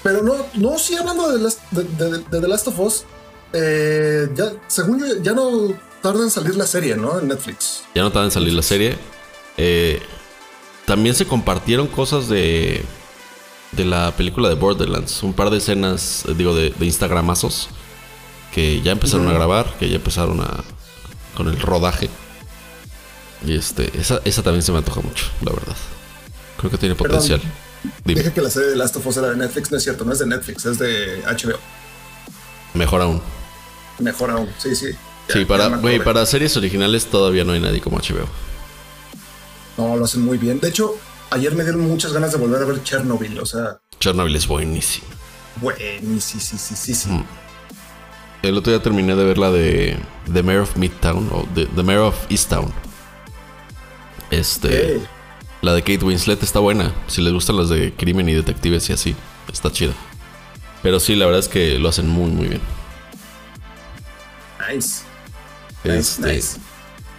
Pero 0.03 0.23
no, 0.23 0.35
no, 0.55 0.79
sí, 0.79 0.95
hablando 0.95 1.31
de, 1.31 1.53
de, 1.71 2.19
The 2.41 2.47
Last 2.47 2.67
of 2.67 2.79
Us, 2.79 3.03
eh, 3.53 4.29
ya, 4.35 4.53
según 4.67 4.99
yo, 4.99 5.21
ya 5.21 5.33
no 5.33 5.73
tarda 6.01 6.23
en 6.23 6.31
salir 6.31 6.55
la 6.55 6.65
serie, 6.65 6.95
¿no? 6.95 7.19
En 7.19 7.27
Netflix. 7.27 7.83
Ya 7.93 8.01
no 8.01 8.11
tarda 8.11 8.25
en 8.25 8.31
salir 8.31 8.53
la 8.53 8.63
serie. 8.63 8.97
Eh, 9.57 10.01
también 10.85 11.13
se 11.13 11.25
compartieron 11.25 11.87
cosas 11.87 12.27
de 12.27 12.83
de 13.71 13.85
la 13.85 14.11
película 14.15 14.49
de 14.49 14.55
Borderlands. 14.55 15.23
Un 15.23 15.33
par 15.33 15.49
de 15.49 15.57
escenas, 15.57 16.25
eh, 16.27 16.33
digo, 16.35 16.53
de, 16.53 16.73
Instagramazos 16.79 17.69
que 18.53 18.81
ya 18.81 18.91
empezaron 18.91 19.27
a 19.29 19.33
grabar, 19.33 19.77
que 19.79 19.89
ya 19.89 19.95
empezaron 19.95 20.41
a 20.41 20.63
con 21.41 21.51
el 21.51 21.59
rodaje. 21.59 22.07
Y 23.45 23.55
este, 23.55 23.91
esa, 23.99 24.21
esa 24.23 24.43
también 24.43 24.61
se 24.61 24.71
me 24.71 24.77
antoja 24.77 25.01
mucho, 25.01 25.25
la 25.41 25.51
verdad. 25.51 25.75
Creo 26.57 26.69
que 26.69 26.77
tiene 26.77 26.93
potencial. 26.93 27.41
Dije 28.05 28.31
que 28.31 28.41
la 28.41 28.51
serie 28.51 28.69
de 28.69 28.75
Last 28.75 28.95
of 28.97 29.07
Us 29.07 29.17
era 29.17 29.31
de 29.31 29.37
Netflix, 29.37 29.71
no 29.71 29.77
es 29.77 29.83
cierto, 29.83 30.05
no 30.05 30.13
es 30.13 30.19
de 30.19 30.27
Netflix, 30.27 30.65
es 30.67 30.77
de 30.77 31.23
HBO. 31.23 31.57
Mejor 32.75 33.01
aún. 33.01 33.21
Mejor 33.97 34.29
aún, 34.29 34.49
sí, 34.59 34.75
sí. 34.75 34.91
sí, 35.29 35.45
para, 35.45 35.81
para 36.03 36.25
series 36.27 36.55
originales 36.57 37.07
todavía 37.07 37.43
no 37.43 37.53
hay 37.53 37.59
nadie 37.59 37.81
como 37.81 37.97
HBO. 37.97 38.27
No, 39.77 39.97
lo 39.97 40.05
hacen 40.05 40.21
muy 40.21 40.37
bien. 40.37 40.59
De 40.59 40.69
hecho, 40.69 40.95
ayer 41.31 41.55
me 41.55 41.63
dieron 41.63 41.81
muchas 41.81 42.13
ganas 42.13 42.31
de 42.31 42.37
volver 42.37 42.61
a 42.61 42.65
ver 42.65 42.83
Chernobyl, 42.83 43.39
o 43.39 43.45
sea. 43.47 43.79
Chernobyl 43.99 44.35
es 44.35 44.45
buenísimo. 44.45 45.07
Buenísimo, 45.55 46.21
sí, 46.21 46.39
sí, 46.39 46.75
sí, 46.75 46.93
sí. 46.93 47.09
Mm. 47.09 47.25
El 48.41 48.57
otro 48.57 48.73
día 48.73 48.81
terminé 48.81 49.15
de 49.15 49.23
ver 49.23 49.37
la 49.37 49.51
de 49.51 49.97
The 50.31 50.41
Mayor 50.41 50.63
of 50.63 50.75
Midtown 50.75 51.29
o 51.31 51.47
The, 51.53 51.67
The 51.67 51.83
Mayor 51.83 52.07
of 52.07 52.25
Easttown. 52.29 52.73
Este. 54.31 54.99
La 55.61 55.73
de 55.73 55.83
Kate 55.83 56.03
Winslet 56.03 56.41
está 56.41 56.59
buena. 56.59 56.91
Si 57.07 57.21
les 57.21 57.33
gustan 57.33 57.57
las 57.57 57.69
de 57.69 57.93
crimen 57.93 58.27
y 58.29 58.33
detectives 58.33 58.89
y 58.89 58.93
así, 58.93 59.15
está 59.51 59.71
chida. 59.71 59.93
Pero 60.81 60.99
sí, 60.99 61.15
la 61.15 61.25
verdad 61.25 61.39
es 61.39 61.47
que 61.47 61.77
lo 61.77 61.89
hacen 61.89 62.09
muy, 62.09 62.31
muy 62.31 62.47
bien. 62.47 62.61
Nice. 64.67 65.03
Nice, 65.83 65.97
este, 65.99 66.33
nice. 66.33 66.59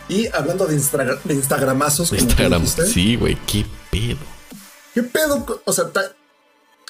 Y 0.08 0.26
hablando 0.34 0.66
de, 0.66 0.74
Instagramazos, 0.74 2.12
Instagram, 2.12 2.66
sí, 2.66 3.16
güey, 3.16 3.36
qué 3.46 3.64
pedo. 3.90 4.18
¿Qué 4.92 5.02
pedo? 5.04 5.62
O 5.64 5.72
sea, 5.72 5.84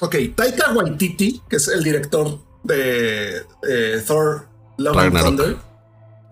ok, 0.01 0.15
Taika 0.35 0.73
Waititi, 0.73 1.41
que 1.47 1.57
es 1.57 1.67
el 1.67 1.83
director 1.83 2.39
de 2.63 3.45
eh, 3.69 4.03
Thor 4.05 4.47
Love 4.77 4.97
and 4.97 5.19
Thunder. 5.19 5.57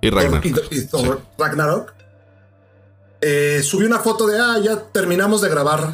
Y 0.01 0.09
Ragnarok. 0.09 0.45
y, 0.71 0.85
Thor 0.87 1.21
Ragnarok. 1.37 1.93
Eh, 3.21 3.61
subió 3.63 3.87
una 3.87 3.99
foto 3.99 4.25
de, 4.25 4.39
ah, 4.39 4.57
ya 4.63 4.79
terminamos 4.91 5.41
de 5.41 5.49
grabar 5.49 5.91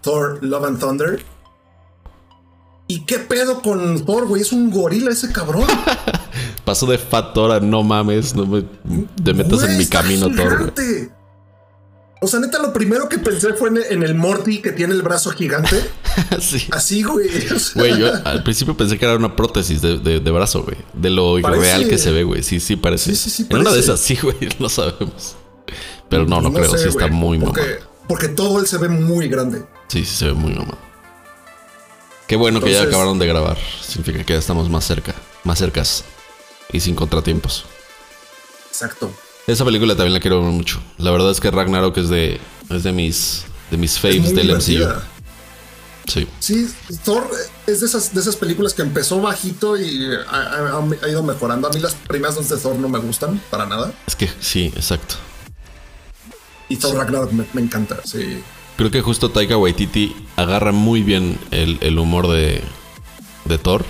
Thor 0.00 0.38
Love 0.42 0.64
and 0.64 0.80
Thunder. 0.80 1.22
¿Y 2.86 3.04
qué 3.04 3.18
pedo 3.18 3.62
con 3.62 4.04
Thor, 4.04 4.26
güey? 4.26 4.42
Es 4.42 4.52
un 4.52 4.70
gorila 4.70 5.10
ese 5.10 5.32
cabrón. 5.32 5.66
Pasó 6.64 6.86
de 6.86 6.98
Fat 6.98 7.34
Thor 7.34 7.52
a 7.52 7.60
no 7.60 7.82
mames, 7.82 8.34
no 8.34 8.46
me 8.46 8.62
te 9.22 9.34
metas 9.34 9.62
en 9.64 9.76
mi 9.76 9.86
camino, 9.86 10.30
Thor. 10.34 10.72
O 12.24 12.26
sea, 12.26 12.40
neta, 12.40 12.58
lo 12.58 12.72
primero 12.72 13.06
que 13.06 13.18
pensé 13.18 13.52
fue 13.52 13.68
en, 13.68 14.02
el 14.02 14.14
Morty 14.14 14.62
que 14.62 14.72
tiene 14.72 14.94
el 14.94 15.02
brazo 15.02 15.30
gigante. 15.32 15.78
sí. 16.40 16.68
Así, 16.70 17.02
güey. 17.02 17.28
Güey, 17.74 17.98
yo 17.98 18.12
al 18.24 18.42
principio 18.42 18.74
pensé 18.74 18.98
que 18.98 19.04
era 19.04 19.14
una 19.14 19.36
prótesis 19.36 19.82
de, 19.82 20.30
brazo, 20.30 20.62
güey. 20.62 20.78
De 20.94 21.10
lo 21.10 21.36
real 21.36 21.86
que 21.86 21.98
se 21.98 22.10
ve, 22.12 22.24
güey. 22.24 22.42
Sí, 22.42 22.60
sí, 22.60 22.76
parece. 22.76 23.14
Sí, 23.14 23.16
sí, 23.16 23.30
sí. 23.30 23.46
En 23.50 23.58
una 23.58 23.72
de 23.72 23.80
esas, 23.80 24.00
sí, 24.00 24.16
güey, 24.16 24.38
no 24.58 24.70
sabemos. 24.70 25.36
Pero 26.08 26.24
no, 26.24 26.40
no, 26.40 26.50
creo. 26.50 26.78
sí, 26.78 26.88
está 26.88 27.08
muy 27.08 27.38
porque, 27.38 27.80
Porque 28.08 28.28
todo 28.28 28.58
él 28.58 28.66
se 28.66 28.78
ve 28.78 28.88
muy 28.88 29.28
grande. 29.28 29.62
Sí, 29.88 30.02
sí, 30.06 30.16
se 30.16 30.24
ve 30.24 30.32
muy 30.32 30.54
mamado. 30.54 30.78
Qué 32.26 32.36
bueno 32.36 32.62
que 32.62 32.72
ya 32.72 32.84
acabaron 32.84 33.18
de 33.18 33.26
grabar. 33.26 33.58
Significa 33.82 34.24
que 34.24 34.32
ya 34.32 34.38
estamos 34.38 34.70
más 34.70 34.86
cerca, 34.86 35.14
más 35.42 35.58
cercas 35.58 36.04
y 36.72 36.80
sin 36.80 36.94
contratiempos. 36.94 37.66
Exacto. 38.70 39.12
Esa 39.46 39.64
película 39.64 39.94
también 39.94 40.14
la 40.14 40.20
quiero 40.20 40.42
ver 40.42 40.52
mucho. 40.52 40.80
La 40.98 41.10
verdad 41.10 41.30
es 41.30 41.40
que 41.40 41.50
Ragnarok 41.50 41.96
es 41.98 42.08
de, 42.08 42.40
es 42.70 42.82
de 42.82 42.92
mis, 42.92 43.44
de 43.70 43.76
mis 43.76 43.98
faves 43.98 44.34
del 44.34 44.54
MCU. 44.54 44.88
Sí. 46.06 46.28
Sí, 46.38 46.70
Thor 47.04 47.30
es 47.66 47.80
de 47.80 47.86
esas, 47.86 48.12
de 48.12 48.20
esas 48.20 48.36
películas 48.36 48.74
que 48.74 48.82
empezó 48.82 49.20
bajito 49.20 49.78
y 49.78 50.06
ha, 50.30 51.08
ido 51.08 51.22
mejorando. 51.22 51.68
A 51.68 51.70
mí 51.70 51.80
las 51.80 51.94
primeras 51.94 52.34
dos 52.34 52.48
de 52.48 52.56
Thor 52.58 52.76
no 52.76 52.88
me 52.88 52.98
gustan 52.98 53.40
para 53.50 53.66
nada. 53.66 53.92
Es 54.06 54.14
que 54.14 54.30
sí, 54.40 54.72
exacto. 54.76 55.16
Y 56.68 56.76
Thor 56.76 56.96
Ragnarok 56.96 57.32
me, 57.32 57.46
me 57.52 57.62
encanta, 57.62 58.00
sí. 58.04 58.42
Creo 58.76 58.90
que 58.90 59.02
justo 59.02 59.30
Taika 59.30 59.56
Waititi 59.56 60.16
agarra 60.34 60.72
muy 60.72 61.02
bien 61.02 61.38
el, 61.52 61.98
humor 61.98 62.26
de, 62.28 62.60
de, 63.44 63.58
Thor. 63.58 63.84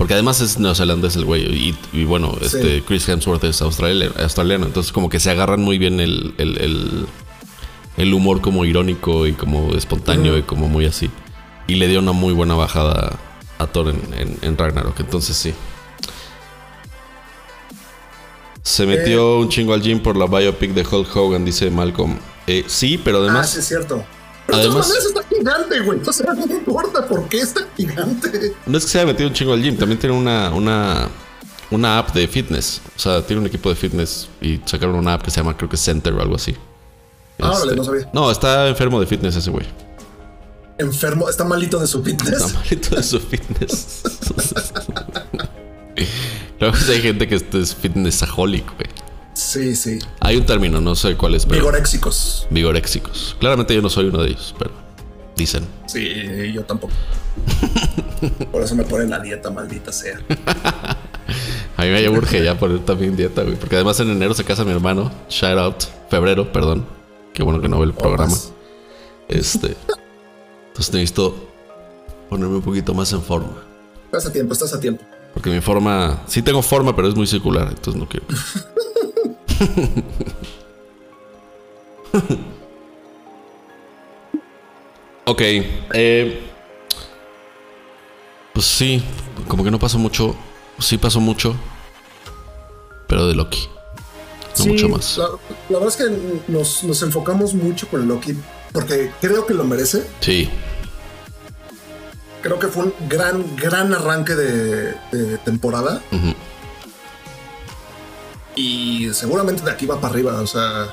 Porque 0.00 0.14
además 0.14 0.40
es 0.40 0.58
neozelandés 0.58 1.14
el 1.16 1.26
güey. 1.26 1.76
Y, 1.92 2.04
bueno, 2.04 2.34
este 2.40 2.82
Chris 2.82 3.06
Hemsworth 3.06 3.44
es 3.44 3.60
australiano, 3.60 4.64
Entonces 4.64 4.92
como 4.92 5.10
que 5.10 5.20
se 5.20 5.30
agarran 5.30 5.60
muy 5.60 5.76
bien 5.76 6.00
el, 6.00 6.32
el, 6.38 8.14
humor 8.14 8.40
como 8.40 8.64
irónico 8.64 9.26
y 9.26 9.34
como 9.34 9.74
espontáneo 9.74 10.38
y 10.38 10.42
como 10.42 10.68
muy 10.68 10.86
así. 10.86 11.10
Y 11.66 11.74
le 11.74 11.86
dio 11.86 11.98
una 11.98 12.12
muy 12.12 12.32
buena 12.32 12.54
bajada 12.54 13.18
a 13.58 13.66
Thor 13.66 13.94
en, 14.40 14.56
Ragnarok. 14.56 14.98
Entonces 15.00 15.36
sí. 15.36 15.52
Se 18.62 18.86
metió 18.86 19.34
eh. 19.34 19.40
un 19.40 19.50
chingo 19.50 19.74
al 19.74 19.82
gym 19.82 20.00
por 20.00 20.16
la 20.16 20.24
biopic 20.24 20.72
de 20.72 20.80
Hulk 20.80 21.14
Hogan, 21.14 21.44
dice 21.44 21.70
Malcolm. 21.70 22.16
Eh, 22.46 22.64
sí, 22.68 22.98
pero 23.04 23.18
además... 23.18 23.50
Ah, 23.50 23.52
sí, 23.52 23.58
es 23.58 23.68
cierto 23.68 24.02
Pero 24.50 24.62
de 24.62 24.68
Además- 24.68 24.88
todas 24.88 24.88
maneras 24.88 25.06
está 25.06 25.36
gigante, 25.36 25.80
güey. 25.80 26.00
O 26.06 26.12
sea, 26.12 26.32
no 26.34 26.54
importa 26.54 27.06
por 27.06 27.28
qué 27.28 27.40
está 27.40 27.66
gigante. 27.76 28.54
No 28.66 28.78
es 28.78 28.84
que 28.84 28.90
se 28.90 28.98
haya 28.98 29.06
metido 29.06 29.28
un 29.28 29.34
chingo 29.34 29.52
al 29.52 29.62
gym, 29.62 29.76
también 29.76 29.98
tiene 29.98 30.16
una, 30.16 30.50
una, 30.50 31.08
una 31.70 31.98
app 31.98 32.12
de 32.14 32.26
fitness. 32.26 32.80
O 32.96 32.98
sea, 32.98 33.22
tiene 33.24 33.40
un 33.40 33.46
equipo 33.46 33.68
de 33.68 33.76
fitness 33.76 34.28
y 34.40 34.60
sacaron 34.64 34.96
una 34.96 35.14
app 35.14 35.22
que 35.22 35.30
se 35.30 35.38
llama, 35.40 35.56
creo 35.56 35.68
que 35.68 35.76
Center 35.76 36.12
o 36.14 36.20
algo 36.20 36.36
así. 36.36 36.56
Ah, 37.38 37.52
órale, 37.52 37.76
no 37.76 37.84
sabía. 37.84 38.08
No, 38.12 38.30
está 38.30 38.68
enfermo 38.68 39.00
de 39.00 39.06
fitness 39.06 39.36
ese 39.36 39.50
güey. 39.50 39.66
Enfermo, 40.78 41.28
está 41.28 41.44
malito 41.44 41.78
de 41.78 41.86
su 41.86 41.98
Está 41.98 42.10
fitness. 42.24 42.54
malito 42.54 42.96
de 42.96 43.02
su 43.02 43.20
fitness. 43.20 44.00
Luego 46.60 46.76
hay 46.88 47.02
gente 47.02 47.28
que 47.28 47.34
es 47.36 47.74
fitnessaholic, 47.74 48.64
güey. 48.76 48.88
Sí, 49.40 49.74
sí. 49.74 49.98
Hay 50.20 50.36
un 50.36 50.44
término, 50.44 50.80
no 50.80 50.94
sé 50.94 51.16
cuál 51.16 51.34
es, 51.34 51.46
pero 51.46 51.60
Vigoréxicos. 51.60 52.46
vigoréxicos. 52.50 53.36
Claramente 53.40 53.74
yo 53.74 53.80
no 53.80 53.88
soy 53.88 54.06
uno 54.06 54.22
de 54.22 54.30
ellos, 54.30 54.54
pero 54.58 54.70
dicen. 55.34 55.66
Sí, 55.86 56.52
yo 56.52 56.62
tampoco. 56.64 56.92
Por 58.52 58.62
eso 58.62 58.74
me 58.74 58.84
ponen 58.84 59.08
la 59.10 59.18
dieta, 59.18 59.50
maldita 59.50 59.92
sea. 59.92 60.20
A 61.76 61.84
mí 61.84 61.88
me 61.88 62.06
urge 62.10 62.44
ya 62.44 62.58
poner 62.58 62.80
también 62.80 63.16
dieta, 63.16 63.42
güey. 63.42 63.56
Porque 63.56 63.76
además 63.76 63.98
en 64.00 64.10
enero 64.10 64.34
se 64.34 64.44
casa 64.44 64.64
mi 64.64 64.72
hermano. 64.72 65.10
Shout 65.30 65.58
out. 65.58 65.84
Febrero, 66.10 66.52
perdón. 66.52 66.84
Qué 67.32 67.42
bueno 67.42 67.62
que 67.62 67.68
no 67.70 67.78
ve 67.78 67.86
el 67.86 67.94
programa. 67.94 68.30
Opas. 68.32 68.52
Este. 69.28 69.74
Entonces 70.68 70.92
necesito 70.92 71.48
ponerme 72.28 72.56
un 72.56 72.62
poquito 72.62 72.92
más 72.92 73.10
en 73.14 73.22
forma. 73.22 73.62
Estás 74.04 74.26
a 74.26 74.32
tiempo, 74.32 74.52
estás 74.52 74.74
a 74.74 74.80
tiempo. 74.80 75.02
Porque 75.32 75.48
mi 75.48 75.60
forma. 75.62 76.20
Sí 76.26 76.42
tengo 76.42 76.60
forma, 76.60 76.94
pero 76.94 77.08
es 77.08 77.14
muy 77.14 77.26
circular. 77.26 77.68
Entonces 77.68 77.94
no 77.98 78.06
quiero. 78.06 78.26
ok. 85.26 85.40
eh, 85.40 86.40
pues 88.52 88.66
sí. 88.66 89.02
Como 89.48 89.64
que 89.64 89.70
no 89.70 89.78
pasó 89.78 89.98
mucho. 89.98 90.34
Sí 90.78 90.98
pasó 90.98 91.20
mucho. 91.20 91.54
Pero 93.06 93.26
de 93.26 93.34
Loki. 93.34 93.68
No 94.58 94.64
Sí, 94.64 94.68
mucho 94.68 94.88
más. 94.88 95.16
La, 95.18 95.28
la 95.68 95.78
verdad 95.78 95.88
es 95.88 95.96
que 95.96 96.04
nos, 96.52 96.84
nos 96.84 97.02
enfocamos 97.02 97.54
mucho 97.54 97.88
con 97.88 98.06
Loki 98.08 98.36
porque 98.72 99.10
creo 99.20 99.46
que 99.46 99.54
lo 99.54 99.64
merece. 99.64 100.06
Sí. 100.20 100.48
Creo 102.42 102.58
que 102.58 102.68
fue 102.68 102.84
un 102.84 102.94
gran, 103.08 103.44
gran 103.56 103.92
arranque 103.92 104.34
de, 104.34 104.94
de 105.12 105.38
temporada. 105.44 106.00
Y 108.60 109.14
seguramente 109.14 109.62
de 109.64 109.70
aquí 109.70 109.86
va 109.86 110.00
para 110.00 110.12
arriba. 110.12 110.40
O 110.40 110.46
sea, 110.46 110.92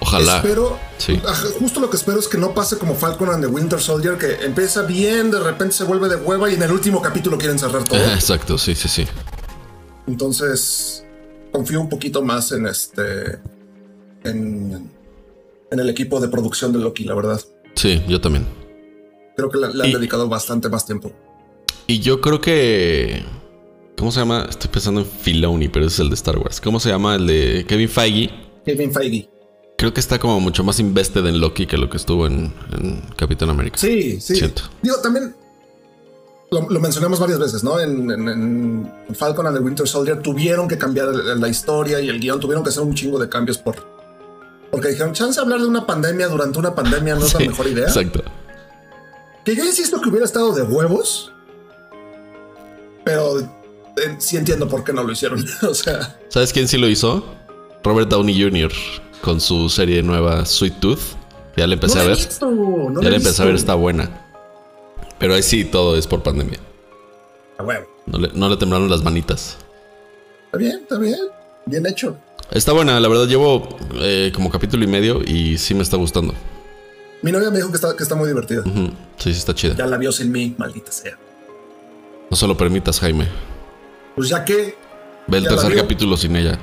Ojalá. 0.00 0.36
espero. 0.36 0.78
Sí. 0.98 1.20
ajá, 1.26 1.46
Justo 1.58 1.80
lo 1.80 1.88
que 1.90 1.96
espero 1.96 2.18
es 2.18 2.28
que 2.28 2.36
no 2.38 2.52
pase 2.54 2.76
como 2.78 2.94
Falcon 2.94 3.30
and 3.30 3.44
the 3.44 3.50
Winter 3.50 3.80
Soldier, 3.80 4.18
que 4.18 4.44
empieza 4.44 4.82
bien, 4.82 5.30
de 5.30 5.40
repente 5.40 5.74
se 5.74 5.84
vuelve 5.84 6.08
de 6.08 6.16
hueva 6.16 6.50
y 6.50 6.54
en 6.54 6.62
el 6.62 6.70
último 6.72 7.00
capítulo 7.00 7.38
quieren 7.38 7.58
cerrar 7.58 7.84
todo. 7.84 7.98
Exacto, 7.98 8.58
sí, 8.58 8.74
sí, 8.74 8.88
sí. 8.88 9.06
Entonces, 10.06 11.04
confío 11.52 11.80
un 11.80 11.88
poquito 11.88 12.22
más 12.22 12.52
en 12.52 12.66
este. 12.66 13.38
En, 14.24 14.90
en 15.70 15.80
el 15.80 15.88
equipo 15.88 16.20
de 16.20 16.28
producción 16.28 16.72
de 16.72 16.78
Loki, 16.80 17.04
la 17.04 17.14
verdad. 17.14 17.40
Sí, 17.74 18.02
yo 18.08 18.20
también. 18.20 18.46
Creo 19.36 19.48
que 19.50 19.58
le, 19.58 19.72
le 19.72 19.84
han 19.84 19.90
Y- 19.90 19.94
dedicado 19.94 20.28
bastante 20.28 20.68
más 20.68 20.84
tiempo. 20.86 21.12
Y 21.86 22.00
yo 22.00 22.20
creo 22.20 22.40
que. 22.40 23.22
¿Cómo 23.98 24.12
se 24.12 24.20
llama? 24.20 24.46
Estoy 24.48 24.70
pensando 24.70 25.00
en 25.00 25.06
Filoni, 25.06 25.68
pero 25.68 25.84
ese 25.86 25.94
es 25.94 26.00
el 26.00 26.08
de 26.10 26.14
Star 26.14 26.38
Wars. 26.38 26.60
¿Cómo 26.60 26.78
se 26.80 26.88
llama? 26.88 27.16
El 27.16 27.26
de 27.26 27.64
Kevin 27.68 27.88
Feige. 27.88 28.30
Kevin 28.64 28.92
Feige. 28.92 29.28
Creo 29.76 29.92
que 29.92 30.00
está 30.00 30.18
como 30.18 30.40
mucho 30.40 30.64
más 30.64 30.78
invested 30.80 31.24
en 31.26 31.40
Loki 31.40 31.66
que 31.66 31.76
lo 31.78 31.88
que 31.90 31.96
estuvo 31.96 32.26
en, 32.26 32.52
en 32.72 33.00
Capitán 33.16 33.50
América. 33.50 33.76
Sí, 33.78 34.20
sí. 34.20 34.36
Siento. 34.36 34.62
Digo, 34.82 34.96
también 35.00 35.34
lo, 36.50 36.68
lo 36.70 36.80
mencionamos 36.80 37.18
varias 37.20 37.38
veces, 37.38 37.62
¿no? 37.64 37.78
En, 37.78 38.10
en- 38.10 38.28
en 39.08 39.14
Falcon 39.14 39.46
and 39.46 39.56
the 39.56 39.62
Winter 39.62 39.86
Soldier 39.86 40.20
tuvieron 40.22 40.66
que 40.68 40.78
cambiar 40.78 41.08
la 41.14 41.48
historia 41.48 42.00
y 42.00 42.08
el 42.08 42.18
guion, 42.20 42.40
tuvieron 42.40 42.62
que 42.64 42.70
hacer 42.70 42.82
un 42.82 42.94
chingo 42.94 43.18
de 43.18 43.28
cambios 43.28 43.58
por. 43.58 43.76
Porque 44.70 44.88
dijeron, 44.88 45.12
chance 45.12 45.38
de 45.40 45.42
hablar 45.44 45.60
de 45.60 45.66
una 45.66 45.86
pandemia 45.86 46.28
durante 46.28 46.58
una 46.58 46.74
pandemia 46.74 47.14
no 47.14 47.24
es 47.24 47.30
Sí, 47.32 47.42
la 47.44 47.50
mejor 47.50 47.66
idea. 47.68 47.86
Exacto. 47.86 48.22
Que 49.44 49.54
yo 49.56 49.64
insisto 49.64 50.00
que 50.00 50.08
hubiera 50.08 50.24
estado 50.26 50.52
de 50.52 50.62
huevos, 50.62 51.32
pero 53.04 53.57
eh, 53.98 54.16
sí 54.18 54.36
entiendo 54.36 54.68
por 54.68 54.84
qué 54.84 54.92
no 54.92 55.02
lo 55.02 55.12
hicieron. 55.12 55.44
o 55.62 55.74
sea, 55.74 56.18
¿Sabes 56.28 56.52
quién 56.52 56.68
sí 56.68 56.78
lo 56.78 56.88
hizo? 56.88 57.24
Robert 57.82 58.08
Downey 58.08 58.40
Jr. 58.40 58.72
con 59.22 59.40
su 59.40 59.68
serie 59.68 60.02
nueva 60.02 60.44
Sweet 60.44 60.80
Tooth. 60.80 61.00
Ya 61.56 61.66
la 61.66 61.74
empecé 61.74 61.96
no 61.96 62.02
a 62.02 62.04
ver. 62.04 62.16
visto, 62.16 62.50
no 62.50 63.02
ya 63.02 63.10
la 63.10 63.16
empecé 63.16 63.42
a 63.42 63.44
ver, 63.46 63.54
está 63.54 63.74
buena. 63.74 64.26
Pero 65.18 65.34
ahí 65.34 65.42
sí 65.42 65.64
todo 65.64 65.96
es 65.96 66.06
por 66.06 66.22
pandemia. 66.22 66.58
A 67.58 67.64
huevo. 67.64 67.86
No 68.06 68.18
le, 68.18 68.30
no 68.32 68.48
le 68.48 68.56
temblaron 68.56 68.88
las 68.88 69.02
manitas. 69.02 69.56
Está 70.46 70.58
bien, 70.58 70.78
está 70.82 70.98
bien. 70.98 71.18
Bien 71.66 71.84
hecho. 71.86 72.16
Está 72.50 72.72
buena, 72.72 72.98
la 72.98 73.08
verdad 73.08 73.26
llevo 73.26 73.76
eh, 73.96 74.32
como 74.34 74.50
capítulo 74.50 74.82
y 74.84 74.86
medio 74.86 75.20
y 75.22 75.58
sí 75.58 75.74
me 75.74 75.82
está 75.82 75.96
gustando. 75.96 76.34
Mi 77.20 77.32
novia 77.32 77.50
me 77.50 77.56
dijo 77.56 77.68
que 77.70 77.74
está, 77.74 77.94
que 77.96 78.02
está 78.02 78.14
muy 78.14 78.28
divertida. 78.28 78.62
Sí, 78.64 79.32
sí 79.32 79.38
está 79.38 79.54
chida. 79.54 79.74
Ya 79.74 79.86
la 79.86 79.98
vio 79.98 80.12
sin 80.12 80.30
mí, 80.30 80.54
maldita 80.56 80.92
sea. 80.92 81.18
No 82.30 82.36
se 82.36 82.46
lo 82.46 82.56
permitas, 82.56 83.00
Jaime. 83.00 83.26
Pues 84.18 84.30
ya 84.30 84.44
que 84.44 84.76
Ve 85.28 85.38
el 85.38 85.44
Ya 85.44 85.50
tercer 85.50 85.76
capítulo 85.76 86.16
sin 86.16 86.34
ella. 86.34 86.58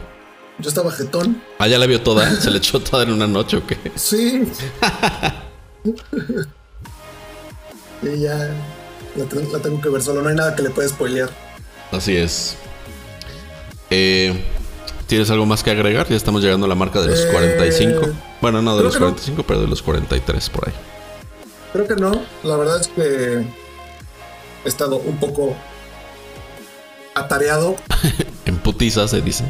yo 0.60 0.68
estaba 0.70 0.91
jetón. 0.91 1.41
Ah, 1.58 1.68
ya 1.68 1.78
la 1.80 1.86
vio 1.86 2.01
toda. 2.01 2.30
¿Se 2.41 2.51
le 2.51 2.58
echó 2.58 2.82
toda 2.82 3.03
en 3.03 3.12
una 3.14 3.28
noche 3.28 3.56
o 3.58 3.66
qué? 3.66 3.78
Sí. 3.95 4.43
y 8.03 8.20
ya 8.20 8.49
la, 9.16 9.26
ten- 9.26 9.51
la 9.53 9.60
tengo 9.60 9.80
que 9.82 9.89
ver 9.89 10.01
solo. 10.01 10.22
No 10.22 10.30
hay 10.30 10.36
nada 10.36 10.56
que 10.56 10.64
le 10.64 10.70
pueda 10.70 10.89
spoilear. 10.89 11.30
Así 11.91 12.16
es. 12.18 12.58
Eh, 13.89 14.43
¿Tienes 15.08 15.30
algo 15.30 15.45
más 15.45 15.64
que 15.64 15.72
agregar? 15.72 16.08
Ya 16.10 16.16
estamos 16.16 16.41
llegando 16.43 16.66
a 16.66 16.70
la 16.70 16.76
marca 16.76 16.99
de 17.01 17.08
los 17.10 17.20
Eh, 17.20 17.30
45. 17.32 18.01
Bueno, 18.41 18.62
no 18.62 18.76
de 18.76 18.84
los 18.84 18.95
que 18.95 18.99
no. 18.99 19.06
45, 19.08 19.43
pero 19.47 19.62
de 19.62 19.68
los 19.68 19.82
43 19.82 20.49
por 20.49 20.68
ahí. 20.68 20.74
Creo 21.72 21.88
que 21.88 21.95
no. 21.95 22.22
La 22.43 22.58
verdad 22.58 22.82
es 22.82 22.88
que 22.88 23.45
he 24.66 24.68
estado 24.68 24.97
un 24.97 25.18
poco 25.18 25.56
atareado. 27.16 27.76
En 28.45 28.57
putiza 28.57 29.07
se 29.07 29.22
dice 29.22 29.43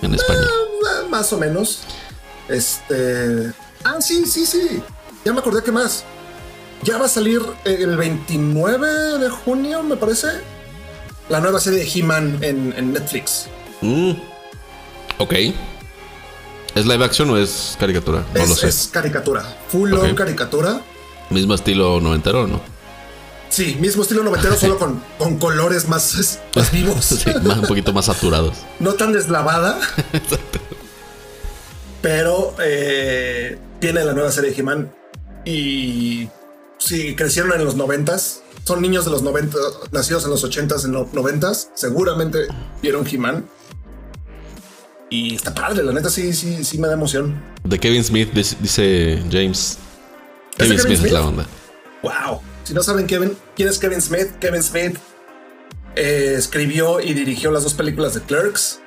en 0.00 0.14
España. 0.14 0.40
eh, 0.40 1.08
Más 1.10 1.30
o 1.34 1.36
menos. 1.38 1.80
Este. 2.48 3.52
Ah, 3.84 4.00
sí, 4.00 4.24
sí, 4.26 4.46
sí. 4.46 4.82
Ya 5.24 5.32
me 5.34 5.40
acordé 5.40 5.62
que 5.62 5.70
más. 5.72 6.04
Ya 6.82 6.96
va 6.96 7.04
a 7.04 7.08
salir 7.08 7.42
el 7.66 7.96
29 7.98 9.18
de 9.18 9.28
junio, 9.28 9.82
me 9.82 9.96
parece. 9.96 10.28
La 11.28 11.40
nueva 11.40 11.60
serie 11.60 11.80
de 11.80 11.90
He-Man 11.92 12.38
en, 12.40 12.72
en 12.76 12.92
Netflix. 12.94 13.46
Mm. 13.82 14.12
Ok. 15.18 15.34
¿Es 16.74 16.86
live 16.86 17.04
action 17.04 17.28
o 17.30 17.36
es 17.36 17.76
caricatura? 17.78 18.24
No 18.34 18.40
es, 18.42 18.48
lo 18.48 18.54
sé. 18.56 18.68
es 18.68 18.88
caricatura. 18.90 19.44
Full 19.68 19.92
on 19.92 20.10
Ok. 20.12 20.16
caricatura. 20.16 20.80
¿Mismo 21.28 21.52
estilo 21.54 22.00
noventero 22.00 22.44
o 22.44 22.46
no? 22.46 22.60
Sí, 23.50 23.76
mismo 23.80 24.02
estilo 24.02 24.22
noventero, 24.22 24.56
solo 24.56 24.78
con, 24.78 25.02
con 25.18 25.36
colores 25.38 25.88
más, 25.88 26.38
más 26.54 26.72
vivos. 26.72 27.04
Sí, 27.04 27.30
más, 27.42 27.58
un 27.58 27.66
poquito 27.66 27.92
más 27.92 28.06
saturados. 28.06 28.58
no 28.78 28.94
tan 28.94 29.12
deslavada. 29.12 29.78
Pero 32.02 32.54
eh, 32.62 33.58
viene 33.80 34.04
la 34.04 34.12
nueva 34.12 34.30
serie 34.30 34.52
de 34.52 34.60
He-Man. 34.60 34.92
Y 35.44 36.28
si 36.78 37.14
crecieron 37.16 37.52
en 37.52 37.64
los 37.64 37.74
noventas, 37.74 38.42
son 38.64 38.80
niños 38.80 39.04
de 39.04 39.10
los 39.10 39.22
90, 39.22 39.58
nacidos 39.90 40.24
en 40.24 40.30
los 40.30 40.44
80s, 40.44 40.84
en 40.84 40.92
los 40.92 41.08
90s, 41.08 41.70
seguramente 41.74 42.46
vieron 42.80 43.06
He-Man. 43.06 43.46
Y 45.10 45.34
está 45.34 45.52
padre, 45.52 45.82
la 45.82 45.92
neta 45.92 46.08
sí, 46.08 46.32
sí, 46.32 46.64
sí 46.64 46.78
me 46.78 46.86
da 46.86 46.94
emoción. 46.94 47.42
De 47.64 47.80
Kevin 47.80 48.04
Smith 48.04 48.32
dice, 48.32 49.20
James. 49.30 49.76
Kevin, 50.56 50.76
Kevin 50.76 50.96
Smith, 50.96 51.06
es 51.06 51.12
la 51.12 51.26
onda. 51.26 51.46
Wow. 52.02 52.40
Si 52.70 52.74
no 52.74 52.84
saben 52.84 53.08
Kevin, 53.08 53.36
quién 53.56 53.68
es 53.68 53.80
Kevin 53.80 54.00
Smith, 54.00 54.28
Kevin 54.38 54.62
Smith 54.62 54.96
eh, 55.96 56.34
escribió 56.38 57.00
y 57.00 57.14
dirigió 57.14 57.50
las 57.50 57.64
dos 57.64 57.74
películas 57.74 58.14
de 58.14 58.20
Clerks. 58.20 58.78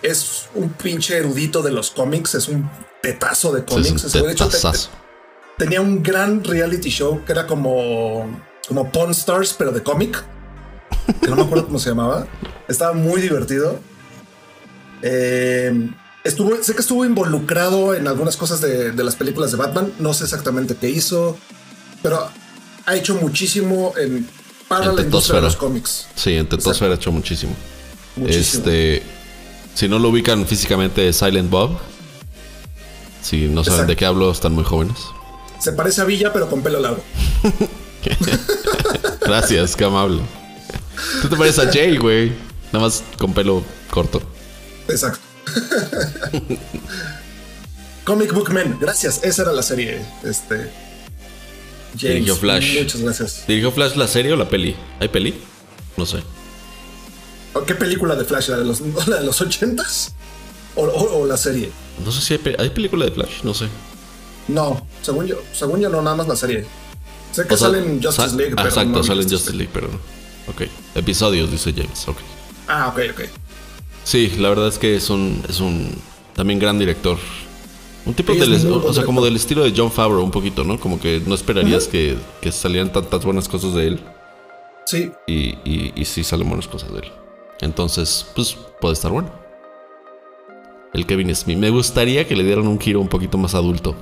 Es 0.00 0.48
un 0.54 0.70
pinche 0.70 1.18
erudito 1.18 1.60
de 1.60 1.70
los 1.70 1.90
cómics, 1.90 2.34
es 2.34 2.48
un 2.48 2.70
petazo 3.02 3.52
de 3.52 3.62
cómics. 3.66 4.04
es 4.04 4.14
un 4.14 4.22
De 4.22 4.32
hecho, 4.32 4.46
te- 4.48 4.56
tetazazo. 4.56 4.88
tenía 5.58 5.82
un 5.82 6.02
gran 6.02 6.42
reality 6.42 6.88
show 6.88 7.22
que 7.26 7.32
era 7.32 7.46
como, 7.46 8.40
como 8.66 8.90
Pawn 8.90 9.10
Stars, 9.10 9.52
pero 9.52 9.70
de 9.70 9.82
cómic. 9.82 10.24
Que 11.20 11.28
no 11.28 11.36
me 11.36 11.42
acuerdo 11.42 11.66
cómo 11.66 11.78
se 11.78 11.90
llamaba. 11.90 12.26
Estaba 12.68 12.94
muy 12.94 13.20
divertido. 13.20 13.78
Eh, 15.02 15.90
estuvo, 16.24 16.56
sé 16.62 16.74
que 16.74 16.80
estuvo 16.80 17.04
involucrado 17.04 17.94
en 17.94 18.08
algunas 18.08 18.38
cosas 18.38 18.62
de, 18.62 18.92
de 18.92 19.04
las 19.04 19.16
películas 19.16 19.50
de 19.50 19.58
Batman. 19.58 19.92
No 19.98 20.14
sé 20.14 20.24
exactamente 20.24 20.74
qué 20.74 20.88
hizo, 20.88 21.36
pero 22.02 22.30
ha 22.90 22.96
hecho 22.96 23.14
muchísimo 23.14 23.94
en, 23.96 24.28
para 24.66 24.86
En 24.86 24.96
la 24.96 25.02
industria 25.02 25.36
de 25.36 25.42
los 25.42 25.54
cómics. 25.56 26.08
Sí, 26.16 26.34
en 26.34 26.48
Tetosfera 26.48 26.92
ha 26.92 26.96
hecho 26.96 27.12
muchísimo. 27.12 27.54
Muchísimo. 28.16 28.64
Este. 28.64 29.02
Si 29.74 29.88
no 29.88 30.00
lo 30.00 30.08
ubican 30.08 30.44
físicamente, 30.44 31.12
Silent 31.12 31.48
Bob. 31.48 31.78
Si 33.22 33.46
no 33.46 33.62
saben 33.62 33.80
Exacto. 33.80 33.86
de 33.86 33.96
qué 33.96 34.06
hablo, 34.06 34.32
están 34.32 34.52
muy 34.52 34.64
jóvenes. 34.64 34.96
Se 35.60 35.72
parece 35.72 36.00
a 36.00 36.04
Villa, 36.04 36.32
pero 36.32 36.50
con 36.50 36.62
pelo 36.62 36.80
largo. 36.80 37.02
Gracias, 39.20 39.76
qué 39.76 39.84
amable. 39.84 40.22
Tú 41.22 41.28
te 41.28 41.36
pareces 41.36 41.64
a 41.64 41.70
Jay, 41.70 41.96
güey. 41.96 42.32
Nada 42.72 42.86
más 42.86 43.04
con 43.18 43.32
pelo 43.32 43.62
corto. 43.90 44.20
Exacto. 44.88 45.20
Comic 48.04 48.32
Book 48.32 48.50
Men, 48.50 48.78
gracias. 48.80 49.20
Esa 49.22 49.42
era 49.42 49.52
la 49.52 49.62
serie. 49.62 50.04
Este. 50.24 50.89
James, 51.98 52.02
Dirigió 52.14 52.36
Flash. 52.36 52.78
Muchas 52.82 53.00
gracias. 53.02 53.44
¿Dirigió 53.46 53.72
Flash 53.72 53.96
la 53.96 54.06
serie 54.08 54.32
o 54.32 54.36
la 54.36 54.48
peli? 54.48 54.76
¿Hay 55.00 55.08
peli? 55.08 55.34
No 55.96 56.06
sé. 56.06 56.18
¿Qué 57.66 57.74
película 57.74 58.14
de 58.16 58.24
Flash? 58.24 58.48
¿La 58.48 58.58
de 58.58 58.64
los, 58.64 58.80
la 59.08 59.16
de 59.20 59.24
los 59.26 59.40
80s? 59.40 60.12
¿O, 60.76 60.82
o, 60.84 61.18
o 61.20 61.26
la 61.26 61.36
serie? 61.36 61.70
No 62.04 62.12
sé 62.12 62.20
si 62.22 62.34
hay, 62.34 62.38
pe- 62.38 62.56
¿hay 62.58 62.70
película 62.70 63.04
de 63.04 63.10
Flash, 63.10 63.42
no 63.42 63.52
sé. 63.54 63.66
No, 64.48 64.86
según 65.02 65.26
yo, 65.26 65.36
según 65.52 65.80
yo 65.80 65.88
no, 65.88 66.00
nada 66.02 66.16
más 66.16 66.28
la 66.28 66.36
serie. 66.36 66.64
Sé 67.32 67.46
que 67.46 67.54
O 67.54 67.56
sea, 67.56 67.68
salen 67.68 68.02
Justice 68.02 68.30
sa- 68.30 68.36
League, 68.36 68.54
pero 68.56 68.68
Exacto, 68.68 68.90
no 68.98 69.02
salen 69.04 69.22
Justice 69.24 69.36
Justice 69.36 69.56
League, 69.56 69.70
pero 69.72 69.88
no. 69.88 69.98
Ok. 70.48 70.62
Episodios, 70.94 71.50
dice 71.50 71.72
James. 71.76 72.08
Ok. 72.08 72.16
Ah, 72.68 72.88
ok, 72.88 73.00
ok. 73.12 73.20
Sí, 74.04 74.32
la 74.38 74.48
verdad 74.48 74.68
es 74.68 74.78
que 74.78 74.96
es 74.96 75.10
un, 75.10 75.42
es 75.48 75.60
un 75.60 75.92
también 76.34 76.58
gran 76.58 76.78
director. 76.78 77.18
Un 78.06 78.14
tipo 78.14 78.32
del, 78.34 78.52
es 78.54 78.64
o 78.64 78.92
sea, 78.92 79.04
como 79.04 79.22
del 79.22 79.36
estilo 79.36 79.62
de 79.62 79.72
John 79.76 79.90
Favreau, 79.92 80.22
un 80.24 80.30
poquito, 80.30 80.64
¿no? 80.64 80.80
Como 80.80 80.98
que 80.98 81.20
no 81.26 81.34
esperarías 81.34 81.86
que, 81.86 82.16
que 82.40 82.50
salieran 82.50 82.90
tantas 82.92 83.24
buenas 83.24 83.48
cosas 83.48 83.74
de 83.74 83.86
él. 83.88 84.00
Sí, 84.86 85.12
Y, 85.26 85.50
y, 85.64 85.92
y 85.94 86.04
sí 86.06 86.24
salen 86.24 86.48
buenas 86.48 86.66
cosas 86.66 86.92
de 86.92 87.00
él. 87.00 87.12
Entonces, 87.60 88.26
pues 88.34 88.56
puede 88.80 88.94
estar 88.94 89.10
bueno. 89.12 89.30
El 90.92 91.06
Kevin 91.06 91.34
Smith. 91.36 91.58
Me 91.58 91.70
gustaría 91.70 92.26
que 92.26 92.34
le 92.34 92.42
dieran 92.42 92.66
un 92.66 92.80
giro 92.80 93.00
un 93.00 93.08
poquito 93.08 93.38
más 93.38 93.54
adulto. 93.54 93.94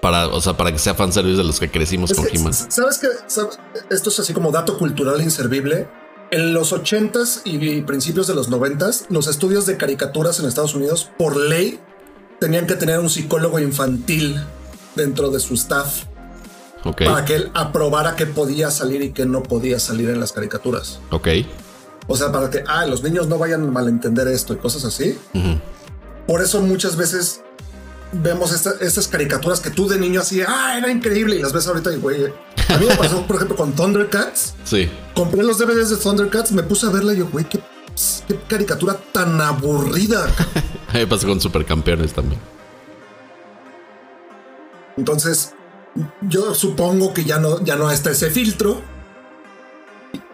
Para, 0.00 0.28
o 0.28 0.40
sea, 0.40 0.56
para 0.56 0.72
que 0.72 0.78
sea 0.78 0.94
fanservice 0.94 1.36
de 1.38 1.44
los 1.44 1.58
que 1.60 1.70
crecimos 1.70 2.10
Es 2.10 2.16
con 2.16 2.26
que, 2.26 2.36
He-Man. 2.36 2.52
¿Sabes 2.52 2.98
qué? 2.98 3.08
Sab- 3.28 3.56
Esto 3.90 4.10
es 4.10 4.20
así 4.20 4.32
como 4.32 4.50
dato 4.50 4.76
cultural 4.78 5.20
inservible. 5.22 5.88
En 6.30 6.52
los 6.54 6.72
80s 6.72 7.42
y 7.44 7.82
principios 7.82 8.26
de 8.26 8.34
los 8.34 8.50
90s, 8.50 9.06
los 9.10 9.26
estudios 9.26 9.66
de 9.66 9.76
caricaturas 9.76 10.40
en 10.40 10.46
Estados 10.46 10.74
Unidos, 10.74 11.10
por 11.18 11.36
ley, 11.36 11.78
tenían 12.42 12.66
que 12.66 12.74
tener 12.74 12.98
un 12.98 13.08
psicólogo 13.08 13.60
infantil 13.60 14.36
dentro 14.96 15.30
de 15.30 15.38
su 15.38 15.54
staff 15.54 16.02
Ok, 16.84 17.02
para 17.04 17.24
que 17.24 17.36
él 17.36 17.50
aprobara 17.54 18.16
qué 18.16 18.26
podía 18.26 18.72
salir 18.72 19.00
y 19.02 19.12
qué 19.12 19.26
no 19.26 19.44
podía 19.44 19.78
salir 19.78 20.10
en 20.10 20.18
las 20.18 20.32
caricaturas. 20.32 20.98
ok. 21.10 21.28
O 22.08 22.16
sea, 22.16 22.32
para 22.32 22.50
que 22.50 22.64
ah, 22.66 22.84
los 22.86 23.04
niños 23.04 23.28
no 23.28 23.38
vayan 23.38 23.62
a 23.62 23.70
malentender 23.70 24.26
esto 24.26 24.54
y 24.54 24.56
cosas 24.56 24.84
así. 24.84 25.16
Por 26.26 26.42
eso 26.42 26.60
muchas 26.60 26.96
veces 26.96 27.42
vemos 28.10 28.50
esta- 28.52 28.74
estas 28.80 29.06
caricaturas 29.06 29.60
que 29.60 29.70
tú 29.70 29.86
de 29.88 29.98
niño 30.00 30.20
así, 30.20 30.40
ah, 30.46 30.74
era 30.76 30.90
increíble 30.90 31.36
y 31.36 31.42
las 31.42 31.52
ves 31.52 31.68
ahorita 31.68 31.92
y 31.92 31.96
güey. 31.98 32.26
A 32.68 32.78
mí 32.78 32.86
me 32.86 32.96
pasó, 32.96 33.24
por 33.24 33.36
ejemplo, 33.36 33.56
con 33.56 33.72
Thundercats. 33.72 34.54
Sí. 34.64 34.90
Compré 35.14 35.44
los 35.44 35.58
DVDs 35.58 35.90
de 35.90 35.96
Thundercats, 35.96 36.50
me 36.50 36.64
puse 36.64 36.86
a 36.86 36.90
verla 36.90 37.14
y 37.14 37.18
yo, 37.18 37.28
güey, 37.28 37.44
qué, 37.48 37.60
qué 38.26 38.36
caricatura 38.48 38.98
tan 39.12 39.40
aburrida. 39.40 40.26
Me 40.92 41.06
pasó 41.06 41.26
con 41.28 41.40
Supercampeones 41.40 42.12
también. 42.12 42.40
Entonces, 44.96 45.54
yo 46.22 46.54
supongo 46.54 47.14
que 47.14 47.24
ya 47.24 47.38
no, 47.38 47.62
ya 47.64 47.76
no 47.76 47.90
está 47.90 48.10
ese 48.10 48.30
filtro. 48.30 48.80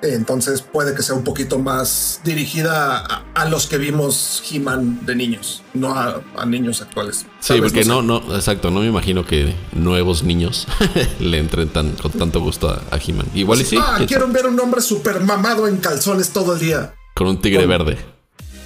Entonces 0.00 0.62
puede 0.62 0.94
que 0.94 1.02
sea 1.02 1.16
un 1.16 1.24
poquito 1.24 1.58
más 1.58 2.20
dirigida 2.24 2.98
a, 2.98 3.24
a 3.34 3.48
los 3.48 3.66
que 3.66 3.78
vimos 3.78 4.42
He-Man 4.48 5.04
de 5.04 5.16
niños, 5.16 5.62
no 5.74 5.92
a, 5.92 6.20
a 6.36 6.46
niños 6.46 6.80
actuales. 6.82 7.26
Sí, 7.40 7.48
Tal 7.54 7.60
porque 7.62 7.84
no, 7.84 8.02
no, 8.02 8.18
exacto, 8.36 8.70
no 8.70 8.80
me 8.80 8.86
imagino 8.86 9.26
que 9.26 9.54
nuevos 9.72 10.22
niños 10.22 10.68
le 11.18 11.38
entren 11.38 11.68
tan, 11.68 11.90
con 11.92 12.12
tanto 12.12 12.40
gusto 12.40 12.68
a, 12.68 12.80
a 12.94 12.98
He-Man. 13.04 13.26
Igual 13.34 13.60
y 13.60 13.64
sí, 13.64 13.76
ah, 13.80 13.98
quiero 14.06 14.28
ver 14.28 14.46
un 14.46 14.58
hombre 14.60 14.80
súper 14.82 15.18
mamado 15.20 15.66
en 15.66 15.78
calzones 15.78 16.30
todo 16.30 16.54
el 16.54 16.60
día, 16.60 16.94
con 17.16 17.26
un 17.26 17.40
tigre 17.40 17.62
con- 17.62 17.68
verde. 17.70 18.17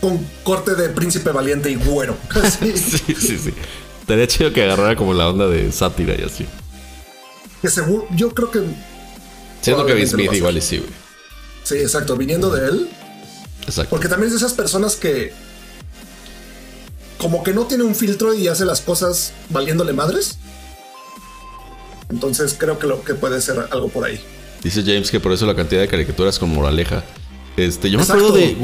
Con 0.03 0.19
corte 0.45 0.75
de 0.75 0.91
príncipe 0.91 1.31
valiente 1.31 1.71
y 1.71 1.77
güero. 1.77 2.17
Así, 2.43 2.77
Sí, 2.77 3.15
sí, 3.15 3.39
sí. 3.39 3.55
Estaría 4.03 4.27
chido 4.27 4.53
que 4.53 4.63
agarrara 4.65 4.97
como 4.97 5.15
la 5.15 5.29
onda 5.31 5.47
de 5.47 5.71
sátira 5.73 6.15
y 6.19 6.25
así. 6.25 6.45
que 7.63 7.69
seguro, 7.71 8.07
yo 8.15 8.35
creo 8.35 8.51
que 8.51 8.61
Siento 9.63 9.87
que 9.87 9.95
lo 9.95 10.07
Smith 10.07 10.33
igual 10.33 10.57
y 10.59 10.61
sí, 10.61 10.79
güey. 10.79 10.91
sí, 11.63 11.77
exacto, 11.77 12.17
viniendo 12.17 12.51
de 12.51 12.69
él, 12.69 12.91
Exacto. 13.65 13.91
porque 13.91 14.09
también 14.09 14.27
es 14.27 14.33
de 14.33 14.39
esas 14.45 14.55
personas 14.55 14.97
que 14.97 15.33
como 17.17 17.45
que 17.45 17.55
no 17.55 17.67
tiene 17.67 17.85
un 17.85 17.95
filtro 17.95 18.35
y 18.35 18.49
hace 18.49 18.65
las 18.65 18.81
cosas 18.81 19.33
valiéndole 19.51 19.93
madres. 19.93 20.37
Entonces 22.11 22.57
creo 22.59 22.81
que 22.81 22.89
lo 22.89 23.05
que 23.05 23.15
puede 23.15 23.41
ser 23.41 23.69
algo 23.71 23.89
por 23.89 24.05
ahí. 24.05 24.21
Dice 24.65 24.83
James 24.83 25.11
que 25.13 25.21
por 25.21 25.31
eso 25.33 25.47
la 25.47 25.55
cantidad 25.55 25.81
de 25.81 25.87
caricaturas 25.89 26.39
con 26.41 26.51
moraleja. 26.51 27.05
Este, 27.57 27.91
yo 27.91 27.99
me 27.99 28.05
acuerdo 28.05 28.33
de 28.33 28.57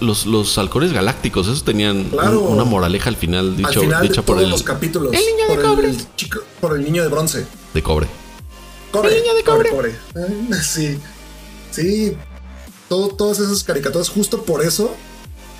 los, 0.00 0.24
los 0.26 0.56
halcones 0.58 0.92
galácticos, 0.92 1.46
esos 1.48 1.64
tenían 1.64 2.08
un- 2.12 2.36
una 2.36 2.64
moraleja 2.64 3.08
al 3.10 3.16
final, 3.16 3.56
dicho, 3.56 3.68
Al 3.68 3.74
final 3.80 4.02
dicha 4.02 4.20
de 4.20 4.22
por 4.26 4.36
todos 4.36 4.44
el 4.44 4.50
los 4.50 4.62
capítulos. 4.62 5.12
El 5.12 5.20
niño 5.20 5.48
de 5.48 5.54
por 5.54 5.62
cobre. 5.64 5.90
El 5.90 6.14
chico, 6.16 6.38
por 6.60 6.76
el 6.76 6.84
niño 6.84 7.02
de 7.02 7.08
bronce. 7.08 7.44
de 7.74 7.82
cobre. 7.82 8.06
Cobre, 8.92 9.16
El 9.16 9.22
niño 9.22 9.34
de 9.34 9.42
cobre. 9.42 9.70
cobre. 9.70 9.96
Sí. 10.62 10.96
Sí. 11.72 12.16
Todo, 12.88 13.08
todas 13.08 13.40
esas 13.40 13.64
caricaturas, 13.64 14.08
justo 14.08 14.42
por 14.44 14.62
eso, 14.62 14.94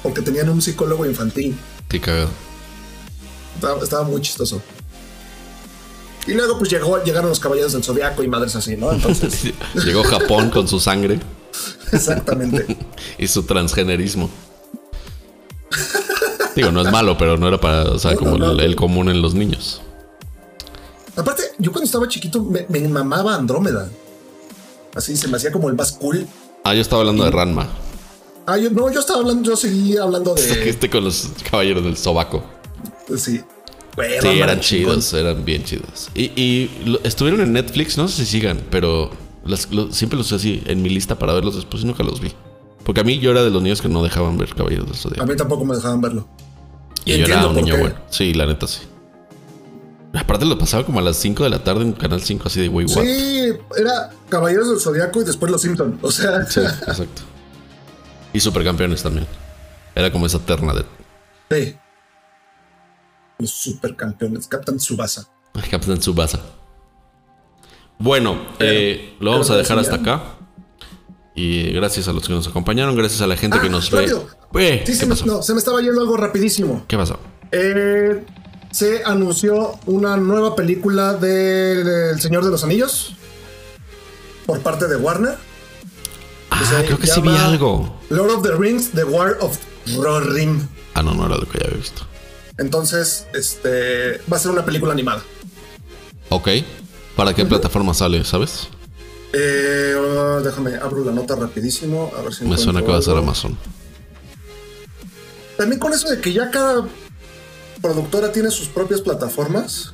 porque 0.05 0.22
tenían 0.22 0.49
un 0.49 0.62
psicólogo 0.62 1.05
infantil. 1.07 1.59
Qué 1.89 2.01
cagado. 2.01 2.30
Estaba, 3.57 3.82
estaba 3.82 4.03
muy 4.05 4.20
chistoso. 4.20 4.62
Y 6.28 6.32
luego, 6.34 6.57
pues 6.59 6.70
llegó, 6.70 7.03
llegaron 7.03 7.28
los 7.30 7.41
caballeros 7.41 7.72
del 7.72 7.82
zodiaco 7.84 8.22
y 8.22 8.28
madres 8.28 8.55
así, 8.57 8.76
¿no? 8.76 8.93
Entonces, 8.93 9.53
Llegó 9.84 10.05
Japón 10.05 10.51
con 10.51 10.68
su 10.68 10.78
sangre 10.80 11.18
exactamente. 11.93 12.67
y 13.19 13.27
su 13.27 13.43
transgenerismo. 13.45 14.31
Digo, 16.55 16.71
no 16.73 16.81
es 16.81 16.91
malo, 16.91 17.19
pero 17.19 17.37
no 17.37 17.49
era 17.49 17.61
para, 17.61 17.85
o 17.91 17.99
sea, 17.99 18.13
No, 18.13 18.19
como 18.19 18.39
no, 18.39 18.51
el, 18.53 18.57
no. 18.57 18.63
el 18.63 18.77
común 18.77 19.09
en 19.11 19.21
los 19.21 19.35
niños. 19.35 19.83
Aparte, 21.17 21.43
yo 21.59 21.71
cuando 21.73 21.85
estaba 21.87 22.09
chiquito 22.09 22.43
me, 22.43 22.67
me 22.69 22.81
mamaba 22.89 23.35
Andrómeda. 23.35 23.89
Así 24.95 25.17
se 25.17 25.29
me 25.29 25.37
hacía 25.37 25.53
como 25.53 25.69
el 25.69 25.75
más 25.75 25.93
cool. 25.93 26.27
Ah, 26.65 26.75
yo 26.75 26.81
estaba 26.81 27.01
hablando 27.01 27.25
de 27.25 27.31
Ranma. 27.31 27.69
Ah, 28.47 28.57
yo 28.57 28.71
no, 28.71 28.91
yo 28.91 29.01
estaba 29.01 29.21
hablando, 29.21 29.43
yo 29.51 29.57
seguía 29.57 30.03
hablando 30.03 30.35
de. 30.35 30.69
Este 30.71 30.89
con 30.89 31.05
los 31.05 31.29
caballeros 31.51 31.85
del 31.85 31.97
sobaco. 31.97 32.43
sí. 33.17 33.41
Güey, 33.97 34.21
Sí, 34.21 34.29
eran 34.29 34.61
chidos, 34.61 35.13
eran 35.15 35.43
bien 35.43 35.65
chidos. 35.65 36.11
Y, 36.15 36.25
y 36.39 36.71
lo- 36.85 37.01
estuvieron 37.03 37.41
en 37.41 37.55
Netflix, 37.55 37.97
no 37.97 38.09
sé 38.09 38.27
si 38.27 38.33
sigan, 38.33 38.61
pero 38.71 39.11
las- 39.47 39.70
lo- 39.70 39.92
siempre 39.92 40.18
los 40.18 40.32
así 40.32 40.62
en 40.66 40.82
mi 40.82 40.88
lista 40.88 41.18
para 41.18 41.32
verlos 41.32 41.57
después 41.57 41.82
y 41.82 41.86
nunca 41.86 42.03
los 42.03 42.20
vi. 42.20 42.32
Porque 42.84 43.01
a 43.01 43.05
mí 43.05 43.18
yo 43.18 43.30
era 43.32 43.42
de 43.42 43.51
los 43.51 43.62
niños 43.62 43.82
que 43.82 43.88
no 43.88 44.03
dejaban 44.03 44.38
ver 44.38 44.55
Caballeros 44.55 44.86
del 44.86 44.94
A 44.94 44.99
Zodiaco. 44.99 45.26
mí 45.26 45.36
tampoco 45.36 45.64
me 45.64 45.74
dejaban 45.74 46.01
verlo. 46.01 46.28
Y, 47.05 47.12
y 47.14 47.18
yo 47.18 47.26
era 47.26 47.47
un 47.47 47.57
niño 47.57 47.74
qué. 47.74 47.80
bueno. 47.80 47.97
Sí, 48.11 48.32
la 48.34 48.47
neta 48.47 48.66
sí. 48.66 48.80
Aparte 50.14 50.47
lo 50.47 50.57
pasaba 50.59 50.84
como 50.86 50.99
a 50.99 51.03
las 51.03 51.16
5 51.16 51.44
de 51.44 51.51
la 51.51 51.62
tarde 51.62 51.82
en 51.82 51.92
Canal 51.92 52.22
5, 52.22 52.44
así 52.47 52.61
de 52.61 52.68
wey, 52.68 52.86
what. 52.86 53.03
Sí, 53.05 53.53
era 53.76 54.11
Caballeros 54.28 54.70
del 54.70 54.80
Zodiaco 54.80 55.20
y 55.20 55.24
después 55.24 55.51
Los 55.53 55.61
Simpson. 55.62 55.99
O 56.01 56.11
sea, 56.11 56.44
Sí, 56.51 56.61
exacto. 56.61 57.22
Y 58.32 58.40
Supercampeones 58.40 59.03
también. 59.03 59.26
Era 59.94 60.11
como 60.12 60.26
esa 60.26 60.38
terna 60.38 60.72
de 60.74 60.84
sí. 61.51 61.76
Los 63.38 63.51
supercampeones, 63.51 64.47
Captain 64.47 64.80
Subasa. 64.80 65.28
Captain 65.70 65.99
Tsubasa. 65.99 66.40
Bueno, 67.99 68.38
eh, 68.59 69.14
lo 69.20 69.30
vamos 69.32 69.51
a 69.51 69.57
dejar 69.57 69.78
hasta 69.78 69.97
acá. 69.97 70.22
Y 71.34 71.70
gracias 71.72 72.09
a 72.09 72.12
los 72.12 72.26
que 72.26 72.32
nos 72.32 72.47
acompañaron, 72.49 72.97
gracias 72.97 73.20
a 73.20 73.26
la 73.26 73.36
gente 73.36 73.59
que 73.61 73.66
Ah, 73.66 73.70
nos 73.70 73.90
ve. 73.90 74.05
Eh, 74.05 74.82
Sí, 74.86 74.92
¿Qué 74.92 74.94
se 74.94 75.07
me, 75.07 75.14
no, 75.26 75.42
se 75.42 75.53
me 75.53 75.59
estaba 75.59 75.82
yendo 75.82 76.01
algo 76.01 76.16
rapidísimo. 76.16 76.84
¿Qué 76.88 76.97
pasó? 76.97 77.18
Eh, 77.53 78.24
se 78.70 79.03
anunció 79.05 79.78
una 79.86 80.16
nueva 80.16 80.57
película 80.57 81.12
de- 81.14 81.84
del 81.84 82.20
Señor 82.20 82.44
de 82.44 82.51
los 82.51 82.64
Anillos 82.64 83.14
por 84.47 84.61
parte 84.61 84.86
de 84.88 84.97
Warner. 84.97 85.34
Ah, 86.51 86.62
creo 86.86 86.99
que 86.99 87.07
sí 87.07 87.20
vi 87.20 87.36
algo. 87.36 87.99
Lord 88.09 88.30
of 88.30 88.42
the 88.42 88.53
Rings, 88.53 88.92
The 88.92 89.05
War 89.05 89.36
of 89.40 89.59
Rohirrim. 89.99 90.66
Ah, 90.94 91.03
no, 91.03 91.12
no 91.14 91.26
era 91.26 91.36
lo 91.36 91.47
que 91.47 91.59
ya 91.59 91.66
había 91.66 91.76
visto. 91.78 92.07
Entonces, 92.57 93.26
este 93.34 94.22
va 94.32 94.38
a 94.38 94.40
ser 94.40 94.53
una 94.53 94.64
película 94.64 94.92
animada. 94.94 95.22
Ok. 96.30 96.49
¿Para 97.17 97.35
qué 97.35 97.45
plataforma 97.47 97.95
sale, 97.95 98.25
sabes? 98.25 98.69
Eh, 99.33 99.95
déjame, 100.45 100.75
abro 100.77 101.05
la 101.05 101.12
nota 101.12 101.35
rapidísimo. 101.35 102.12
A 102.17 102.23
ver 102.23 102.35
si 102.35 102.45
Me 102.45 102.57
suena 102.59 102.83
que 102.83 102.91
va 102.93 102.99
a 102.99 103.03
ser. 103.03 103.17
Amazon. 103.17 103.57
También 105.57 105.81
con 105.81 105.93
eso 105.93 106.09
de 106.11 106.21
que 106.21 106.33
ya 106.33 106.51
cada 106.51 106.87
productora 107.81 108.33
tiene 108.33 108.51
sus 108.51 108.69
propias 108.69 109.01
plataformas. 109.01 109.93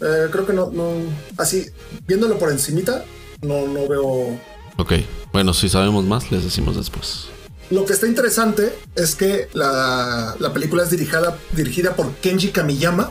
eh, 0.00 0.26
creo 0.30 0.46
que 0.46 0.52
no, 0.52 0.70
no. 0.70 0.92
Así, 1.36 1.66
viéndolo 2.06 2.38
por 2.38 2.50
encimita, 2.50 3.04
no, 3.42 3.66
no 3.68 3.86
veo. 3.88 4.38
Ok. 4.76 4.92
Bueno, 5.32 5.54
si 5.54 5.68
sabemos 5.68 6.04
más, 6.04 6.30
les 6.32 6.42
decimos 6.44 6.76
después. 6.76 7.26
Lo 7.70 7.84
que 7.84 7.92
está 7.92 8.06
interesante 8.06 8.72
es 8.96 9.14
que 9.14 9.48
la, 9.52 10.34
la 10.38 10.52
película 10.52 10.82
es 10.84 10.90
dirigida, 10.90 11.36
dirigida 11.52 11.94
por 11.94 12.12
Kenji 12.16 12.48
Kamiyama, 12.48 13.10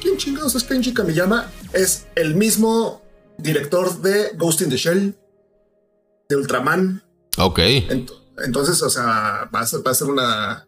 ¿quién 0.00 0.16
chingados 0.16 0.54
es 0.54 0.64
Kenji 0.64 0.92
Kamiyama? 0.94 1.50
Es 1.72 2.06
el 2.14 2.34
mismo 2.34 3.02
director 3.38 4.00
de 4.02 4.30
Ghost 4.36 4.62
in 4.62 4.70
the 4.70 4.76
Shell, 4.76 5.16
de 6.28 6.36
Ultraman. 6.36 7.02
Ok. 7.38 7.58
Ent- 7.58 8.12
entonces, 8.44 8.82
o 8.82 8.90
sea, 8.90 9.48
va 9.54 9.60
a 9.60 9.66
ser, 9.66 9.86
va 9.86 9.90
a 9.90 9.94
ser 9.94 10.08
una 10.08 10.66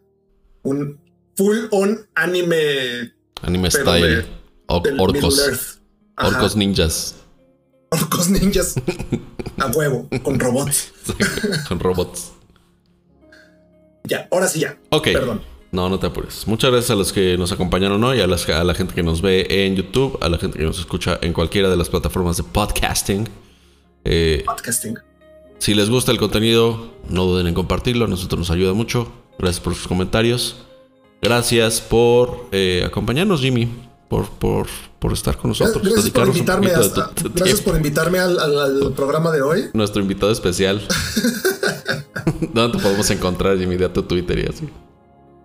un 0.63 1.01
full 1.37 1.57
on 1.71 2.07
anime 2.15 3.13
Anime 3.43 3.71
style. 3.71 4.17
de- 4.17 4.27
O- 4.67 4.81
del 4.81 5.01
orcos. 5.01 5.81
Orcos 6.17 6.57
ninjas. 6.57 7.15
Orcos 7.91 8.29
ninjas 8.29 8.75
a 9.59 9.67
huevo, 9.69 10.09
con 10.23 10.39
robots. 10.39 10.93
Con 11.69 11.81
robots. 11.81 12.33
Ya, 14.05 14.29
ahora 14.31 14.47
sí 14.49 14.61
ya. 14.61 14.79
Ok. 14.91 15.05
Perdón. 15.13 15.43
No, 15.71 15.89
no 15.91 15.99
te 15.99 16.07
apures. 16.07 16.47
Muchas 16.47 16.71
gracias 16.71 16.91
a 16.91 16.95
los 16.95 17.13
que 17.13 17.37
nos 17.37 17.53
acompañaron 17.53 18.03
hoy, 18.03 18.21
a, 18.21 18.27
las- 18.27 18.49
a 18.49 18.65
la 18.65 18.75
gente 18.75 18.95
que 18.95 19.03
nos 19.03 19.21
ve 19.21 19.47
en 19.51 19.77
YouTube, 19.77 20.19
a 20.23 20.29
la 20.31 20.39
gente 20.39 20.59
que 20.59 20.65
nos 20.65 20.79
escucha 20.79 21.19
en 21.21 21.33
cualquiera 21.35 21.69
de 21.69 21.77
las 21.77 21.89
plataformas 21.91 22.39
de 22.39 22.43
podcasting. 22.45 23.29
Eh, 24.05 24.43
Podcasting. 24.47 24.99
si 25.59 25.75
les 25.75 25.91
gusta 25.91 26.11
el 26.13 26.19
contenido, 26.19 26.93
no 27.11 27.25
duden 27.27 27.47
en 27.49 27.55
compartirlo. 27.55 28.07
A 28.07 28.09
nosotros 28.09 28.39
nos 28.39 28.51
ayuda 28.51 28.73
mucho. 28.73 29.13
Gracias 29.39 29.61
por 29.63 29.75
sus 29.75 29.87
comentarios. 29.87 30.57
Gracias 31.21 31.81
por 31.83 32.47
eh, 32.53 32.85
acompañarnos, 32.87 33.41
Jimmy. 33.43 33.69
Por, 34.09 34.27
por, 34.31 34.69
por 34.99 35.13
estar 35.13 35.37
con 35.37 35.51
nosotros. 35.51 35.83
Gracias 35.83 36.09
por 36.11 36.29
invitarme, 36.29 36.71
hasta- 36.71 37.11
gracias 37.35 37.61
por 37.61 37.77
invitarme 37.77 38.19
al, 38.21 38.39
al- 38.39 38.59
al 38.85 38.93
programa 38.95 39.31
de 39.31 39.43
hoy. 39.43 39.65
Nuestro 39.75 40.01
invitado 40.01 40.33
especial. 40.33 40.81
¿Dónde 42.55 42.79
te 42.79 42.83
podemos 42.83 43.11
encontrar, 43.11 43.59
Jimmy? 43.59 43.77
De 43.77 43.89
tu 43.91 44.03
Twitter 44.05 44.39
y 44.39 44.47
así. 44.47 44.67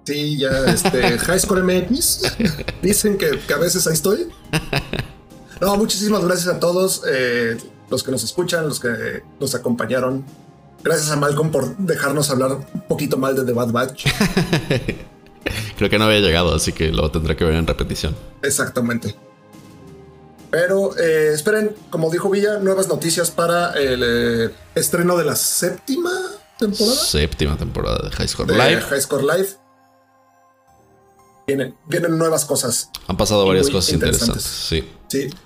Sí, 0.05 0.37
ya, 0.37 0.65
este, 0.65 1.17
High 1.19 1.39
Score 1.39 1.63
MX. 1.63 2.21
Dicen 2.81 3.17
que, 3.17 3.39
que 3.39 3.53
a 3.53 3.57
veces 3.57 3.87
ahí 3.87 3.93
estoy. 3.93 4.27
No, 5.61 5.77
muchísimas 5.77 6.23
gracias 6.25 6.53
a 6.53 6.59
todos 6.59 7.03
eh, 7.07 7.57
los 7.89 8.03
que 8.03 8.11
nos 8.11 8.23
escuchan, 8.23 8.67
los 8.67 8.79
que 8.79 9.23
nos 9.39 9.55
acompañaron. 9.55 10.25
Gracias 10.83 11.09
a 11.11 11.15
Malcolm 11.15 11.51
por 11.51 11.77
dejarnos 11.77 12.29
hablar 12.29 12.51
un 12.51 12.81
poquito 12.81 13.17
mal 13.17 13.35
de 13.35 13.45
The 13.45 13.53
Bad 13.53 13.71
Batch. 13.71 14.07
Creo 15.77 15.89
que 15.89 15.97
no 15.97 16.05
había 16.05 16.19
llegado, 16.19 16.53
así 16.53 16.73
que 16.73 16.91
lo 16.91 17.09
tendré 17.11 17.35
que 17.37 17.45
ver 17.45 17.55
en 17.55 17.65
repetición. 17.65 18.15
Exactamente. 18.41 19.15
Pero 20.51 20.97
eh, 20.97 21.31
esperen, 21.33 21.75
como 21.89 22.11
dijo 22.11 22.29
Villa, 22.29 22.59
nuevas 22.59 22.87
noticias 22.87 23.31
para 23.31 23.71
el 23.73 24.03
eh, 24.05 24.53
estreno 24.75 25.17
de 25.17 25.25
la 25.25 25.35
séptima 25.35 26.11
temporada 26.59 26.95
Séptima 26.95 27.57
temporada 27.57 28.09
de 28.09 28.11
High 28.15 28.27
Score 28.27 28.51
Live. 28.51 28.81
High 28.81 29.01
Score 29.01 29.23
Live. 29.23 29.62
Vienen, 31.47 31.75
vienen 31.87 32.17
nuevas 32.17 32.45
cosas. 32.45 32.89
Han 33.07 33.17
pasado 33.17 33.45
varias 33.45 33.69
cosas 33.69 33.93
interesantes. 33.93 34.69
interesantes. 34.69 34.89
Sí. 35.09 35.29
Sí, 35.29 35.37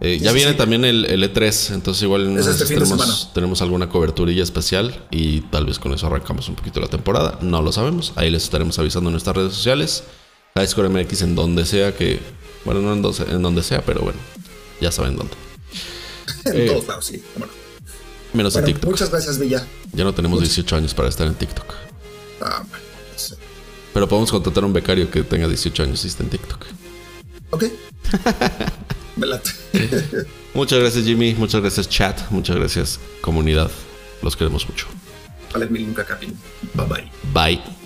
Eh, 0.00 0.18
ya 0.20 0.30
sí, 0.30 0.34
viene 0.36 0.52
sí. 0.52 0.56
también 0.58 0.84
el, 0.84 1.04
el 1.04 1.22
E3, 1.32 1.74
entonces 1.74 2.02
igual 2.02 2.26
en 2.26 2.38
Es 2.38 2.46
este 2.48 2.64
tenemos, 2.66 3.30
tenemos 3.32 3.62
alguna 3.62 3.88
coberturilla 3.88 4.42
especial 4.42 5.06
y 5.12 5.42
tal 5.42 5.64
vez 5.66 5.78
con 5.78 5.92
eso 5.94 6.08
arrancamos 6.08 6.48
un 6.48 6.56
poquito 6.56 6.80
la 6.80 6.88
temporada. 6.88 7.38
No 7.40 7.62
lo 7.62 7.70
sabemos. 7.70 8.12
Ahí 8.16 8.30
les 8.30 8.42
estaremos 8.42 8.78
avisando 8.80 9.10
en 9.10 9.12
nuestras 9.12 9.36
redes 9.36 9.52
sociales. 9.54 10.02
High 10.56 10.66
Score 10.66 10.88
MX 10.90 11.22
en 11.22 11.34
donde 11.36 11.64
sea 11.66 11.94
que. 11.96 12.18
Bueno, 12.64 12.80
no 12.80 12.92
en 12.92 13.02
donde, 13.02 13.22
en 13.32 13.42
donde 13.42 13.62
sea, 13.62 13.82
pero 13.82 14.00
bueno. 14.02 14.18
Ya 14.80 14.90
saben 14.90 15.16
dónde. 15.16 15.34
en 16.46 16.56
Eh, 16.62 16.66
todos 16.66 16.88
lados, 16.88 17.04
sí. 17.06 17.22
Bueno, 17.36 17.52
Menos 18.32 18.56
en 18.56 18.64
TikTok. 18.64 18.90
muchas 18.90 19.10
gracias, 19.10 19.38
Villa. 19.38 19.64
Ya 19.92 20.02
no 20.04 20.12
tenemos 20.14 20.40
18 20.40 20.74
años 20.76 20.94
para 20.94 21.08
estar 21.08 21.26
en 21.28 21.34
TikTok. 21.34 21.66
Ah. 22.40 22.64
Pero 23.92 24.08
podemos 24.08 24.30
contratar 24.30 24.64
a 24.64 24.66
un 24.66 24.72
becario 24.72 25.10
que 25.10 25.22
tenga 25.22 25.46
18 25.46 25.82
años 25.82 26.04
y 26.04 26.08
esté 26.08 26.22
en 26.22 26.30
TikTok. 26.30 26.66
Ok. 27.50 27.64
Me 29.16 29.26
late. 29.26 29.50
Muchas 30.54 30.78
gracias 30.78 31.04
Jimmy, 31.04 31.34
muchas 31.34 31.60
gracias 31.60 31.88
chat, 31.88 32.30
muchas 32.30 32.56
gracias 32.56 33.00
comunidad. 33.20 33.70
Los 34.22 34.36
queremos 34.36 34.68
mucho. 34.68 34.86
Vale, 35.52 35.66
mil 35.66 35.86
nunca. 35.86 36.06
Bye 36.74 36.86
bye. 36.86 37.10
Bye. 37.32 37.81